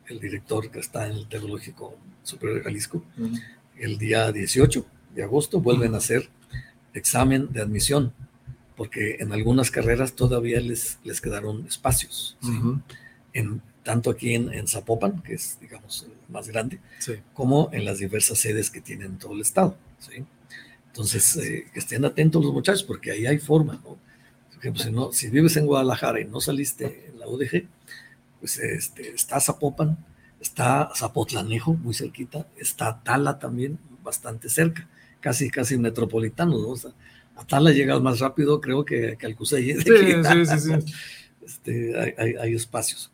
el 0.07 0.21
director 0.21 0.71
que 0.71 0.81
está 0.81 1.07
en 1.07 1.13
el 1.13 1.29
Tecnológico 1.29 1.97
Superior 2.23 2.59
de 2.59 2.65
Jalisco, 2.65 3.03
uh 3.19 3.23
-huh. 3.23 3.41
el 3.79 3.99
día 3.99 4.31
18 4.33 4.85
de 5.15 5.23
agosto 5.23 5.61
vuelven 5.61 5.91
uh 5.91 5.93
-huh. 5.93 5.95
a 5.95 5.99
hacer 5.99 6.29
examen 6.95 7.53
de 7.53 7.63
admisión, 7.63 8.13
porque 8.77 9.17
en 9.21 9.33
algunas 9.33 9.71
carreras 9.71 10.15
todavía 10.15 10.61
les, 10.61 10.99
les 11.05 11.21
quedaron 11.21 11.67
espacios, 11.67 12.37
¿sí? 12.41 12.51
uh 12.51 12.63
-huh. 12.63 12.83
en, 13.33 13.63
tanto 13.83 14.11
aquí 14.11 14.35
en, 14.35 14.53
en, 14.53 14.67
Zapopan, 14.69 15.23
que 15.23 15.35
es, 15.35 15.59
digamos, 15.61 16.07
más 16.29 16.49
grande, 16.49 16.81
sí. 16.99 17.15
como 17.35 17.71
en 17.73 17.85
las 17.85 17.99
diversas 17.99 18.39
sedes 18.39 18.71
que 18.71 18.81
tienen 18.81 19.19
todo 19.19 19.35
el 19.35 19.41
estado. 19.41 19.77
¿sí? 19.99 20.25
Entonces, 20.89 21.37
eh, 21.37 21.67
que 21.73 21.79
estén 21.79 22.05
atentos 22.05 22.45
los 22.45 22.53
muchachos, 22.53 22.83
porque 22.83 23.13
ahí 23.13 23.27
hay 23.27 23.39
forma, 23.39 23.75
¿no? 23.75 23.99
Por 24.49 24.59
ejemplo, 24.59 24.83
si, 24.83 24.91
no, 24.91 25.13
si 25.13 25.31
vives 25.31 25.57
en 25.57 25.67
Guadalajara 25.67 26.21
y 26.21 26.27
no 26.27 26.41
saliste 26.41 27.09
en 27.09 27.19
la 27.19 27.29
UDG, 27.29 27.67
pues 28.41 28.59
este, 28.59 29.11
está 29.15 29.41
Zapopan, 29.41 29.97
está 30.41 30.91
Zapotlanejo, 30.95 31.75
muy 31.75 31.95
cerquita, 31.95 32.47
está 32.57 33.01
Tala 33.03 33.39
también, 33.39 33.79
bastante 34.03 34.49
cerca, 34.49 34.89
casi, 35.21 35.51
casi 35.51 35.79
metropolitano, 35.79 36.59
¿no? 36.59 36.71
O 36.71 36.77
sea, 36.77 36.91
a 37.37 37.45
Tala 37.47 37.71
llegas 37.71 38.01
más 38.01 38.19
rápido, 38.19 38.61
creo, 38.61 38.85
que, 38.85 39.17
que 39.19 39.27
al 39.27 39.37
Cusey. 39.37 39.75
Sí, 39.75 39.83
sí, 39.83 40.47
sí, 40.47 40.59
sí. 40.59 40.95
Este, 41.45 41.99
hay, 41.99 42.15
hay, 42.19 42.35
hay, 42.35 42.55
espacios. 42.55 43.11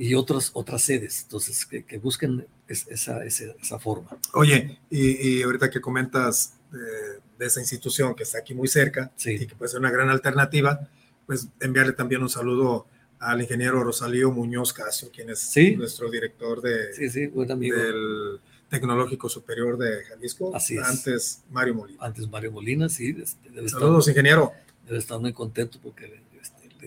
Y 0.00 0.14
otras, 0.14 0.52
otras 0.54 0.82
sedes, 0.82 1.22
entonces, 1.24 1.66
que, 1.66 1.84
que 1.84 1.98
busquen 1.98 2.46
esa, 2.68 3.24
esa, 3.24 3.52
esa, 3.60 3.78
forma. 3.80 4.16
Oye, 4.32 4.78
y, 4.88 5.40
y 5.40 5.42
ahorita 5.42 5.70
que 5.70 5.80
comentas 5.80 6.54
de, 6.70 7.20
de, 7.36 7.46
esa 7.46 7.58
institución 7.58 8.14
que 8.14 8.22
está 8.22 8.38
aquí 8.38 8.54
muy 8.54 8.68
cerca 8.68 9.10
sí. 9.16 9.32
y 9.32 9.46
que 9.48 9.56
puede 9.56 9.70
ser 9.70 9.80
una 9.80 9.90
gran 9.90 10.08
alternativa, 10.08 10.88
pues 11.26 11.48
enviarle 11.58 11.94
también 11.94 12.22
un 12.22 12.28
saludo 12.28 12.86
al 13.18 13.40
ingeniero 13.40 13.82
Rosalío 13.82 14.30
Muñoz 14.30 14.72
Casio, 14.72 15.10
quien 15.12 15.30
es 15.30 15.40
¿Sí? 15.40 15.76
nuestro 15.76 16.10
director 16.10 16.60
de, 16.60 16.94
sí, 16.94 17.10
sí, 17.10 17.26
buen 17.26 17.50
amigo. 17.50 17.76
del 17.76 18.40
Tecnológico 18.68 19.28
Superior 19.28 19.78
de 19.78 20.04
Jalisco. 20.04 20.54
Así 20.54 20.76
es. 20.76 20.84
Antes 20.84 21.42
Mario 21.50 21.74
Molina. 21.74 21.98
Antes 22.04 22.28
Mario 22.28 22.52
Molina, 22.52 22.88
sí. 22.88 23.12
Debe 23.12 23.68
Saludos, 23.68 24.06
estar, 24.06 24.12
ingeniero. 24.12 24.52
Debe 24.86 24.98
estar 24.98 25.18
muy 25.18 25.32
contento 25.32 25.78
porque 25.82 26.22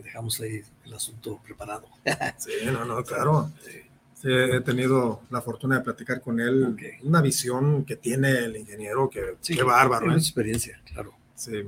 dejamos 0.01 0.39
ahí 0.39 0.63
el 0.85 0.93
asunto 0.93 1.41
preparado. 1.43 1.87
sí, 2.37 2.51
no, 2.65 2.85
no, 2.85 3.03
claro. 3.03 3.51
Sí. 3.63 3.71
Sí, 4.13 4.29
he 4.29 4.61
tenido 4.61 5.23
la 5.31 5.41
fortuna 5.41 5.79
de 5.79 5.81
platicar 5.83 6.21
con 6.21 6.39
él. 6.39 6.73
Okay. 6.73 6.99
Una 7.01 7.21
visión 7.21 7.83
que 7.83 7.95
tiene 7.95 8.29
el 8.29 8.55
ingeniero, 8.55 9.09
que 9.09 9.37
sí, 9.41 9.55
qué 9.55 9.63
bárbaro. 9.63 10.05
Una 10.05 10.13
¿eh? 10.13 10.19
experiencia, 10.19 10.79
claro. 10.85 11.11
Sí. 11.33 11.67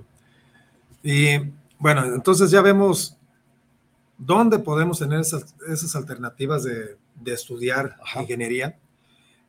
Y 1.02 1.40
bueno, 1.80 2.06
entonces 2.06 2.52
ya 2.52 2.62
vemos 2.62 3.18
¿Dónde 4.18 4.60
podemos 4.60 5.00
tener 5.00 5.20
esas, 5.20 5.56
esas 5.68 5.96
alternativas 5.96 6.64
de, 6.64 6.98
de 7.16 7.34
estudiar 7.34 7.98
Ajá. 8.02 8.22
ingeniería? 8.22 8.78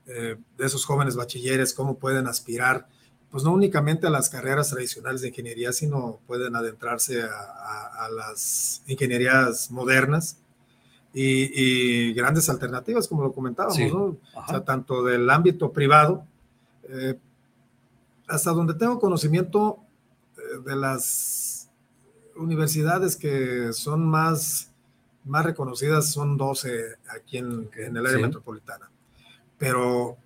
Eh, 0.07 0.37
de 0.59 0.67
esos 0.67 0.85
jóvenes 0.85 1.17
bachilleres, 1.17 1.73
cómo 1.73 1.99
pueden 1.99 2.27
aspirar, 2.27 2.89
pues 3.35 3.43
no 3.43 3.51
únicamente 3.51 4.07
a 4.07 4.11
las 4.11 4.31
carreras 4.31 4.71
tradicionales 4.71 5.21
de 5.21 5.27
ingeniería, 5.27 5.73
sino 5.73 6.21
pueden 6.29 6.55
adentrarse 6.55 7.21
a, 7.21 7.27
a, 7.27 8.05
a 8.05 8.09
las 8.09 8.85
ingenierías 8.87 9.73
modernas 9.73 10.39
y, 11.13 11.51
y, 11.53 12.15
grandes 12.15 12.49
alternativas, 12.49 13.09
como 13.09 13.25
lo 13.25 13.33
comentábamos, 13.33 13.75
sí. 13.77 13.91
¿no? 13.91 14.17
O 14.37 14.47
sea, 14.49 14.65
tanto 14.65 15.03
del 15.03 15.29
ámbito 15.29 15.73
privado, 15.73 16.25
eh, 16.89 17.19
hasta 18.29 18.53
donde 18.53 18.75
tengo 18.75 19.01
conocimiento 19.01 19.81
eh, 20.37 20.61
de 20.65 20.77
las 20.77 21.69
universidades 22.37 23.17
que 23.17 23.73
son 23.73 24.07
más, 24.07 24.71
más 25.25 25.45
reconocidas 25.45 26.13
son 26.13 26.37
12 26.37 26.99
aquí 27.09 27.39
en, 27.39 27.69
en 27.79 27.97
el 27.97 28.07
área 28.07 28.19
sí. 28.19 28.23
metropolitana. 28.23 28.89
Pero 29.59 30.19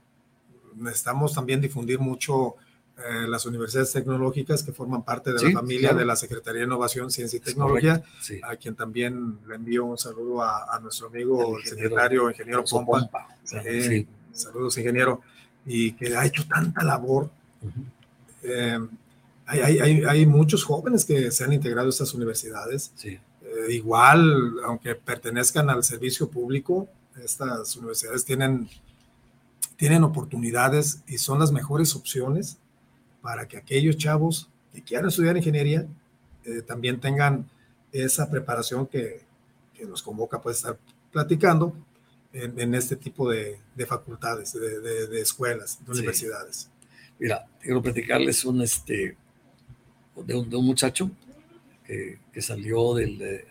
necesitamos 0.77 1.33
también 1.33 1.63
difundir 1.63 2.01
mucho 2.01 2.57
eh, 2.99 3.29
las 3.29 3.47
universidades 3.47 3.93
tecnológicas 3.93 4.65
que 4.65 4.73
forman 4.73 5.05
parte 5.05 5.33
de 5.33 5.39
sí, 5.39 5.53
la 5.53 5.61
familia 5.61 5.91
claro. 5.91 5.99
de 5.99 6.05
la 6.05 6.17
Secretaría 6.17 6.61
de 6.61 6.67
Innovación, 6.67 7.13
Ciencia 7.13 7.37
y 7.37 7.41
Tecnología, 7.41 8.03
sí. 8.21 8.41
a 8.43 8.57
quien 8.57 8.75
también 8.75 9.39
le 9.47 9.55
envío 9.55 9.85
un 9.85 9.97
saludo 9.97 10.43
a, 10.43 10.75
a 10.75 10.81
nuestro 10.81 11.07
amigo 11.07 11.59
el, 11.59 11.63
el 11.63 11.69
secretario, 11.69 12.29
ingeniero 12.29 12.65
Pompa. 12.65 13.01
Pompa. 13.01 13.29
Eh, 13.65 14.05
saludos, 14.33 14.77
ingeniero, 14.79 15.21
y 15.65 15.93
que 15.93 16.17
ha 16.17 16.27
hecho 16.27 16.45
tanta 16.49 16.83
labor. 16.83 17.31
Uh 17.63 17.67
-huh. 17.67 17.85
eh, 18.43 18.89
hay, 19.47 19.79
hay, 19.79 20.03
hay, 20.05 20.27
muchos 20.27 20.65
jóvenes 20.65 21.05
que 21.05 21.31
se 21.31 21.45
han 21.45 21.53
integrado 21.53 21.87
a 21.87 21.91
estas 21.91 22.13
universidades. 22.15 22.93
Eh, 23.05 23.21
igual, 23.71 24.57
aunque 24.65 24.95
pertenezcan 24.95 25.71
al 25.71 25.85
servicio 25.85 26.29
público, 26.29 26.89
estas 27.23 27.77
universidades 27.77 28.25
tienen, 28.25 28.69
tienen 29.77 30.05
oportunidades 30.05 31.03
y 31.07 31.19
son 31.19 31.39
las 31.39 31.51
mejores 31.53 31.95
opciones 31.97 32.59
para 33.23 33.47
que 33.47 33.57
aquellos 33.57 33.97
chavos 33.97 34.49
que 34.73 34.83
quieran 34.83 35.09
estudiar 35.09 35.37
ingeniería 35.37 35.87
eh, 36.45 36.63
también 36.63 37.01
tengan 37.01 37.49
esa 37.93 38.31
preparación 38.31 38.87
que, 38.87 39.23
que 39.75 39.85
nos 39.85 40.03
convoca 40.03 40.41
puede 40.41 40.57
estar 40.57 40.79
platicando 41.13 41.75
en, 42.33 42.75
este 42.75 42.97
tipo 42.97 43.31
de, 43.31 43.59
de 43.75 43.87
facultades, 43.87 44.53
de, 44.53 45.07
de, 45.09 45.21
escuelas, 45.21 45.79
de 45.85 45.93
universidades. 45.93 46.71
Mira, 47.19 47.47
quiero 47.61 47.83
platicarles 47.83 48.45
un, 48.45 48.63
este, 48.63 49.17
de, 50.15 50.35
un, 50.35 50.49
de 50.49 50.57
un 50.57 50.67
muchacho 50.67 51.11
que, 51.85 52.19
que 52.33 52.43
salió 52.43 52.95
del, 52.95 53.19
del, 53.19 53.45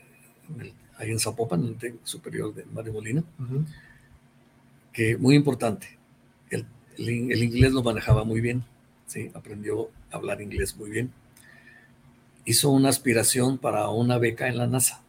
ahí 0.97 1.11
en 1.11 1.19
Zapopan, 1.19 1.63
en 1.63 1.67
el 1.69 1.77
TEC 1.77 1.95
superior 2.03 2.53
de 2.53 2.65
Mario 2.65 2.93
Molina, 2.93 3.23
que 4.93 5.17
muy 5.17 5.35
importante, 5.35 5.97
el, 6.49 6.65
el, 6.97 7.31
el, 7.31 7.43
inglés 7.43 7.71
lo 7.73 7.83
manejaba 7.83 8.23
muy 8.23 8.41
bien, 8.41 8.63
¿sí? 9.07 9.31
aprendió 9.33 9.89
a 10.11 10.17
hablar 10.17 10.41
inglés 10.41 10.77
muy 10.77 10.91
bien. 10.91 11.11
Hizo 12.45 12.69
una 12.69 12.89
aspiración 12.89 13.57
para 13.57 13.89
una 13.89 14.17
beca 14.19 14.47
en 14.47 14.57
la 14.57 14.67
NASA 14.67 15.01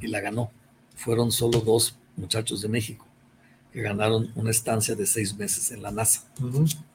y 0.00 0.08
la 0.08 0.20
ganó. 0.20 0.50
Fueron 0.96 1.30
solo 1.30 1.60
dos 1.60 1.96
muchachos 2.16 2.60
de 2.60 2.68
México 2.68 3.06
que 3.72 3.82
ganaron 3.82 4.30
una 4.36 4.52
estancia 4.52 4.94
de 4.94 5.04
seis 5.04 5.36
meses 5.36 5.72
en 5.72 5.82
la 5.82 5.90
NASA, 5.90 6.28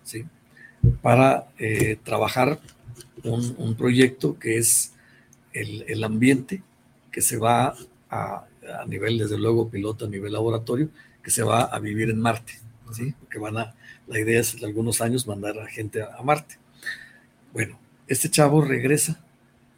¿sí? 0.04 0.26
para 1.02 1.50
eh, 1.58 2.00
trabajar 2.06 2.62
un, 3.26 3.54
un, 3.58 3.76
proyecto 3.76 4.40
que 4.40 4.58
es 4.58 4.94
el, 5.52 5.84
el, 5.90 6.06
ambiente 6.06 6.64
que 7.12 7.22
se 7.22 7.36
va 7.36 7.76
a, 8.10 8.46
a, 8.80 8.86
nivel, 8.88 9.18
desde 9.18 9.38
luego, 9.38 9.70
piloto, 9.70 10.06
a 10.06 10.08
nivel 10.08 10.32
laboratorio, 10.32 10.90
que 11.22 11.32
se 11.32 11.44
va 11.44 11.64
a 11.64 11.80
vivir 11.80 12.10
en 12.10 12.22
Marte, 12.22 12.54
¿sí? 12.94 13.14
que 13.30 13.40
van 13.40 13.58
a, 13.58 13.76
la 14.10 14.20
idea 14.20 14.40
es 14.42 14.60
de 14.60 14.66
algunos 14.66 15.02
años 15.02 15.28
mandar 15.28 15.58
a 15.60 15.68
gente 15.68 16.02
a, 16.02 16.16
a 16.18 16.24
Marte. 16.24 16.56
Bueno, 17.54 17.80
este 18.08 18.30
chavo 18.30 18.62
regresa 18.62 19.24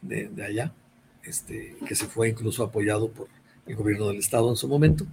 de, 0.00 0.28
de 0.28 0.44
allá, 0.44 0.72
este, 1.22 1.76
que 1.86 1.94
se 1.94 2.06
fue 2.06 2.30
incluso 2.30 2.64
apoyado 2.64 3.10
por 3.10 3.28
el 3.66 3.76
gobierno 3.76 4.08
del 4.08 4.16
estado 4.16 4.50
en 4.50 4.56
su 4.56 4.68
momento, 4.68 5.06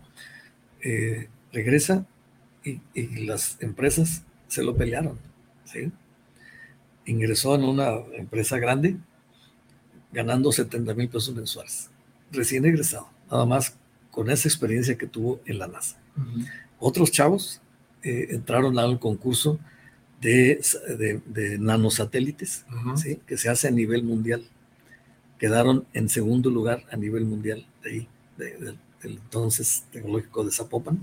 eh, 0.81 1.27
regresa 1.51 2.05
y, 2.63 2.81
y, 2.93 3.25
las 3.25 3.57
empresas 3.61 4.23
se 4.47 4.63
lo 4.63 4.75
pelearon. 4.75 5.19
¿sí? 5.65 5.91
Ingresó 7.05 7.55
en 7.55 7.63
una 7.63 7.89
empresa 8.17 8.57
grande 8.57 8.95
ganando 10.11 10.51
70 10.51 10.93
mil 10.95 11.09
pesos 11.09 11.35
mensuales, 11.35 11.89
recién 12.31 12.65
egresado, 12.65 13.09
nada 13.29 13.45
más 13.45 13.75
con 14.09 14.29
esa 14.31 14.47
experiencia 14.47 14.97
que 14.97 15.07
tuvo 15.07 15.39
en 15.45 15.59
la 15.59 15.67
NASA. 15.67 15.97
Uh 16.17 16.21
-huh. 16.21 16.49
Otros 16.79 17.11
chavos 17.11 17.61
eh, 18.03 18.27
entraron 18.31 18.77
al 18.79 18.99
concurso 18.99 19.59
de, 20.21 20.61
de, 20.97 21.21
de 21.25 21.57
nanosatélites, 21.57 22.65
uh 22.69 22.73
-huh. 22.73 22.97
¿sí? 22.97 23.19
que 23.25 23.37
se 23.37 23.49
hace 23.49 23.67
a 23.67 23.71
nivel 23.71 24.03
mundial. 24.03 24.43
Quedaron 25.37 25.85
en 25.93 26.09
segundo 26.09 26.49
lugar 26.49 26.83
a 26.91 26.97
nivel 26.97 27.25
mundial 27.25 27.65
de 27.83 27.89
ahí, 27.89 28.07
de, 28.37 28.45
de, 28.57 28.65
del 29.01 29.13
entonces 29.13 29.85
tecnológico 29.91 30.43
de 30.43 30.51
Zapopan. 30.51 30.99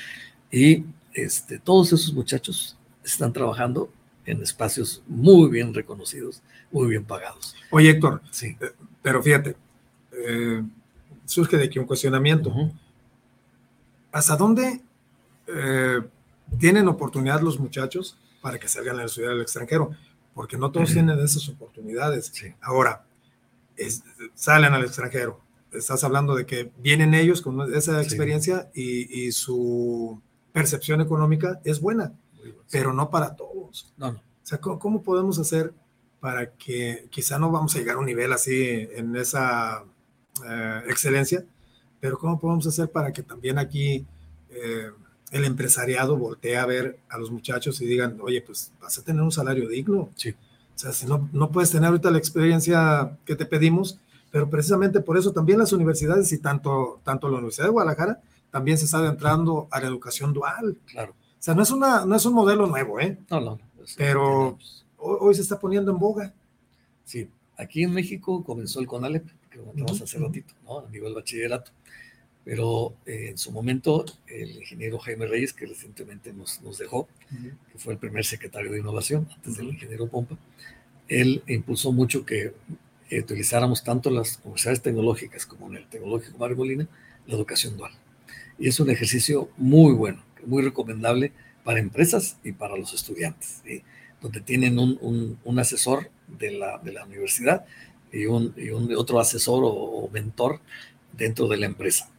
y 0.52 0.84
este, 1.14 1.58
todos 1.58 1.92
esos 1.92 2.12
muchachos 2.12 2.76
están 3.04 3.32
trabajando 3.32 3.90
en 4.26 4.42
espacios 4.42 5.02
muy 5.06 5.50
bien 5.50 5.72
reconocidos, 5.72 6.42
muy 6.70 6.88
bien 6.88 7.04
pagados. 7.04 7.54
Oye, 7.70 7.90
Héctor, 7.90 8.20
sí. 8.30 8.56
Eh, 8.60 8.72
pero 9.02 9.22
fíjate, 9.22 9.56
eh, 10.12 10.62
surge 11.24 11.56
de 11.56 11.64
aquí 11.64 11.78
un 11.78 11.86
cuestionamiento. 11.86 12.50
Uh 12.50 12.54
-huh. 12.54 12.72
¿Hasta 14.12 14.36
dónde 14.36 14.80
eh, 15.46 16.00
tienen 16.58 16.88
oportunidad 16.88 17.40
los 17.40 17.58
muchachos 17.58 18.18
para 18.40 18.58
que 18.58 18.68
salgan 18.68 18.98
a 19.00 19.04
estudiar 19.04 19.32
al 19.32 19.42
extranjero? 19.42 19.90
Porque 20.34 20.56
no 20.56 20.70
todos 20.70 20.90
uh 20.90 20.92
-huh. 20.92 20.94
tienen 20.94 21.18
esas 21.18 21.48
oportunidades. 21.48 22.30
Sí. 22.32 22.54
Ahora, 22.60 23.04
es, 23.76 24.02
salen 24.34 24.74
al 24.74 24.84
extranjero, 24.84 25.40
estás 25.72 26.02
hablando 26.04 26.34
de 26.34 26.46
que 26.46 26.70
vienen 26.78 27.14
ellos 27.14 27.42
con 27.42 27.74
esa 27.74 28.02
experiencia 28.02 28.70
sí. 28.74 29.06
y, 29.10 29.26
y, 29.26 29.32
su 29.32 30.20
percepción 30.52 31.00
económica 31.00 31.60
es 31.64 31.80
buena, 31.80 32.12
bueno, 32.36 32.54
pero 32.70 32.90
sí. 32.90 32.96
no 32.96 33.10
para 33.10 33.36
todos. 33.36 33.92
No, 33.96 34.12
no. 34.12 34.18
O 34.18 34.46
sea, 34.48 34.58
¿cómo, 34.58 34.78
¿cómo, 34.78 35.02
podemos 35.02 35.38
hacer 35.38 35.72
para 36.20 36.52
que 36.52 37.06
quizá 37.10 37.38
no 37.38 37.50
vamos 37.50 37.74
a 37.74 37.78
llegar 37.78 37.96
a 37.96 37.98
un 37.98 38.06
nivel 38.06 38.32
así 38.32 38.88
en 38.92 39.14
esa 39.16 39.84
eh, 40.44 40.82
excelencia, 40.88 41.44
pero 42.00 42.18
cómo 42.18 42.38
podemos 42.38 42.66
hacer 42.66 42.90
para 42.90 43.12
que 43.12 43.22
también 43.22 43.58
aquí 43.58 44.06
eh, 44.50 44.90
el 45.30 45.44
empresariado 45.44 46.16
voltee 46.16 46.56
a 46.56 46.66
ver 46.66 46.98
a 47.08 47.18
los 47.18 47.30
muchachos 47.30 47.80
y 47.80 47.86
digan, 47.86 48.18
oye, 48.20 48.40
pues 48.40 48.72
vas 48.80 48.98
a 48.98 49.02
tener 49.02 49.22
un 49.22 49.32
salario 49.32 49.68
digno? 49.68 50.10
Sí. 50.16 50.30
O 50.30 50.78
sea, 50.78 50.92
si 50.92 51.06
no, 51.06 51.28
no 51.32 51.50
puedes 51.50 51.70
tener 51.70 51.88
ahorita 51.88 52.10
la 52.10 52.18
experiencia 52.18 53.16
que 53.24 53.36
te 53.36 53.46
pedimos, 53.46 53.98
pero 54.30 54.48
precisamente 54.48 55.00
por 55.00 55.18
eso 55.18 55.32
también 55.32 55.58
las 55.58 55.72
universidades 55.72 56.30
y 56.32 56.38
tanto, 56.38 57.00
tanto 57.02 57.28
la 57.28 57.38
Universidad 57.38 57.66
de 57.66 57.72
Guadalajara 57.72 58.20
también 58.50 58.78
se 58.78 58.84
está 58.84 59.04
entrando 59.06 59.68
a 59.70 59.80
la 59.80 59.86
educación 59.86 60.32
dual. 60.32 60.76
Claro. 60.86 61.12
O 61.12 61.42
sea, 61.42 61.54
no 61.54 61.62
es, 61.62 61.70
una, 61.70 62.04
no 62.04 62.16
es 62.16 62.24
un 62.26 62.34
modelo 62.34 62.66
nuevo, 62.66 63.00
¿eh? 63.00 63.18
No, 63.30 63.40
no. 63.40 63.58
pero 63.96 64.58
hoy, 64.96 65.16
hoy, 65.20 65.34
se 65.34 65.42
está 65.42 65.58
poniendo 65.58 65.90
en 65.92 65.98
boga. 65.98 66.34
Sí, 67.04 67.28
aquí 67.56 67.82
en 67.82 67.92
México 67.92 68.42
comenzó 68.42 68.80
el 68.80 68.86
CONALEP, 68.86 69.26
que 69.50 69.58
comentabas 69.58 69.92
uh 69.92 70.00
-huh. 70.00 70.04
hace 70.04 70.18
ratito, 70.18 70.54
¿no? 70.64 70.80
A 70.80 70.90
nivel 70.90 71.14
bachillerato. 71.14 71.70
Pero 72.48 72.94
eh, 73.04 73.26
en 73.28 73.36
su 73.36 73.52
momento, 73.52 74.06
el 74.26 74.48
ingeniero 74.56 74.98
Jaime 74.98 75.26
Reyes, 75.26 75.52
que 75.52 75.66
recientemente 75.66 76.32
nos, 76.32 76.62
nos 76.62 76.78
dejó, 76.78 77.00
uh 77.00 77.34
-huh. 77.34 77.52
que 77.70 77.78
fue 77.78 77.92
el 77.92 77.98
primer 77.98 78.24
secretario 78.24 78.72
de 78.72 78.78
innovación, 78.78 79.28
antes 79.36 79.58
del 79.58 79.66
ingeniero 79.68 80.06
Pompa, 80.06 80.38
él 81.08 81.42
impulsó 81.46 81.92
mucho 81.92 82.24
que 82.24 82.54
eh, 83.10 83.20
utilizáramos 83.20 83.84
tanto 83.84 84.08
las 84.08 84.40
universidades 84.44 84.80
tecnológicas 84.80 85.44
como 85.44 85.68
en 85.68 85.76
el 85.76 85.86
Tecnológico 85.88 86.38
Mario 86.38 86.56
Molina, 86.56 86.88
la 87.26 87.34
educación 87.34 87.76
dual. 87.76 87.92
Y 88.58 88.68
es 88.68 88.80
un 88.80 88.88
ejercicio 88.88 89.50
muy 89.58 89.92
bueno, 89.92 90.24
muy 90.46 90.62
recomendable 90.62 91.32
para 91.64 91.80
empresas 91.80 92.38
y 92.42 92.52
para 92.52 92.78
los 92.78 92.94
estudiantes, 92.94 93.60
¿sí? 93.62 93.82
donde 94.22 94.40
tienen 94.40 94.78
un, 94.78 94.96
un, 95.02 95.38
un 95.44 95.58
asesor 95.58 96.10
de 96.26 96.52
la, 96.52 96.78
de 96.78 96.92
la, 96.92 97.04
universidad 97.04 97.66
y 98.10 98.24
un, 98.24 98.54
y 98.56 98.70
un 98.70 98.90
otro 98.96 99.20
asesor 99.20 99.64
o, 99.64 99.68
o, 99.68 100.10
mentor 100.10 100.60
dentro 101.12 101.46
de 101.46 101.58
la 101.58 101.66
empresa. 101.66 102.10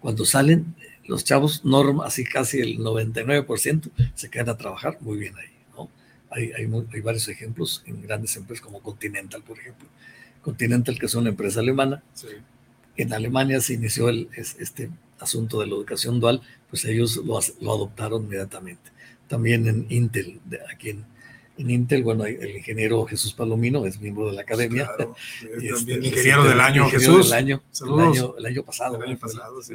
Cuando 0.00 0.24
salen, 0.24 0.74
los 1.06 1.24
chavos, 1.24 1.64
norma, 1.64 2.06
así 2.06 2.24
casi 2.24 2.60
el 2.60 2.78
99%, 2.78 3.90
se 4.14 4.30
quedan 4.30 4.50
a 4.50 4.56
trabajar 4.56 4.98
muy 5.00 5.18
bien 5.18 5.36
ahí. 5.36 5.48
¿no? 5.76 5.88
Hay, 6.30 6.52
hay, 6.52 6.66
muy, 6.66 6.86
hay 6.92 7.00
varios 7.00 7.28
ejemplos 7.28 7.82
en 7.86 8.02
grandes 8.02 8.36
empresas 8.36 8.64
como 8.64 8.80
Continental, 8.80 9.42
por 9.42 9.58
ejemplo, 9.58 9.88
Continental, 10.42 10.98
que 10.98 11.06
es 11.06 11.14
una 11.14 11.30
empresa 11.30 11.60
alemana. 11.60 12.02
Sí. 12.14 12.28
En 12.96 13.12
Alemania 13.12 13.60
se 13.60 13.74
inició 13.74 14.08
el, 14.08 14.28
este 14.36 14.90
asunto 15.18 15.60
de 15.60 15.66
la 15.66 15.74
educación 15.74 16.20
dual, 16.20 16.42
pues 16.68 16.84
ellos 16.84 17.16
lo, 17.16 17.38
lo 17.60 17.74
adoptaron 17.74 18.24
inmediatamente. 18.24 18.90
También 19.28 19.66
en 19.66 19.86
Intel, 19.88 20.40
de, 20.44 20.60
aquí 20.72 20.90
en, 20.90 21.04
en, 21.58 21.70
Intel, 21.70 22.02
bueno, 22.02 22.24
el 22.24 22.56
ingeniero 22.56 23.04
Jesús 23.06 23.32
Palomino 23.32 23.84
es 23.86 24.00
miembro 24.00 24.26
de 24.26 24.32
la 24.32 24.42
academia. 24.42 24.86
Claro, 24.96 25.14
este, 25.60 25.94
ingeniero 25.94 26.44
del 26.44 26.60
año, 26.60 26.84
ingeniero 26.84 27.16
Jesús. 27.16 27.30
Del 27.30 27.38
año, 27.38 27.62
el 27.80 28.00
año, 28.00 28.34
el 28.38 28.46
año 28.46 28.62
pasado. 28.62 28.96
El 28.96 29.10
año 29.10 29.18
pasado, 29.18 29.62
sí. 29.62 29.74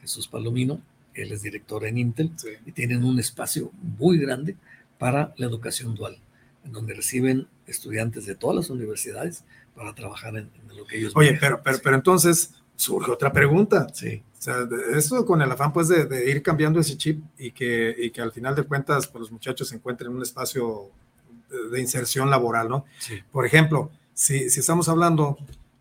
Jesús 0.00 0.26
Palomino, 0.28 0.80
él 1.14 1.32
es 1.32 1.42
director 1.42 1.84
en 1.86 1.98
Intel 1.98 2.32
sí. 2.36 2.48
y 2.66 2.72
tienen 2.72 3.04
un 3.04 3.18
espacio 3.18 3.70
muy 3.98 4.18
grande 4.18 4.56
para 4.98 5.32
la 5.36 5.46
educación 5.46 5.94
dual, 5.94 6.18
en 6.64 6.72
donde 6.72 6.94
reciben 6.94 7.46
estudiantes 7.66 8.26
de 8.26 8.34
todas 8.34 8.56
las 8.56 8.70
universidades 8.70 9.44
para 9.74 9.94
trabajar 9.94 10.36
en, 10.36 10.50
en 10.68 10.76
lo 10.76 10.84
que 10.86 10.98
ellos 10.98 11.12
Oye, 11.14 11.36
pero, 11.40 11.60
pero, 11.62 11.78
pero, 11.82 11.96
entonces 11.96 12.54
surge 12.76 13.10
otra 13.10 13.32
pregunta. 13.32 13.88
Sí. 13.92 14.22
O 14.38 14.42
sea, 14.42 14.56
esto 14.96 15.24
con 15.24 15.40
el 15.40 15.50
afán 15.50 15.72
pues 15.72 15.88
de, 15.88 16.04
de, 16.04 16.28
ir 16.28 16.42
cambiando 16.42 16.80
ese 16.80 16.96
chip 16.96 17.22
y 17.38 17.52
que, 17.52 17.94
y 17.96 18.10
que 18.10 18.20
al 18.20 18.32
final 18.32 18.56
de 18.56 18.64
cuentas 18.64 19.06
pues, 19.06 19.20
los 19.20 19.32
muchachos 19.32 19.68
se 19.68 19.76
encuentren 19.76 20.10
en 20.10 20.16
un 20.16 20.22
espacio 20.22 20.90
de, 21.70 21.80
inserción 21.80 22.30
laboral, 22.30 22.68
¿no? 22.68 22.84
Sí. 22.98 23.20
Por 23.30 23.46
ejemplo, 23.46 23.90
si, 24.14 24.50
si, 24.50 24.60
estamos 24.60 24.88
hablando 24.88 25.38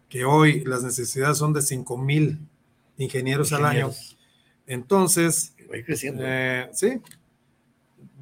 que 0.10 0.26
hoy 0.26 0.64
las 0.66 0.84
necesidades 0.84 1.38
son 1.38 1.54
de 1.54 1.62
5 1.62 1.98
mil 1.98 2.40
ingenieros, 2.98 3.52
ingenieros, 3.52 3.54
al 3.54 3.66
año, 3.66 3.92
entonces... 4.68 5.56
Creciendo. 5.86 6.22
Eh, 6.26 6.70
sí. 6.74 7.02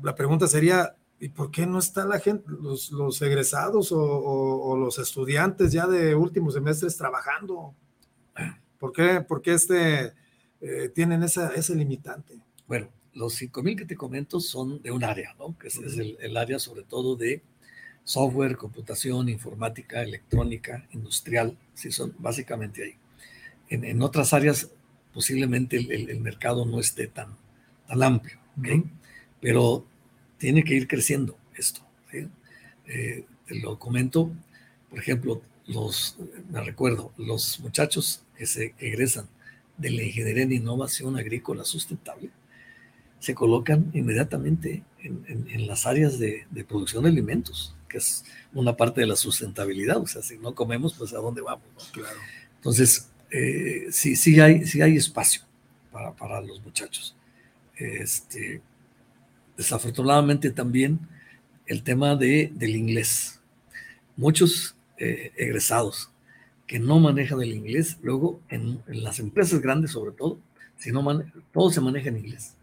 La 0.04 0.14
pregunta 0.16 0.48
sería, 0.48 0.96
¿Y 1.22 1.30
por 1.30 1.52
qué 1.52 1.68
no 1.68 1.80
está 1.80 2.06
la 2.06 2.20
gente, 2.20 2.46
los, 2.48 2.92
los 2.92 3.22
egresados 3.22 3.92
o, 3.92 4.00
o, 4.00 4.70
o, 4.72 4.78
los 4.78 5.00
estudiantes 5.00 5.74
ya 5.74 5.86
de 5.86 6.16
últimos 6.16 6.54
semestres 6.54 6.96
trabajando? 6.96 7.76
¿Por 8.80 8.94
qué, 8.94 9.20
por 9.20 9.42
qué 9.42 9.54
este, 9.54 10.14
eh, 10.62 10.90
tienen 10.96 11.24
esa, 11.24 11.54
ese 11.54 11.76
limitante? 11.76 12.40
Bueno, 12.66 12.88
los 13.14 13.42
5.000 13.42 13.78
que 13.78 13.86
te 13.86 13.96
comento 13.96 14.40
son 14.40 14.82
de 14.82 14.92
un 14.92 15.04
área, 15.04 15.36
¿no? 15.38 15.58
Que 15.58 15.68
es, 15.68 15.78
es 15.78 15.98
el, 15.98 16.18
el, 16.20 16.38
área 16.38 16.60
sobre 16.60 16.84
todo 16.84 17.16
de 17.16 17.42
software, 18.04 18.58
computación, 18.58 19.30
informática, 19.30 20.02
electrónica, 20.02 20.88
industrial, 20.92 21.58
sí, 21.74 21.92
son 21.92 22.14
básicamente 22.18 22.84
ahí. 22.84 22.96
En, 23.70 23.84
en 23.84 24.02
otras 24.02 24.34
áreas 24.34 24.70
posiblemente 25.14 25.78
el, 25.78 26.10
el, 26.10 26.20
mercado 26.20 26.66
no 26.66 26.80
esté 26.80 27.08
tan, 27.08 27.36
tan 27.88 28.04
amplio, 28.04 28.38
¿ok? 28.58 28.66
-huh. 28.66 28.90
Pero 29.42 29.86
tiene 30.38 30.64
que 30.64 30.76
ir 30.76 30.88
creciendo 30.88 31.38
esto. 31.56 31.82
¿sí? 32.12 32.28
Eh, 32.88 33.26
te 33.48 33.56
lo 33.56 33.78
comento, 33.78 34.32
por 34.90 35.00
ejemplo, 35.00 35.42
los, 35.68 36.18
me 36.50 36.62
recuerdo, 36.64 37.12
los 37.18 37.60
muchachos 37.60 38.24
que 38.38 38.46
se 38.46 38.74
egresan 38.80 39.28
de 39.78 39.92
la 39.92 40.04
ingeniería 40.04 40.44
en 40.44 40.52
innovación 40.52 41.18
agrícola 41.18 41.64
sustentable 41.64 42.32
se 43.20 43.36
colocan 43.36 43.92
inmediatamente 43.94 44.84
en, 45.02 45.68
las 45.68 45.86
áreas 45.86 46.20
de, 46.20 46.46
producción 46.68 47.04
de 47.04 47.10
alimentos, 47.10 47.76
que 47.88 47.98
es 47.98 48.24
una 48.54 48.76
parte 48.76 49.02
de 49.02 49.08
la 49.08 49.16
sustentabilidad. 49.16 49.98
O 49.98 50.08
sea, 50.08 50.22
si 50.22 50.38
no 50.38 50.56
comemos, 50.56 50.94
pues 50.94 51.14
a 51.14 51.18
dónde 51.18 51.42
vamos. 51.42 51.90
Claro. 51.92 52.18
Entonces, 52.56 53.10
eh, 53.32 53.88
sí, 53.92 54.16
sí, 54.16 54.40
hay, 54.40 54.66
sí 54.66 54.82
hay 54.82 54.96
espacio 54.96 55.42
para, 55.92 56.14
para 56.14 56.42
los 56.42 56.62
muchachos. 56.64 57.16
Este, 57.76 58.62
desafortunadamente 59.56 60.52
también 60.52 61.00
el 61.66 61.84
tema 61.84 62.16
de, 62.16 62.52
del 62.56 62.76
inglés. 62.76 63.40
Muchos 64.16 64.76
eh, 64.98 65.32
egresados 65.38 66.10
que 66.68 66.80
no 66.80 67.00
manejan 67.00 67.42
el 67.42 67.54
inglés, 67.54 67.98
luego 68.02 68.42
en, 68.50 68.82
las 68.88 69.20
empresas 69.20 69.60
grandes 69.62 69.92
sobre 69.92 70.12
todo, 70.12 70.40
si 70.78 70.92
no 70.92 71.04
todo 71.52 71.72
se 71.72 71.82
maneja 71.82 72.10
en 72.10 72.18
inglés. 72.18 72.56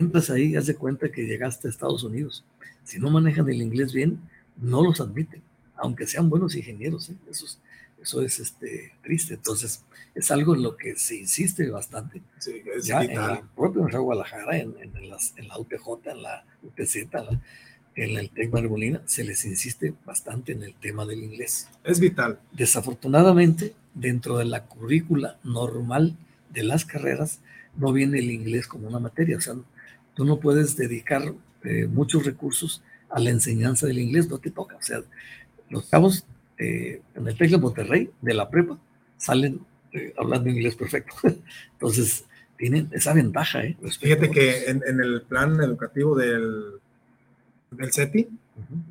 Entras 0.00 0.30
ahí 0.30 0.52
y 0.52 0.56
haz 0.56 0.66
de 0.66 0.76
cuenta 0.76 1.10
que 1.10 1.26
llegaste 1.26 1.66
a 1.66 1.70
Estados 1.72 2.04
Unidos. 2.04 2.44
Si 2.84 3.00
no 3.00 3.10
manejan 3.10 3.48
el 3.48 3.60
inglés 3.60 3.92
bien, 3.92 4.20
no 4.56 4.84
los 4.84 5.00
admiten, 5.00 5.42
aunque 5.74 6.06
sean 6.06 6.30
buenos 6.30 6.54
ingenieros. 6.54 7.10
¿eh? 7.10 7.16
Eso, 7.28 7.46
es, 7.46 7.58
eso 8.00 8.22
es 8.22 8.38
este, 8.38 8.92
triste. 9.02 9.34
Entonces, 9.34 9.82
es 10.14 10.30
algo 10.30 10.54
en 10.54 10.62
lo 10.62 10.76
que 10.76 10.94
se 10.94 11.16
insiste 11.16 11.68
bastante. 11.68 12.22
Sí, 12.38 12.62
es 12.76 12.86
ya 12.86 13.02
en 13.02 13.16
la 13.16 13.42
propia 13.56 13.80
Universidad 13.80 13.98
de 13.98 14.04
Guadalajara, 14.04 14.58
en, 14.58 14.74
en, 14.80 15.10
las, 15.10 15.34
en, 15.36 15.48
la 15.48 15.58
UTJ, 15.58 16.06
en 16.06 16.22
la 16.22 16.44
UTZ, 16.62 16.96
en 17.96 18.16
el 18.16 18.30
TEC 18.30 18.52
Marbolina, 18.52 19.02
se 19.04 19.24
les 19.24 19.44
insiste 19.46 19.94
bastante 20.06 20.52
en 20.52 20.62
el 20.62 20.74
tema 20.74 21.06
del 21.06 21.24
inglés. 21.24 21.68
Es 21.82 21.98
vital. 21.98 22.38
Desafortunadamente, 22.52 23.74
dentro 23.94 24.38
de 24.38 24.44
la 24.44 24.64
currícula 24.66 25.38
normal 25.42 26.16
de 26.50 26.62
las 26.62 26.84
carreras, 26.84 27.40
no 27.76 27.92
viene 27.92 28.20
el 28.20 28.30
inglés 28.30 28.68
como 28.68 28.86
una 28.86 29.00
materia. 29.00 29.36
O 29.36 29.40
sea, 29.40 29.56
tú 30.18 30.24
no 30.24 30.40
puedes 30.40 30.76
dedicar 30.76 31.32
eh, 31.62 31.86
muchos 31.86 32.26
recursos 32.26 32.82
a 33.08 33.20
la 33.20 33.30
enseñanza 33.30 33.86
del 33.86 34.00
inglés, 34.00 34.28
no 34.28 34.38
te 34.38 34.50
toca. 34.50 34.74
O 34.74 34.82
sea, 34.82 35.00
los 35.70 35.86
cabos 35.86 36.26
eh, 36.58 37.02
en 37.14 37.28
el 37.28 37.36
TEC 37.36 37.52
de 37.52 37.58
Monterrey, 37.58 38.10
de 38.20 38.34
la 38.34 38.50
prepa, 38.50 38.76
salen 39.16 39.60
eh, 39.92 40.12
hablando 40.18 40.50
inglés 40.50 40.74
perfecto. 40.74 41.14
Entonces, 41.74 42.24
tienen 42.56 42.88
esa 42.90 43.14
ventaja. 43.14 43.62
¿eh? 43.62 43.76
Fíjate 44.00 44.28
que 44.32 44.64
en, 44.64 44.82
el 44.84 45.22
plan 45.22 45.62
educativo 45.62 46.16
del, 46.16 46.80
del 47.70 47.92
CETI, 47.92 48.28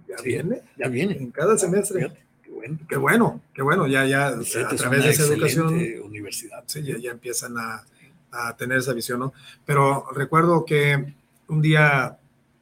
ya 0.07 0.23
viene. 0.23 0.61
Ya 0.77 0.87
viene. 0.87 1.17
En 1.17 1.31
cada 1.31 1.57
semestre. 1.57 2.09
qué 2.41 2.51
bueno. 2.51 2.79
Qué 2.87 2.95
bueno, 2.95 3.41
qué 3.53 3.61
bueno. 3.63 3.85
Ya, 3.85 4.05
ya, 4.05 4.27
a 4.27 4.75
través 4.77 5.03
de 5.03 5.09
esa 5.09 5.25
educación. 5.25 5.75
Universidad. 6.05 6.63
Sí, 6.67 6.81
ya, 6.83 7.11
empiezan 7.11 7.57
a, 7.57 7.83
a, 8.31 8.55
tener 8.55 8.77
esa 8.77 8.93
visión, 8.93 9.19
¿no? 9.19 9.33
Pero 9.65 10.05
recuerdo 10.15 10.63
que 10.63 11.16
un 11.47 11.61
día, 11.61 12.17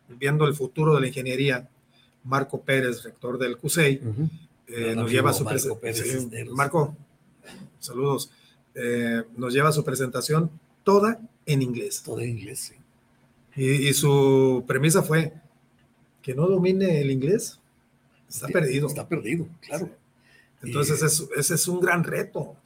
viendo 0.10 0.46
el 0.46 0.54
futuro 0.54 0.96
de 0.96 1.02
la 1.02 1.08
ingeniería, 1.08 1.70
Marco 2.24 2.62
Pérez, 2.62 3.04
rector 3.04 3.38
del 3.38 3.58
CUSEI, 3.58 4.02
eh, 4.68 4.96
nos 4.96 5.12
lleva 5.12 5.30
a 5.30 5.34
su 5.34 5.46
presentación. 5.46 6.30
Marco, 6.52 6.96
saludos, 7.80 8.32
eh, 8.74 9.24
nos 9.38 9.54
lleva 9.54 9.72
su 9.72 9.84
presentación 9.84 10.50
toda 10.84 11.20
en 11.46 11.62
inglés. 11.62 12.02
Toda 12.04 12.24
en 12.24 12.30
inglés, 12.30 12.60
sí. 12.60 12.76
Y, 13.58 13.94
su 13.94 14.66
premisa 14.68 15.02
fue 15.02 15.34
que 16.22 16.36
no 16.36 16.48
domine 16.48 17.00
el 17.00 17.10
inglés, 17.10 17.60
está 18.28 18.48
perdido. 18.48 18.88
Está 18.88 19.08
perdido, 19.08 19.48
claro. 19.62 19.90
Entonces, 20.62 21.02
ese 21.38 21.56
es 21.56 21.68
un 21.68 21.80
gran 21.80 22.04
reto. 22.04 22.58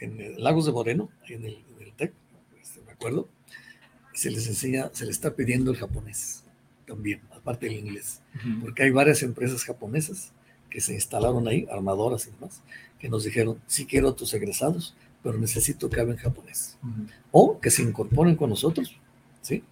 En 0.00 0.42
Lagos 0.42 0.66
de 0.66 0.72
Moreno, 0.72 1.10
en 1.28 1.44
el, 1.44 1.58
TEC, 1.96 2.12
este, 2.60 2.80
me 2.80 2.90
acuerdo, 2.90 3.28
se 4.12 4.30
les 4.30 4.46
enseña, 4.46 4.90
se 4.92 5.06
les 5.06 5.16
está 5.16 5.34
pidiendo 5.34 5.70
el 5.70 5.76
japonés 5.76 6.44
también, 6.86 7.20
aparte 7.34 7.66
del 7.66 7.78
inglés, 7.78 8.20
porque 8.60 8.82
hay 8.82 8.90
varias 8.90 9.22
empresas 9.22 9.64
japonesas 9.64 10.32
que 10.68 10.80
se 10.80 10.94
instalaron 10.94 11.46
ahí, 11.48 11.66
armadoras 11.70 12.26
y 12.26 12.30
demás, 12.30 12.62
que 12.98 13.08
nos 13.08 13.24
dijeron, 13.24 13.60
sí 13.66 13.86
quiero 13.86 14.08
a 14.08 14.16
tus 14.16 14.32
egresados, 14.34 14.94
pero 15.22 15.38
necesito 15.38 15.88
que 15.88 16.00
hablen 16.00 16.16
japonés. 16.16 16.76
O 17.30 17.60
que 17.60 17.70
se 17.70 17.82
incorporen 17.82 18.36
con 18.36 18.50
nosotros, 18.50 18.96
¿sí? 19.40 19.62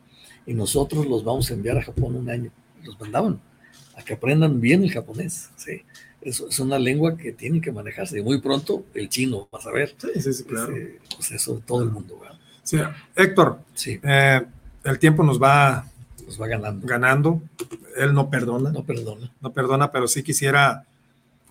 Y 0.47 0.55
nosotros 0.55 1.07
los 1.07 1.25
vamos 1.25 1.51
a 1.51 1.55
enviar 1.55 1.77
a 1.79 1.83
Japón 1.83 2.17
un 2.17 2.31
año. 2.31 2.51
Los 2.85 2.99
mandaban 2.99 3.41
a 3.97 4.03
que 4.03 4.15
aprendan 4.15 4.61
bien 4.61 4.83
el 4.83 4.91
japonés, 4.91 5.51
¿sí? 5.57 5.83
Eso 6.23 6.49
es 6.49 6.59
una 6.59 6.79
lengua 6.79 7.17
que 7.17 7.33
tienen 7.33 7.61
que 7.61 7.73
manejarse. 7.73 8.19
Y 8.19 8.23
muy 8.23 8.41
pronto 8.41 8.85
el 8.95 9.09
chino, 9.09 9.49
vas 9.51 9.67
a 9.67 9.71
ver. 9.71 9.95
Sí, 9.99 10.21
sí, 10.21 10.33
sí 10.33 10.45
claro. 10.45 10.75
Pues 11.17 11.31
eso 11.33 11.63
todo 11.67 11.83
el 11.83 11.91
mundo, 11.91 12.19
¿verdad? 12.19 12.39
Sí, 12.63 12.79
Héctor, 13.17 13.61
sí. 13.75 14.01
Eh, 14.03 14.43
el 14.85 14.99
tiempo 14.99 15.23
nos 15.23 15.41
va, 15.41 15.87
nos 16.27 16.41
va 16.41 16.47
ganando. 16.47 16.87
ganando. 16.87 17.43
Él 17.97 18.15
no 18.15 18.31
perdona. 18.31 18.71
No 18.71 18.85
perdona. 18.85 19.33
No 19.41 19.53
perdona, 19.53 19.91
pero 19.91 20.07
sí 20.09 20.23
quisiera 20.23 20.85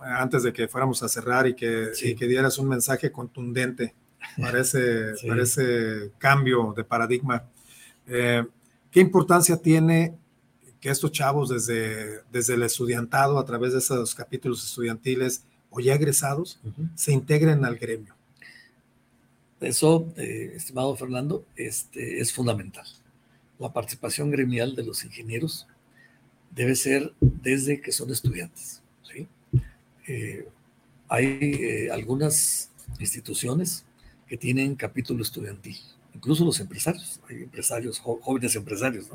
antes 0.00 0.42
de 0.42 0.52
que 0.52 0.68
fuéramos 0.68 1.02
a 1.02 1.08
cerrar 1.08 1.46
y 1.46 1.54
que, 1.54 1.90
que 2.18 2.26
dieras 2.26 2.58
un 2.58 2.68
mensaje 2.68 3.12
contundente 3.12 3.94
para 4.40 4.60
ese, 4.60 6.10
cambio 6.18 6.72
de 6.76 6.84
paradigma. 6.84 7.44
Eh, 8.06 8.44
¿Qué 8.90 9.00
importancia 9.00 9.56
tiene 9.56 10.16
que 10.80 10.88
estos 10.88 11.12
chavos 11.12 11.50
desde, 11.50 12.22
desde 12.32 12.54
el 12.54 12.62
estudiantado, 12.62 13.38
a 13.38 13.44
través 13.44 13.72
de 13.72 13.78
esos 13.78 14.14
capítulos 14.14 14.64
estudiantiles 14.64 15.44
o 15.68 15.80
ya 15.80 15.94
egresados, 15.94 16.60
se 16.94 17.12
integren 17.12 17.64
al 17.64 17.76
gremio? 17.76 18.14
Eso, 19.60 20.12
eh, 20.16 20.52
estimado 20.56 20.96
Fernando, 20.96 21.44
este, 21.56 22.20
es 22.20 22.32
fundamental. 22.32 22.86
La 23.58 23.72
participación 23.72 24.30
gremial 24.30 24.74
de 24.74 24.84
los 24.84 25.04
ingenieros 25.04 25.66
debe 26.50 26.74
ser 26.74 27.12
desde 27.20 27.80
que 27.80 27.92
son 27.92 28.10
estudiantes 28.10 28.80
eh, 30.10 30.44
hay 31.08 31.24
eh, 31.24 31.90
algunas 31.92 32.70
instituciones 32.98 33.84
que 34.26 34.36
tienen 34.36 34.74
capítulo 34.74 35.22
estudiantil, 35.22 35.76
incluso 36.14 36.44
los 36.44 36.58
empresarios, 36.58 37.20
hay 37.28 37.44
empresarios, 37.44 38.00
jóvenes 38.00 38.56
empresarios, 38.56 39.08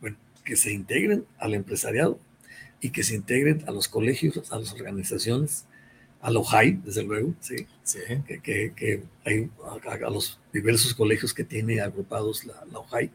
bueno, 0.00 0.16
que 0.44 0.56
se 0.56 0.72
integren 0.72 1.24
al 1.38 1.54
empresariado 1.54 2.18
y 2.82 2.90
que 2.90 3.02
se 3.02 3.14
integren 3.14 3.64
a 3.66 3.70
los 3.70 3.88
colegios, 3.88 4.52
a 4.52 4.58
las 4.58 4.72
organizaciones, 4.72 5.64
a 6.22 6.30
la 6.30 6.38
OJAI, 6.38 6.80
desde 6.84 7.02
luego, 7.02 7.34
¿sí? 7.40 7.66
Que, 8.42 9.02
hay 9.24 9.50
a, 9.84 10.10
los 10.10 10.40
diversos 10.52 10.94
colegios 10.94 11.34
que 11.34 11.44
tiene 11.44 11.80
agrupados 11.80 12.44
la, 12.44 12.64
la 12.72 12.78
OJAI. 12.78 13.10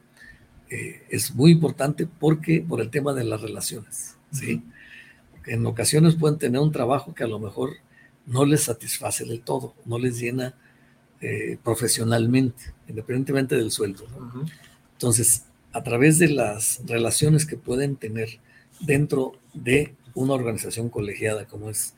Eh, 0.70 1.02
es 1.10 1.34
muy 1.34 1.52
importante 1.52 2.06
porque 2.06 2.64
por 2.68 2.82
el 2.82 2.90
tema 2.90 3.14
de 3.14 3.24
las 3.24 3.42
relaciones, 3.42 4.18
¿sí? 4.32 4.62
en 5.48 5.66
ocasiones 5.66 6.16
pueden 6.16 6.38
tener 6.38 6.60
un 6.60 6.72
trabajo 6.72 7.16
que 7.16 7.24
a 7.24 7.28
lo 7.28 7.40
mejor 7.40 7.72
no 8.26 8.46
les 8.46 8.64
satisface 8.64 9.26
del 9.26 9.42
todo, 9.42 9.74
no 9.86 9.98
les 9.98 10.20
llena 10.20 10.54
eh, 11.22 11.58
profesionalmente, 11.64 12.74
independientemente 12.88 13.56
del 13.56 13.72
sueldo. 13.72 14.06
Entonces, 14.94 15.46
a 15.72 15.84
través 15.84 16.20
de 16.20 16.30
las 16.30 16.82
relaciones 16.86 17.46
que 17.46 17.58
pueden 17.58 17.96
tener 17.96 18.40
dentro 18.82 19.34
de 19.54 19.96
una 20.14 20.34
organización 20.34 20.90
colegiada 20.90 21.46
como 21.46 21.70
es 21.70 21.94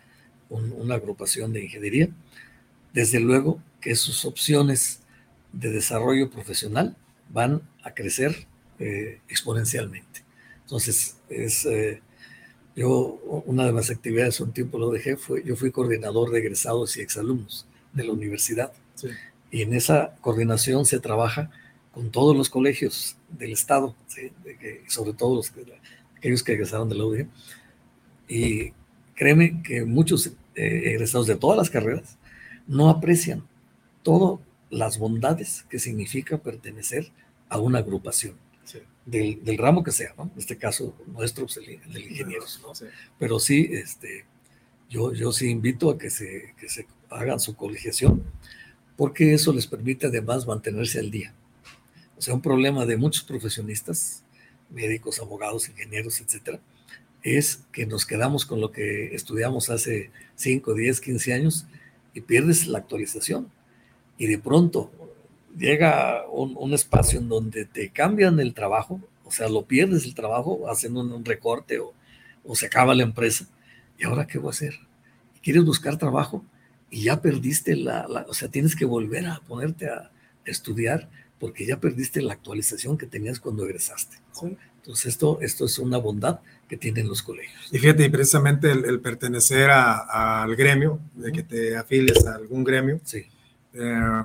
una 0.50 0.96
agrupación 0.96 1.54
de 1.54 1.64
ingeniería, 1.64 2.10
desde 2.94 3.20
luego 3.20 3.62
que 3.82 3.96
sus 3.96 4.26
opciones 4.26 5.02
de 5.54 5.72
desarrollo 5.72 6.30
profesional 6.30 6.96
van 7.30 7.62
a 7.84 7.94
crecer 7.94 8.48
eh, 8.80 9.20
exponencialmente. 9.28 10.24
Entonces, 10.62 11.18
es 11.30 11.66
eh, 11.66 12.02
yo, 12.76 13.20
una 13.46 13.66
de 13.66 13.74
las 13.74 13.90
actividades, 13.90 14.40
un 14.40 14.54
tiempo 14.54 14.78
lo 14.78 14.90
dejé, 14.90 15.18
fue, 15.18 15.44
yo 15.44 15.56
fui 15.56 15.72
coordinador 15.72 16.32
de 16.32 16.40
egresados 16.40 16.96
y 16.98 17.02
exalumnos 17.02 17.68
de 17.94 18.04
la 18.04 18.14
universidad. 18.14 18.72
Y 19.52 19.64
en 19.64 19.74
esa 19.74 20.16
coordinación 20.22 20.86
se 20.86 21.00
trabaja 21.00 21.50
con 21.94 22.12
todos 22.12 22.36
los 22.36 22.50
colegios 22.50 23.18
del 23.30 23.52
Estado, 23.52 23.96
sobre 24.88 25.14
todo 25.14 25.36
los, 25.36 25.52
aquellos 26.18 26.44
que 26.44 26.54
egresaron 26.54 26.88
de 26.90 26.96
la 26.96 27.06
UDG. 27.06 27.28
Y 28.28 28.74
créeme 29.16 29.62
que 29.64 29.84
muchos 29.84 30.32
eh, 30.56 30.82
egresados 30.86 31.28
de 31.28 31.36
todas 31.36 31.58
las 31.58 31.70
carreras 31.70 32.18
no 32.68 32.90
aprecian 32.90 33.48
todas 34.04 34.40
las 34.70 35.00
bondades 35.00 35.66
que 35.70 35.80
significa 35.80 36.38
pertenecer 36.38 37.12
a 37.50 37.60
una 37.60 37.80
agrupación 37.80 38.36
del, 39.06 39.58
ramo 39.58 39.84
que 39.84 39.92
sea, 39.92 40.14
¿no? 40.18 40.26
En 40.34 40.40
este 40.40 40.58
caso 40.58 40.96
nuestro, 41.08 41.46
pues, 41.46 41.58
el, 41.58 41.92
del 41.92 42.12
ingenieros, 42.12 42.62
¿no? 42.62 42.74
Pero 43.18 43.40
sí, 43.40 43.70
este, 43.72 44.26
yo, 44.90 45.14
yo 45.14 45.32
sí 45.32 45.50
invito 45.50 45.90
a 45.90 45.98
que 45.98 46.10
se, 46.10 46.54
que 46.60 46.70
se 46.70 46.86
hagan 47.10 47.40
su 47.40 47.56
colegiación, 47.56 48.24
porque 48.96 49.34
eso 49.34 49.52
les 49.52 49.66
permite 49.66 50.08
además 50.08 50.46
mantenerse 50.46 51.00
al 51.00 51.10
día. 51.10 51.34
O 52.18 52.22
sea, 52.22 52.34
un 52.34 52.42
problema 52.42 52.86
de 52.86 52.98
muchos 52.98 53.24
profesionistas, 53.24 54.24
médicos, 54.70 55.20
abogados, 55.20 55.70
ingenieros, 55.70 56.22
etcétera, 56.22 56.60
es 57.24 57.64
que 57.72 57.86
nos 57.86 58.06
quedamos 58.06 58.46
con 58.46 58.62
lo 58.62 58.72
que 58.72 59.14
estudiamos 59.14 59.70
hace 59.70 60.12
5, 60.36 60.74
10, 60.74 61.02
15 61.02 61.34
años 61.34 61.66
y 62.14 62.22
pierdes 62.22 62.68
la 62.68 62.80
actualización. 62.80 63.52
Y 64.18 64.28
de 64.28 64.38
pronto 64.38 64.92
llega 65.58 66.28
un, 66.30 66.74
espacio 66.74 67.20
en 67.20 67.30
donde 67.30 67.66
te 67.66 67.90
cambian 67.90 68.40
el 68.40 68.54
trabajo, 68.54 69.02
o 69.26 69.32
sea, 69.32 69.50
lo 69.50 69.66
pierdes 69.66 70.06
el 70.06 70.16
trabajo, 70.16 70.70
hacen 70.70 70.98
un, 70.98 71.26
recorte 71.26 71.80
o, 71.80 71.94
se 72.56 72.66
acaba 72.66 72.96
la 72.96 73.04
empresa. 73.04 73.48
¿Y 73.98 74.06
ahora 74.06 74.26
qué 74.26 74.38
voy 74.38 74.48
a 74.48 74.52
hacer? 74.52 74.76
¿Quieres 75.44 75.64
buscar 75.66 75.98
trabajo? 75.98 76.44
Y 76.90 77.04
ya 77.04 77.22
perdiste 77.22 77.76
la, 77.76 78.26
o 78.28 78.34
sea, 78.34 78.50
tienes 78.50 78.76
que 78.76 78.86
volver 78.86 79.28
a 79.28 79.42
ponerte 79.42 79.88
a 79.88 80.10
estudiar 80.46 81.10
porque 81.40 81.66
ya 81.66 81.80
perdiste 81.80 82.22
la 82.22 82.34
actualización 82.34 82.98
que 82.98 83.06
tenías 83.06 83.40
cuando 83.40 83.66
egresaste. 83.66 84.18
Entonces, 84.90 85.06
esto, 85.06 85.38
esto 85.40 85.66
es 85.66 85.78
una 85.78 86.00
bondad 86.00 86.40
que 86.68 86.76
tienen 86.76 87.08
los 87.08 87.22
colegios. 87.22 87.72
Y 87.72 87.78
fíjate, 87.78 88.10
precisamente 88.10 88.72
el, 88.72 89.00
pertenecer 89.02 89.70
al 89.70 90.56
gremio, 90.56 91.00
de 91.14 91.32
que 91.32 91.44
te 91.44 91.78
afilies 91.78 92.26
a 92.26 92.34
algún 92.34 92.64
gremio, 92.64 93.00
sí. 93.04 93.24
Eh, 93.74 94.24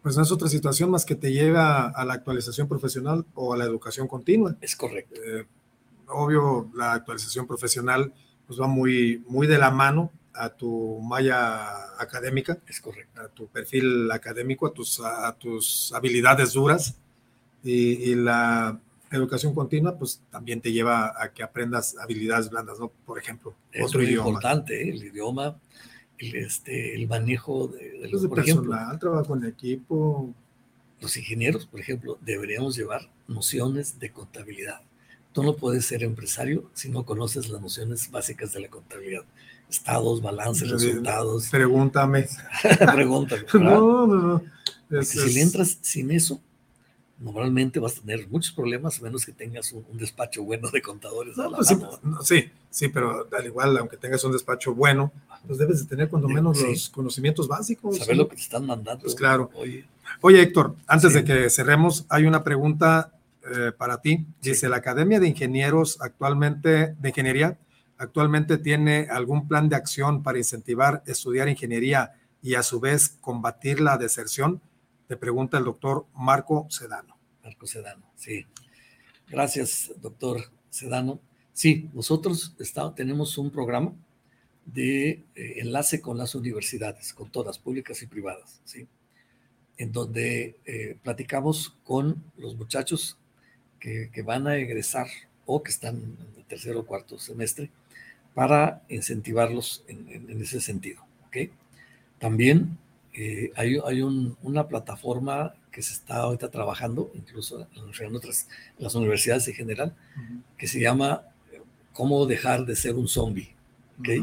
pues 0.00 0.16
no 0.16 0.22
es 0.22 0.32
otra 0.32 0.48
situación 0.48 0.90
más 0.90 1.04
que 1.04 1.16
te 1.16 1.30
lleva 1.30 1.90
a 1.90 2.02
la 2.06 2.14
actualización 2.14 2.66
profesional 2.66 3.26
o 3.34 3.52
a 3.52 3.58
la 3.58 3.66
educación 3.66 4.08
continua. 4.08 4.56
Es 4.62 4.74
correcto. 4.74 5.20
Eh, 5.22 5.44
obvio, 6.08 6.70
la 6.74 6.94
actualización 6.94 7.46
profesional 7.46 8.14
pues 8.46 8.58
va 8.58 8.68
muy, 8.68 9.22
muy 9.28 9.46
de 9.46 9.58
la 9.58 9.70
mano 9.70 10.10
a 10.32 10.48
tu 10.48 10.98
malla 11.02 12.00
académica. 12.00 12.56
Es 12.66 12.80
correcto. 12.80 13.20
A 13.20 13.28
tu 13.28 13.48
perfil 13.48 14.10
académico, 14.10 14.66
a 14.66 14.72
tus, 14.72 14.98
a, 15.00 15.30
tus 15.38 15.92
habilidades 15.92 16.54
duras. 16.54 16.96
Y, 17.62 18.14
la 18.14 18.80
educación 19.10 19.54
continua, 19.54 19.98
pues 19.98 20.22
también 20.30 20.60
te 20.60 20.72
lleva 20.72 21.14
a 21.20 21.32
que 21.32 21.42
aprendas 21.42 21.96
habilidades 21.98 22.50
blandas, 22.50 22.78
¿no? 22.78 22.88
Por 22.88 23.18
ejemplo, 23.18 23.54
es 23.72 23.84
otro 23.84 24.00
muy 24.00 24.14
importante, 24.14 24.82
¿eh? 24.82 24.90
el 24.90 25.04
idioma, 25.04 25.56
el, 26.18 26.36
este, 26.36 26.94
el 26.94 27.08
manejo 27.08 27.68
de, 27.68 28.00
de 28.00 28.08
los, 28.08 28.26
por 28.26 28.44
personal, 28.44 28.98
trabajo 28.98 29.36
en 29.36 29.44
equipo. 29.44 30.32
Los 31.00 31.16
ingenieros, 31.16 31.66
por 31.66 31.80
ejemplo, 31.80 32.18
deberíamos 32.20 32.76
llevar 32.76 33.08
nociones 33.26 33.98
de 33.98 34.12
contabilidad. 34.12 34.82
Tú 35.32 35.42
no 35.42 35.56
puedes 35.56 35.86
ser 35.86 36.02
empresario 36.02 36.70
si 36.74 36.90
no 36.90 37.04
conoces 37.04 37.48
las 37.48 37.60
nociones 37.60 38.10
básicas 38.10 38.52
de 38.52 38.60
la 38.60 38.68
contabilidad 38.68 39.24
estados, 39.70 40.20
balances, 40.20 40.68
resultados. 40.68 41.48
Pregúntame. 41.48 42.28
Pregúntame. 42.94 43.44
No, 43.54 44.06
no, 44.06 44.42
no. 44.90 45.02
si 45.02 45.32
le 45.32 45.40
entras 45.42 45.78
sin 45.80 46.10
eso, 46.10 46.40
normalmente 47.20 47.78
vas 47.78 47.98
a 47.98 48.00
tener 48.00 48.28
muchos 48.28 48.52
problemas, 48.52 48.98
a 48.98 49.02
menos 49.02 49.24
que 49.24 49.32
tengas 49.32 49.72
un, 49.72 49.84
despacho 49.92 50.42
bueno 50.42 50.70
de 50.70 50.82
contadores. 50.82 51.34
Pues 51.36 51.68
sí, 52.22 52.50
sí, 52.70 52.88
pero 52.88 53.28
al 53.30 53.46
igual, 53.46 53.76
aunque 53.78 53.96
tengas 53.96 54.24
un 54.24 54.32
despacho 54.32 54.74
bueno, 54.74 55.12
pues 55.46 55.58
debes 55.58 55.80
de 55.80 55.86
tener 55.86 56.08
cuando 56.08 56.28
menos 56.28 56.60
los 56.60 56.88
conocimientos 56.88 57.46
básicos. 57.46 57.98
Saber 57.98 58.16
lo 58.16 58.28
que 58.28 58.36
te 58.36 58.42
están 58.42 58.66
mandando. 58.66 59.02
Pues 59.04 59.14
claro. 59.14 59.50
Oye, 59.54 59.86
Oye 60.22 60.42
Héctor, 60.42 60.74
antes 60.86 61.14
de 61.14 61.24
que 61.24 61.50
cerremos, 61.50 62.06
hay 62.08 62.24
una 62.24 62.42
pregunta 62.42 63.12
eh, 63.44 63.72
para 63.76 64.00
ti. 64.00 64.26
Dice, 64.42 64.68
la 64.68 64.76
Academia 64.76 65.20
de 65.20 65.28
Ingenieros 65.28 66.00
actualmente, 66.00 66.94
de 66.98 67.08
Ingeniería, 67.08 67.58
actualmente 67.96 68.58
tiene 68.58 69.08
algún 69.10 69.46
plan 69.46 69.68
de 69.68 69.76
acción 69.76 70.22
para 70.22 70.38
incentivar 70.38 71.02
estudiar 71.06 71.48
ingeniería 71.48 72.12
y 72.42 72.54
a 72.54 72.62
su 72.62 72.80
vez 72.80 73.16
combatir 73.20 73.80
la 73.80 73.98
deserción? 73.98 74.60
Te 75.06 75.16
pregunta 75.16 75.58
el 75.58 75.64
doctor 75.64 76.06
Marco 76.14 76.66
Sedano. 76.70 77.09
Marco 77.42 77.66
Sedano, 77.66 78.04
sí. 78.16 78.46
Gracias, 79.28 79.92
doctor 80.00 80.50
Sedano. 80.70 81.20
Sí, 81.52 81.88
nosotros 81.92 82.54
tenemos 82.94 83.38
un 83.38 83.50
programa 83.50 83.92
de 84.64 85.22
eh, 85.34 85.54
enlace 85.56 86.00
con 86.00 86.18
las 86.18 86.34
universidades, 86.34 87.12
con 87.12 87.30
todas, 87.30 87.58
públicas 87.58 88.02
y 88.02 88.06
privadas, 88.06 88.60
¿sí? 88.64 88.86
en 89.76 89.92
donde 89.92 90.56
eh, 90.66 90.96
platicamos 91.02 91.74
con 91.84 92.22
los 92.36 92.56
muchachos 92.56 93.16
que, 93.78 94.10
que, 94.12 94.22
van 94.22 94.46
a 94.46 94.56
egresar 94.56 95.06
o 95.46 95.62
que 95.62 95.70
están 95.70 95.96
en 95.96 96.38
el 96.38 96.44
tercer 96.44 96.76
o 96.76 96.84
cuarto 96.84 97.18
semestre 97.18 97.70
para 98.34 98.82
incentivarlos 98.88 99.84
en, 99.88 100.40
ese 100.40 100.60
sentido. 100.60 101.02
¿okay? 101.26 101.50
También 102.18 102.78
eh, 103.14 103.52
hay, 103.56 103.78
hay 103.84 104.02
una 104.02 104.68
plataforma 104.68 105.54
que 105.70 105.82
se 105.82 105.94
está 105.94 106.16
ahorita 106.18 106.50
trabajando, 106.50 107.10
incluso 107.14 107.66
en 108.00 108.16
otras 108.16 108.48
las 108.78 108.94
universidades 108.94 109.46
en 109.48 109.54
general, 109.54 109.96
que 110.56 110.66
se 110.66 110.80
llama 110.80 111.22
Cómo 111.92 112.26
dejar 112.26 112.66
de 112.66 112.76
ser 112.76 112.94
un 112.94 113.08
zombie, 113.08 113.54
¿okay? 113.98 114.22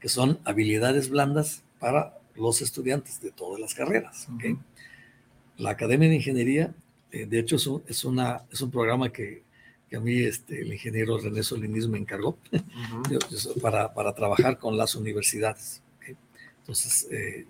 que 0.00 0.08
son 0.08 0.38
habilidades 0.44 1.08
blandas 1.08 1.62
para 1.78 2.18
los 2.34 2.60
estudiantes 2.60 3.20
de 3.20 3.30
todas 3.30 3.60
las 3.60 3.74
carreras. 3.74 4.28
¿okay? 4.34 4.58
La 5.56 5.70
Academia 5.70 6.08
de 6.08 6.16
Ingeniería, 6.16 6.74
eh, 7.12 7.26
de 7.26 7.38
hecho, 7.38 7.56
es, 7.86 8.04
una, 8.04 8.42
es 8.50 8.60
un 8.60 8.70
programa 8.70 9.10
que 9.10 9.44
a 9.94 10.00
mí 10.00 10.18
este, 10.20 10.60
el 10.60 10.72
ingeniero 10.72 11.18
René 11.18 11.42
Solinis 11.42 11.88
me 11.88 11.98
encargó 11.98 12.38
para, 13.62 13.92
para, 13.94 14.14
trabajar 14.14 14.58
con 14.58 14.76
las 14.76 14.94
universidades. 14.94 15.82
Entonces, 16.60 17.06
eh, 17.10 17.46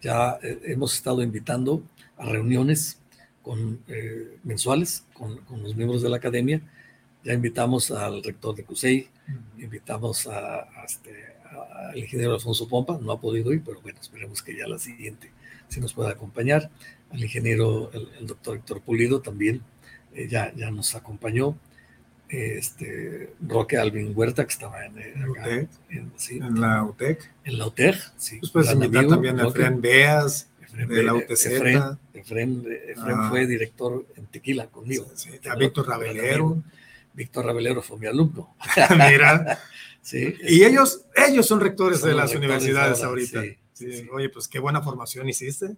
ya 0.00 0.38
eh, 0.42 0.60
hemos 0.64 0.94
estado 0.94 1.22
invitando 1.22 1.82
a 2.16 2.26
reuniones 2.26 3.00
con, 3.42 3.80
eh, 3.88 4.38
mensuales 4.42 5.04
con, 5.12 5.38
con, 5.38 5.62
los 5.62 5.76
miembros 5.76 6.02
de 6.02 6.08
la 6.08 6.16
academia. 6.16 6.60
Ya 7.22 7.32
invitamos 7.32 7.90
al 7.90 8.22
rector 8.22 8.54
de 8.54 8.64
CUSEI, 8.64 9.08
invitamos 9.58 10.26
a, 10.26 10.68
este, 10.84 11.34
al 11.90 11.96
ingeniero 11.96 12.34
Alfonso 12.34 12.68
Pompa, 12.68 12.98
no 13.00 13.12
ha 13.12 13.20
podido 13.20 13.52
ir, 13.52 13.62
pero 13.64 13.80
bueno, 13.80 13.98
esperemos 14.00 14.42
que 14.42 14.56
ya 14.56 14.66
la 14.66 14.78
siguiente 14.78 15.30
sí 15.68 15.80
nos 15.80 15.94
pueda 15.94 16.10
acompañar. 16.10 16.70
Al 17.10 17.22
ingeniero, 17.22 17.90
el, 17.92 18.26
doctor 18.26 18.56
Héctor 18.56 18.80
Pulido 18.82 19.20
también 19.20 19.62
ya, 20.28 20.52
ya 20.54 20.70
nos 20.70 20.94
acompañó 20.94 21.56
este, 22.28 23.34
Roque 23.40 23.76
Alvin 23.76 24.12
Huerta, 24.14 24.44
que 24.44 24.52
estaba 24.52 24.84
en, 24.84 24.98
en, 24.98 26.60
la 26.60 26.84
UTEC. 26.84 27.30
En 27.44 27.58
la 27.58 27.66
UTEC, 27.66 27.96
sí. 28.16 28.38
Pues 28.40 28.50
puedes 28.52 28.72
invitar 28.72 29.06
también 29.06 29.38
a 29.40 29.48
Efren 29.48 29.80
Beas, 29.80 30.48
de 30.76 31.02
la 31.02 31.14
UTC. 31.14 31.46
Efren, 32.14 32.64
ah. 32.96 33.28
fue 33.28 33.46
director 33.46 34.06
en 34.16 34.26
Tequila 34.26 34.66
conmigo. 34.68 35.06
a 35.50 35.54
Víctor 35.56 35.88
Rabelero. 35.88 36.62
Víctor 37.12 37.46
Rabelero 37.46 37.82
fue 37.82 37.98
mi 37.98 38.06
alumno. 38.06 38.56
Mira. 38.90 39.58
sí, 40.02 40.34
y 40.42 40.64
ellos, 40.64 41.02
ellos 41.14 41.46
son 41.46 41.60
rectores 41.60 42.02
de 42.02 42.14
las 42.14 42.34
universidades 42.34 43.02
ahorita. 43.02 43.42
Oye, 44.12 44.28
pues 44.28 44.48
qué 44.48 44.58
buena 44.58 44.82
formación 44.82 45.28
hiciste. 45.28 45.76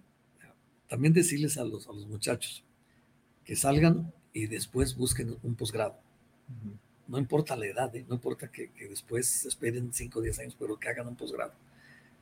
También 0.88 1.12
decirles 1.12 1.58
a 1.58 1.64
los, 1.64 1.88
a 1.88 1.92
los 1.92 2.06
muchachos 2.06 2.64
que 3.44 3.56
salgan 3.56 4.12
y 4.32 4.46
después 4.46 4.96
busquen 4.96 5.36
un 5.42 5.54
posgrado 5.54 5.98
no 7.08 7.18
importa 7.18 7.56
la 7.56 7.66
edad, 7.66 7.94
¿eh? 7.94 8.04
no 8.08 8.14
importa 8.14 8.50
que, 8.50 8.70
después 8.88 9.46
esperen 9.46 9.92
5 9.92 10.18
o 10.18 10.22
10 10.22 10.38
años, 10.40 10.56
pero 10.58 10.78
que 10.78 10.88
hagan 10.88 11.06
un 11.08 11.16
posgrado. 11.16 11.52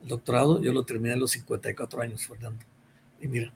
El 0.05 0.09
doctorado 0.09 0.61
yo 0.61 0.71
lo 0.71 0.83
terminé 0.83 1.15
a 1.15 1.17
los 1.17 1.31
54 1.31 1.99
años, 1.99 2.27
Fernando. 2.27 2.63
Y 3.19 3.27
mira, 3.27 3.51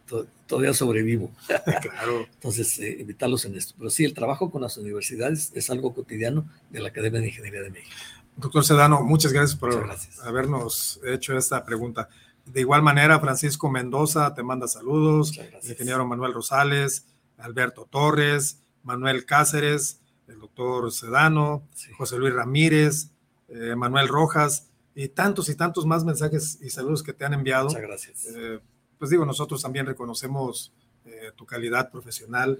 todavía 0.48 0.74
sobrevivo. 0.74 1.30
claro. 1.82 2.26
Entonces, 2.34 2.80
eh, 2.80 2.98
invitarlos 3.00 3.46
en 3.46 3.56
esto. 3.56 3.76
Pero 3.78 3.92
sí, 3.92 4.04
el 4.04 4.16
trabajo 4.16 4.50
con 4.50 4.64
las 4.64 4.76
universidades 4.78 5.52
es 5.54 5.70
algo 5.70 5.94
cotidiano 5.94 6.50
de 6.72 6.80
la 6.80 6.90
Academia 6.90 7.20
de 7.20 7.28
Ingeniería 7.28 7.62
de 7.62 7.70
México. 7.70 7.96
Doctor 8.36 8.66
Sedano, 8.66 9.04
muchas 9.04 9.32
gracias 9.32 9.60
por 9.60 9.92
habernos 10.24 11.00
hecho 11.06 11.38
esta 11.38 11.64
pregunta. 11.64 12.10
De 12.48 12.62
igual 12.62 12.82
manera, 12.82 13.20
Francisco 13.20 13.70
Mendoza 13.70 14.34
te 14.34 14.42
manda 14.42 14.68
saludos, 14.68 15.38
el 15.38 15.70
ingeniero 15.70 16.08
Manuel 16.08 16.34
Rosales, 16.34 17.06
Alberto 17.38 17.86
Torres, 17.88 18.64
Manuel 18.82 19.26
Cáceres, 19.26 20.02
el 20.28 20.40
doctor 20.40 20.92
Sedano, 20.92 21.62
José 21.96 22.18
Luis 22.18 22.34
Ramírez, 22.34 23.12
eh, 23.50 23.76
Manuel 23.76 24.08
Rojas 24.08 24.69
y 25.00 25.08
tantos 25.08 25.48
y 25.48 25.56
tantos 25.56 25.86
más 25.86 26.04
mensajes 26.04 26.60
y 26.62 26.70
saludos 26.70 27.04
que 27.04 27.14
te 27.14 27.24
han 27.24 27.34
enviado. 27.34 27.68
Muchas 27.68 27.82
gracias. 27.82 28.26
Eh, 28.36 28.60
pues 28.98 29.10
digo, 29.10 29.26
nosotros 29.26 29.62
también 29.62 29.86
reconocemos 29.86 30.74
eh, 31.06 31.32
tu 31.38 31.46
calidad 31.46 31.90
profesional, 31.90 32.60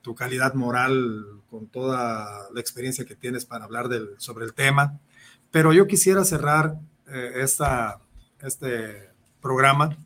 tu 0.00 0.14
calidad 0.14 0.54
moral 0.54 1.26
con 1.50 1.66
toda 1.66 2.48
la 2.54 2.60
experiencia 2.60 3.04
que 3.04 3.16
tienes 3.16 3.44
para 3.44 3.64
hablar 3.64 3.88
del, 3.88 4.10
sobre 4.18 4.44
el 4.44 4.54
tema. 4.54 5.00
Pero 5.50 5.72
yo 5.72 5.88
quisiera 5.88 6.24
cerrar 6.24 6.78
esta, 7.34 7.98
este 8.40 9.10
programa 9.40 9.98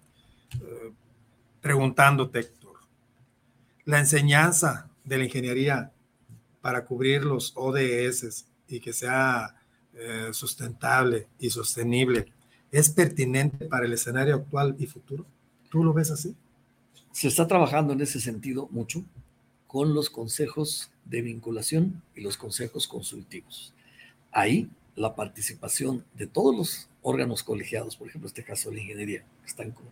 preguntándote, 1.60 2.38
Héctor, 2.38 2.76
la 3.84 3.98
enseñanza 3.98 4.88
de 5.04 5.18
la 5.18 5.24
ingeniería 5.24 5.92
para 6.62 6.86
cubrir 6.86 7.22
los 7.22 7.52
ODS 7.54 8.46
y 8.66 8.80
que 8.80 8.94
sea 8.94 9.56
eh, 9.97 10.30
sustentable 10.32 11.28
y 11.38 11.51
sostenible, 11.51 12.26
¿es 12.72 12.90
pertinente 12.90 13.66
para 13.66 13.86
el 13.86 13.92
escenario 13.92 14.34
actual 14.34 14.74
y 14.78 14.86
futuro? 14.86 15.24
¿Tú 15.70 15.84
lo 15.84 15.92
ves 15.92 16.11
así? 16.11 16.34
Se 17.12 17.28
está 17.28 17.47
trabajando 17.47 17.92
en 17.92 18.01
ese 18.01 18.20
sentido 18.20 18.68
mucho 18.70 19.05
con 19.66 19.95
los 19.95 20.11
consejos 20.11 20.90
de 21.05 21.22
vinculación 21.22 22.03
y 22.14 22.22
los 22.22 22.36
consejos 22.36 22.88
consultivos. 22.88 23.72
Ahí 24.32 24.68
la 24.97 25.14
participación 25.14 26.05
de 26.14 26.26
todos 26.26 26.57
los 26.57 26.88
órganos 27.03 27.42
colegiados, 27.42 27.97
por 27.97 28.09
ejemplo, 28.09 28.28
este 28.28 28.45
caso 28.45 28.70
de 28.70 28.76
la 28.76 28.82
ingeniería, 28.82 29.24
que 29.42 29.47
están 29.47 29.72
con 29.72 29.86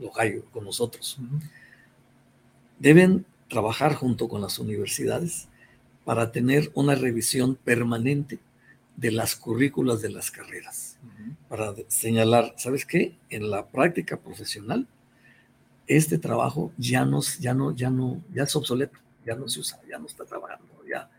Ohio, 0.00 0.44
con 0.52 0.64
nosotros, 0.64 1.18
deben 2.78 3.24
trabajar 3.48 3.94
junto 3.94 4.28
con 4.28 4.40
las 4.40 4.58
universidades 4.58 5.48
para 6.04 6.32
tener 6.32 6.70
una 6.74 6.94
revisión 6.94 7.56
permanente 7.56 8.38
de 8.96 9.10
las 9.10 9.34
currículas 9.36 10.00
de 10.02 10.10
las 10.10 10.30
carreras, 10.30 10.98
para 11.48 11.74
señalar, 11.88 12.54
¿sabes 12.56 12.84
qué? 12.84 13.16
En 13.30 13.50
la 13.50 13.66
práctica 13.66 14.16
profesional, 14.16 14.86
este 15.86 16.18
trabajo 16.18 16.72
ya, 16.78 17.04
nos, 17.04 17.38
ya, 17.38 17.54
no, 17.54 17.74
ya, 17.74 17.90
no, 17.90 18.22
ya 18.32 18.44
es 18.44 18.56
obsoleto, 18.56 18.98
ya 19.26 19.34
no 19.34 19.48
se 19.48 19.60
usa, 19.60 19.80
ya 19.88 19.98
no 19.98 20.06
está 20.06 20.24
trabajando, 20.24 20.66
ya 20.88 21.10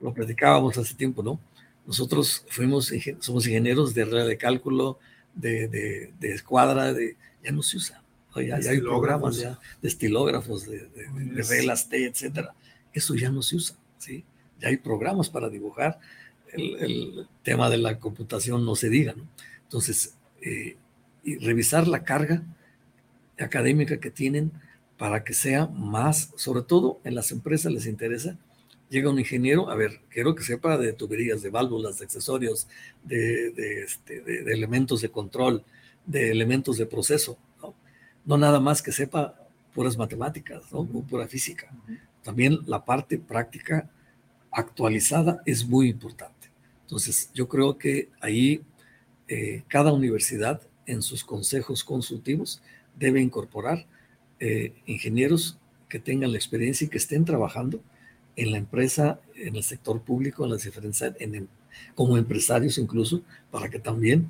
lo 0.00 0.12
platicábamos 0.12 0.76
hace 0.78 0.94
tiempo, 0.94 1.22
¿no? 1.22 1.38
Nosotros 1.86 2.44
fuimos, 2.48 2.92
somos 3.20 3.46
ingenieros 3.46 3.94
de 3.94 4.04
red 4.04 4.26
de 4.26 4.36
cálculo, 4.36 4.98
de, 5.34 5.68
de, 5.68 6.12
de 6.18 6.32
escuadra, 6.32 6.92
de, 6.92 7.16
ya 7.42 7.52
no 7.52 7.62
se 7.62 7.76
usa. 7.76 8.02
Ya, 8.36 8.56
hay 8.56 8.80
programas 8.80 9.36
ya 9.36 9.58
de 9.82 9.88
estilógrafos, 9.88 10.66
de, 10.66 10.88
de, 10.88 11.42
reglas 11.42 11.88
T, 11.88 12.06
etcétera. 12.06 12.54
Eso 12.92 13.14
ya 13.14 13.30
no 13.30 13.42
se 13.42 13.56
usa, 13.56 13.76
¿sí? 13.98 14.24
Ya 14.58 14.68
hay 14.68 14.78
programas 14.78 15.28
para 15.28 15.50
dibujar. 15.50 15.98
El, 16.52 16.76
el 16.76 17.28
tema 17.42 17.70
de 17.70 17.78
la 17.78 17.98
computación 17.98 18.64
no 18.64 18.76
se 18.76 18.88
diga, 18.88 19.14
¿no? 19.14 19.26
Entonces, 19.64 20.14
eh, 20.42 20.76
y 21.24 21.38
revisar 21.38 21.88
la 21.88 22.04
carga 22.04 22.42
académica 23.38 23.98
que 23.98 24.10
tienen 24.10 24.52
para 24.98 25.24
que 25.24 25.34
sea 25.34 25.66
más, 25.66 26.32
sobre 26.36 26.62
todo 26.62 27.00
en 27.04 27.14
las 27.14 27.32
empresas 27.32 27.72
les 27.72 27.86
interesa 27.86 28.36
llega 28.92 29.08
un 29.08 29.18
ingeniero, 29.18 29.70
a 29.70 29.74
ver, 29.74 30.02
quiero 30.10 30.34
que 30.34 30.42
sepa 30.42 30.76
de 30.76 30.92
tuberías, 30.92 31.40
de 31.40 31.48
válvulas, 31.48 31.98
de 31.98 32.04
accesorios, 32.04 32.68
de, 33.02 33.82
este, 33.82 34.20
de, 34.20 34.52
elementos 34.52 35.00
de 35.00 35.08
control, 35.08 35.64
de 36.04 36.30
elementos 36.30 36.76
de 36.76 36.84
proceso, 36.84 37.38
¿no? 37.62 37.74
No 38.26 38.36
nada 38.36 38.60
más 38.60 38.82
que 38.82 38.92
sepa 38.92 39.34
puras 39.74 39.96
matemáticas, 39.96 40.70
¿no? 40.70 40.80
O 40.80 41.02
pura 41.02 41.26
física. 41.26 41.72
También 42.22 42.58
la 42.66 42.84
parte 42.84 43.18
práctica 43.18 43.88
actualizada 44.50 45.42
es 45.46 45.66
muy 45.66 45.88
importante. 45.88 46.31
Entonces, 46.92 47.30
yo 47.32 47.48
creo 47.48 47.78
que 47.78 48.10
ahí 48.20 48.60
eh, 49.26 49.62
cada 49.66 49.94
universidad 49.94 50.60
en 50.84 51.00
sus 51.00 51.24
consejos 51.24 51.84
consultivos 51.84 52.60
debe 52.98 53.22
incorporar 53.22 53.86
eh, 54.40 54.74
ingenieros 54.84 55.58
que 55.88 55.98
tengan 55.98 56.32
la 56.32 56.36
experiencia 56.36 56.84
y 56.84 56.90
que 56.90 56.98
estén 56.98 57.24
trabajando 57.24 57.80
en 58.36 58.52
la 58.52 58.58
empresa, 58.58 59.20
en 59.36 59.56
el 59.56 59.62
sector 59.62 60.02
público, 60.02 60.44
en 60.44 60.50
las 60.50 60.64
diferentes, 60.64 61.00
en 61.18 61.48
como 61.94 62.18
empresarios 62.18 62.76
incluso, 62.76 63.22
para 63.50 63.70
que 63.70 63.78
también 63.78 64.28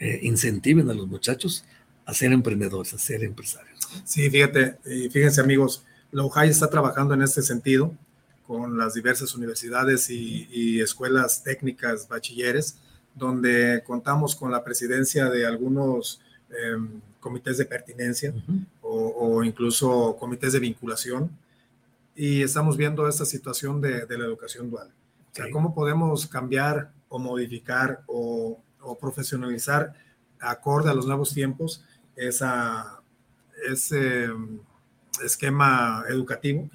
eh, 0.00 0.18
incentiven 0.24 0.90
a 0.90 0.94
los 0.94 1.06
muchachos 1.06 1.64
a 2.06 2.12
ser 2.12 2.32
emprendedores, 2.32 2.92
a 2.92 2.98
ser 2.98 3.22
empresarios. 3.22 3.78
Sí, 4.04 4.28
fíjate, 4.28 4.78
fíjense 5.12 5.40
amigos, 5.40 5.84
la 6.10 6.24
UJAI 6.24 6.48
está 6.48 6.68
trabajando 6.68 7.14
en 7.14 7.22
este 7.22 7.40
sentido 7.40 7.94
con 8.50 8.76
las 8.76 8.94
diversas 8.94 9.32
universidades 9.36 10.10
y, 10.10 10.80
escuelas 10.80 11.44
técnicas, 11.44 12.08
bachilleres, 12.08 12.78
donde 13.14 13.80
contamos 13.86 14.34
con 14.34 14.50
la 14.50 14.64
presidencia 14.64 15.30
de 15.30 15.46
algunos 15.46 16.20
em, 16.50 17.00
comités 17.20 17.58
de 17.58 17.64
pertinencia 17.64 18.34
o, 18.82 19.14
o, 19.20 19.44
incluso 19.44 20.16
comités 20.18 20.52
de 20.52 20.58
vinculación 20.58 21.30
y 22.16 22.42
estamos 22.42 22.76
viendo 22.76 23.06
esta 23.06 23.24
situación 23.24 23.80
de, 23.80 24.04
la 24.18 24.24
educación 24.24 24.68
dual. 24.68 24.88
O 25.30 25.34
sea, 25.34 25.48
cómo 25.52 25.72
podemos 25.72 26.26
cambiar 26.26 26.90
o 27.08 27.20
modificar 27.20 28.02
o, 28.08 28.60
profesionalizar 29.00 29.94
acorde 30.40 30.90
a 30.90 30.94
los 30.94 31.06
nuevos 31.06 31.32
tiempos 31.32 31.84
esa, 32.16 33.00
ese 33.70 34.26
mm, 34.26 34.58
esquema 35.24 36.02
educativo, 36.08 36.68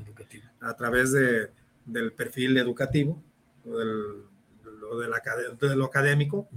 a 0.61 0.73
través 0.73 1.11
de, 1.11 1.49
del 1.85 2.11
perfil 2.13 2.57
educativo, 2.57 3.21
del, 3.63 4.23
de, 5.59 5.75
lo 5.75 5.85
académico, 5.85 6.47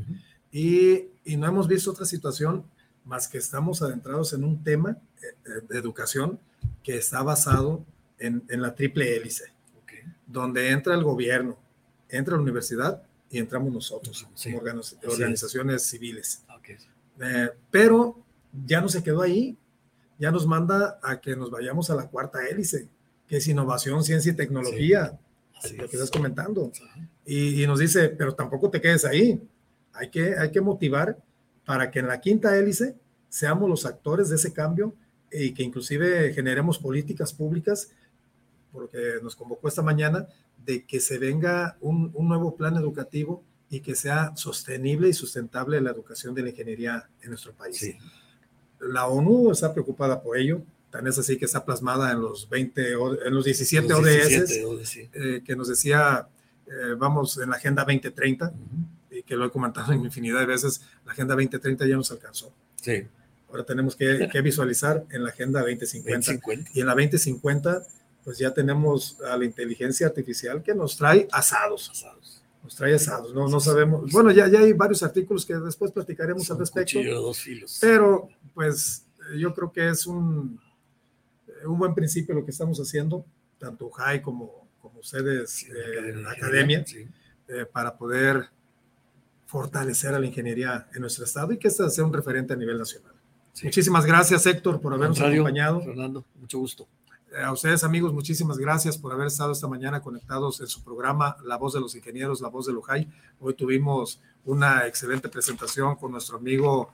y, 0.50 1.08
y, 1.24 1.36
no 1.36 1.46
hemos 1.46 1.68
visto 1.68 1.90
otra 1.90 2.06
situación 2.06 2.64
más 3.04 3.28
que 3.28 3.38
estamos 3.38 3.82
adentrados 3.82 4.32
en 4.32 4.44
un 4.44 4.62
tema 4.62 4.98
eh, 5.22 5.50
de 5.68 5.78
educación 5.78 6.38
que 6.82 6.96
está 6.96 7.22
basado 7.22 7.84
en, 8.18 8.42
la 8.48 8.74
triple 8.74 9.16
hélice, 9.16 9.52
donde 10.26 10.70
entra 10.70 10.94
el 10.94 11.04
gobierno, 11.04 11.58
entra 12.08 12.36
la 12.36 12.42
universidad 12.42 13.02
y 13.30 13.38
entramos 13.38 13.72
nosotros 13.72 14.26
como 14.42 14.58
organizaciones 14.58 15.82
civiles. 15.84 16.42
Eh, 17.20 17.50
pero 17.70 18.22
ya 18.66 18.80
no 18.80 18.88
se 18.88 19.02
quedó 19.02 19.22
ahí, 19.22 19.56
ya 20.18 20.30
nos 20.30 20.46
manda 20.46 20.98
a 21.02 21.20
que 21.20 21.36
nos 21.36 21.50
vayamos 21.50 21.90
a 21.90 21.94
la 21.94 22.08
cuarta 22.08 22.46
hélice, 22.46 22.88
que 23.28 23.36
es 23.36 23.48
innovación, 23.48 24.02
ciencia 24.02 24.32
y 24.32 24.36
tecnología, 24.36 25.18
lo 25.76 25.88
que 25.88 25.96
estás 25.96 26.10
comentando. 26.10 26.72
Y, 27.24 27.66
nos 27.66 27.78
dice, 27.78 28.08
pero 28.08 28.34
tampoco 28.34 28.70
te 28.70 28.80
quedes 28.80 29.04
ahí, 29.04 29.40
hay 29.92 30.10
que, 30.10 30.36
hay 30.36 30.50
que 30.50 30.60
motivar 30.60 31.18
para 31.64 31.90
que 31.90 31.98
en 31.98 32.08
la 32.08 32.20
quinta 32.20 32.56
hélice 32.56 32.94
seamos 33.28 33.68
los 33.68 33.84
actores 33.84 34.30
de 34.30 34.36
ese 34.36 34.52
cambio 34.52 34.94
y 35.30 35.52
que 35.52 35.62
inclusive 35.62 36.32
generemos 36.32 36.78
políticas 36.78 37.34
públicas 37.34 37.90
porque 38.72 39.14
nos 39.22 39.36
convocó 39.36 39.68
esta 39.68 39.82
mañana, 39.82 40.26
de 40.64 40.84
que 40.84 41.00
se 41.00 41.18
venga 41.18 41.76
un, 41.80 42.12
nuevo 42.18 42.56
plan 42.56 42.76
educativo 42.76 43.42
y 43.70 43.80
que 43.80 43.94
sea 43.94 44.32
sostenible 44.36 45.08
y 45.08 45.12
sustentable 45.12 45.80
la 45.80 45.90
educación 45.90 46.34
de 46.34 46.42
la 46.42 46.50
ingeniería 46.50 47.08
en 47.22 47.30
nuestro 47.30 47.52
país. 47.52 47.96
La 48.80 49.06
ONU 49.06 49.50
está 49.50 49.72
preocupada 49.72 50.22
por 50.22 50.36
ello, 50.36 50.62
tan 50.90 51.06
es 51.06 51.18
así 51.18 51.36
que 51.36 51.44
está 51.44 51.64
plasmada 51.64 52.12
en 52.12 52.20
los 52.20 52.48
20, 52.48 52.92
en 52.92 53.34
los 53.34 53.44
17, 53.44 53.92
ODS, 53.92 54.96
eh, 55.12 55.42
que 55.44 55.56
nos 55.56 55.68
decía, 55.68 56.28
eh, 56.66 56.94
vamos 56.96 57.38
en 57.38 57.50
la 57.50 57.56
Agenda 57.56 57.82
2030, 57.82 58.52
y 59.10 59.22
que 59.22 59.36
lo 59.36 59.46
he 59.46 59.50
comentado 59.50 59.92
en 59.92 60.04
infinidad 60.04 60.40
de 60.40 60.46
veces, 60.46 60.82
la 61.04 61.12
Agenda 61.12 61.34
2030 61.34 61.86
ya 61.86 61.96
nos 61.96 62.10
alcanzó. 62.10 62.52
Sí. 62.76 63.06
Ahora 63.50 63.64
tenemos 63.64 63.96
que, 63.96 64.28
visualizar 64.42 65.04
en 65.10 65.24
la 65.24 65.30
Agenda 65.30 65.60
2050. 65.60 66.16
2050. 66.16 66.70
Y 66.74 66.80
en 66.80 66.86
la 66.86 66.94
2050 66.94 67.86
pues 68.28 68.36
ya 68.36 68.52
tenemos 68.52 69.18
a 69.22 69.38
la 69.38 69.46
inteligencia 69.46 70.06
artificial 70.06 70.62
que 70.62 70.74
nos 70.74 70.98
trae 70.98 71.26
asados. 71.32 71.88
asados. 71.88 72.42
Nos 72.62 72.76
trae 72.76 72.94
asados, 72.94 73.32
no, 73.32 73.48
no 73.48 73.58
sabemos. 73.58 74.12
Bueno, 74.12 74.30
ya, 74.30 74.46
ya 74.48 74.58
hay 74.58 74.74
varios 74.74 75.02
artículos 75.02 75.46
que 75.46 75.54
después 75.54 75.92
platicaremos 75.92 76.50
al 76.50 76.58
respecto. 76.58 77.02
Dos 77.02 77.38
filos. 77.38 77.78
Pero, 77.80 78.28
pues, 78.52 79.06
yo 79.34 79.54
creo 79.54 79.72
que 79.72 79.88
es 79.88 80.06
un, 80.06 80.60
un 81.66 81.78
buen 81.78 81.94
principio 81.94 82.34
lo 82.34 82.44
que 82.44 82.50
estamos 82.50 82.78
haciendo, 82.78 83.24
tanto 83.58 83.90
JAI 83.90 84.22
como, 84.22 84.68
como 84.80 85.00
ustedes, 85.00 85.66
en 85.68 86.22
la 86.22 86.32
academia, 86.32 86.84
eh, 87.48 87.66
para 87.70 87.96
poder 87.96 88.50
fortalecer 89.46 90.14
a 90.14 90.18
la 90.18 90.26
ingeniería 90.26 90.88
en 90.94 91.00
nuestro 91.00 91.24
estado 91.24 91.52
y 91.52 91.58
que 91.58 91.68
este 91.68 91.88
sea 91.88 92.04
un 92.04 92.12
referente 92.12 92.52
a 92.52 92.56
nivel 92.56 92.78
nacional. 92.78 93.14
Muchísimas 93.62 94.04
gracias, 94.04 94.46
Héctor, 94.46 94.80
por 94.80 94.92
habernos 94.92 95.20
acompañado. 95.20 95.80
Fernando, 95.80 96.24
mucho 96.38 96.58
gusto. 96.58 96.86
Eh, 97.32 97.42
a 97.42 97.52
ustedes 97.52 97.84
amigos, 97.84 98.12
muchísimas 98.12 98.58
gracias 98.58 98.96
por 98.96 99.12
haber 99.12 99.26
estado 99.26 99.52
esta 99.52 99.68
mañana 99.68 100.00
conectados 100.00 100.60
en 100.60 100.66
su 100.66 100.82
programa 100.82 101.36
La 101.44 101.56
Voz 101.56 101.74
de 101.74 101.80
los 101.80 101.94
Ingenieros, 101.94 102.40
La 102.40 102.48
Voz 102.48 102.66
de 102.66 102.72
Lujay. 102.72 103.08
Hoy 103.40 103.54
tuvimos 103.54 104.20
una 104.44 104.86
excelente 104.86 105.28
presentación 105.28 105.96
con 105.96 106.12
nuestro 106.12 106.38
amigo, 106.38 106.92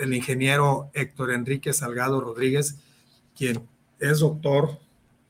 el 0.00 0.12
ingeniero 0.14 0.90
Héctor 0.92 1.32
Enrique 1.32 1.72
Salgado 1.72 2.20
Rodríguez, 2.20 2.78
quien 3.38 3.66
es 4.00 4.18
doctor, 4.18 4.78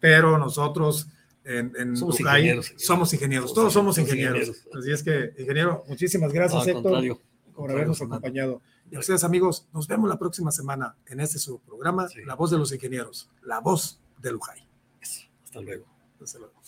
pero 0.00 0.38
nosotros 0.38 1.06
en, 1.44 1.96
somos, 1.96 2.20
ingenieros, 2.20 2.74
somos 2.76 3.12
ingenieros, 3.14 3.54
todos 3.54 3.72
somos 3.72 3.98
ingenieros. 3.98 4.50
Así 4.76 4.90
es 4.90 5.02
que, 5.02 5.32
ingeniero, 5.38 5.84
muchísimas 5.88 6.32
gracias, 6.32 6.66
Héctor, 6.66 7.20
por 7.54 7.70
habernos 7.70 8.00
acompañado. 8.00 8.60
Y 8.90 8.96
a 8.96 9.00
ustedes, 9.00 9.24
amigos, 9.24 9.66
nos 9.72 9.86
vemos 9.86 10.08
la 10.08 10.18
próxima 10.18 10.50
semana 10.50 10.96
en 11.06 11.20
este 11.20 11.38
su 11.38 11.60
programa, 11.60 12.08
La 12.24 12.34
Voz 12.34 12.50
de 12.50 12.58
los 12.58 12.72
Ingenieros, 12.72 13.30
La 13.42 13.60
Voz 13.60 14.00
de 14.18 14.32
Lujay. 14.32 14.66
Hasta 15.44 15.60
luego. 15.60 15.86
Hasta 16.22 16.38
luego. 16.38 16.58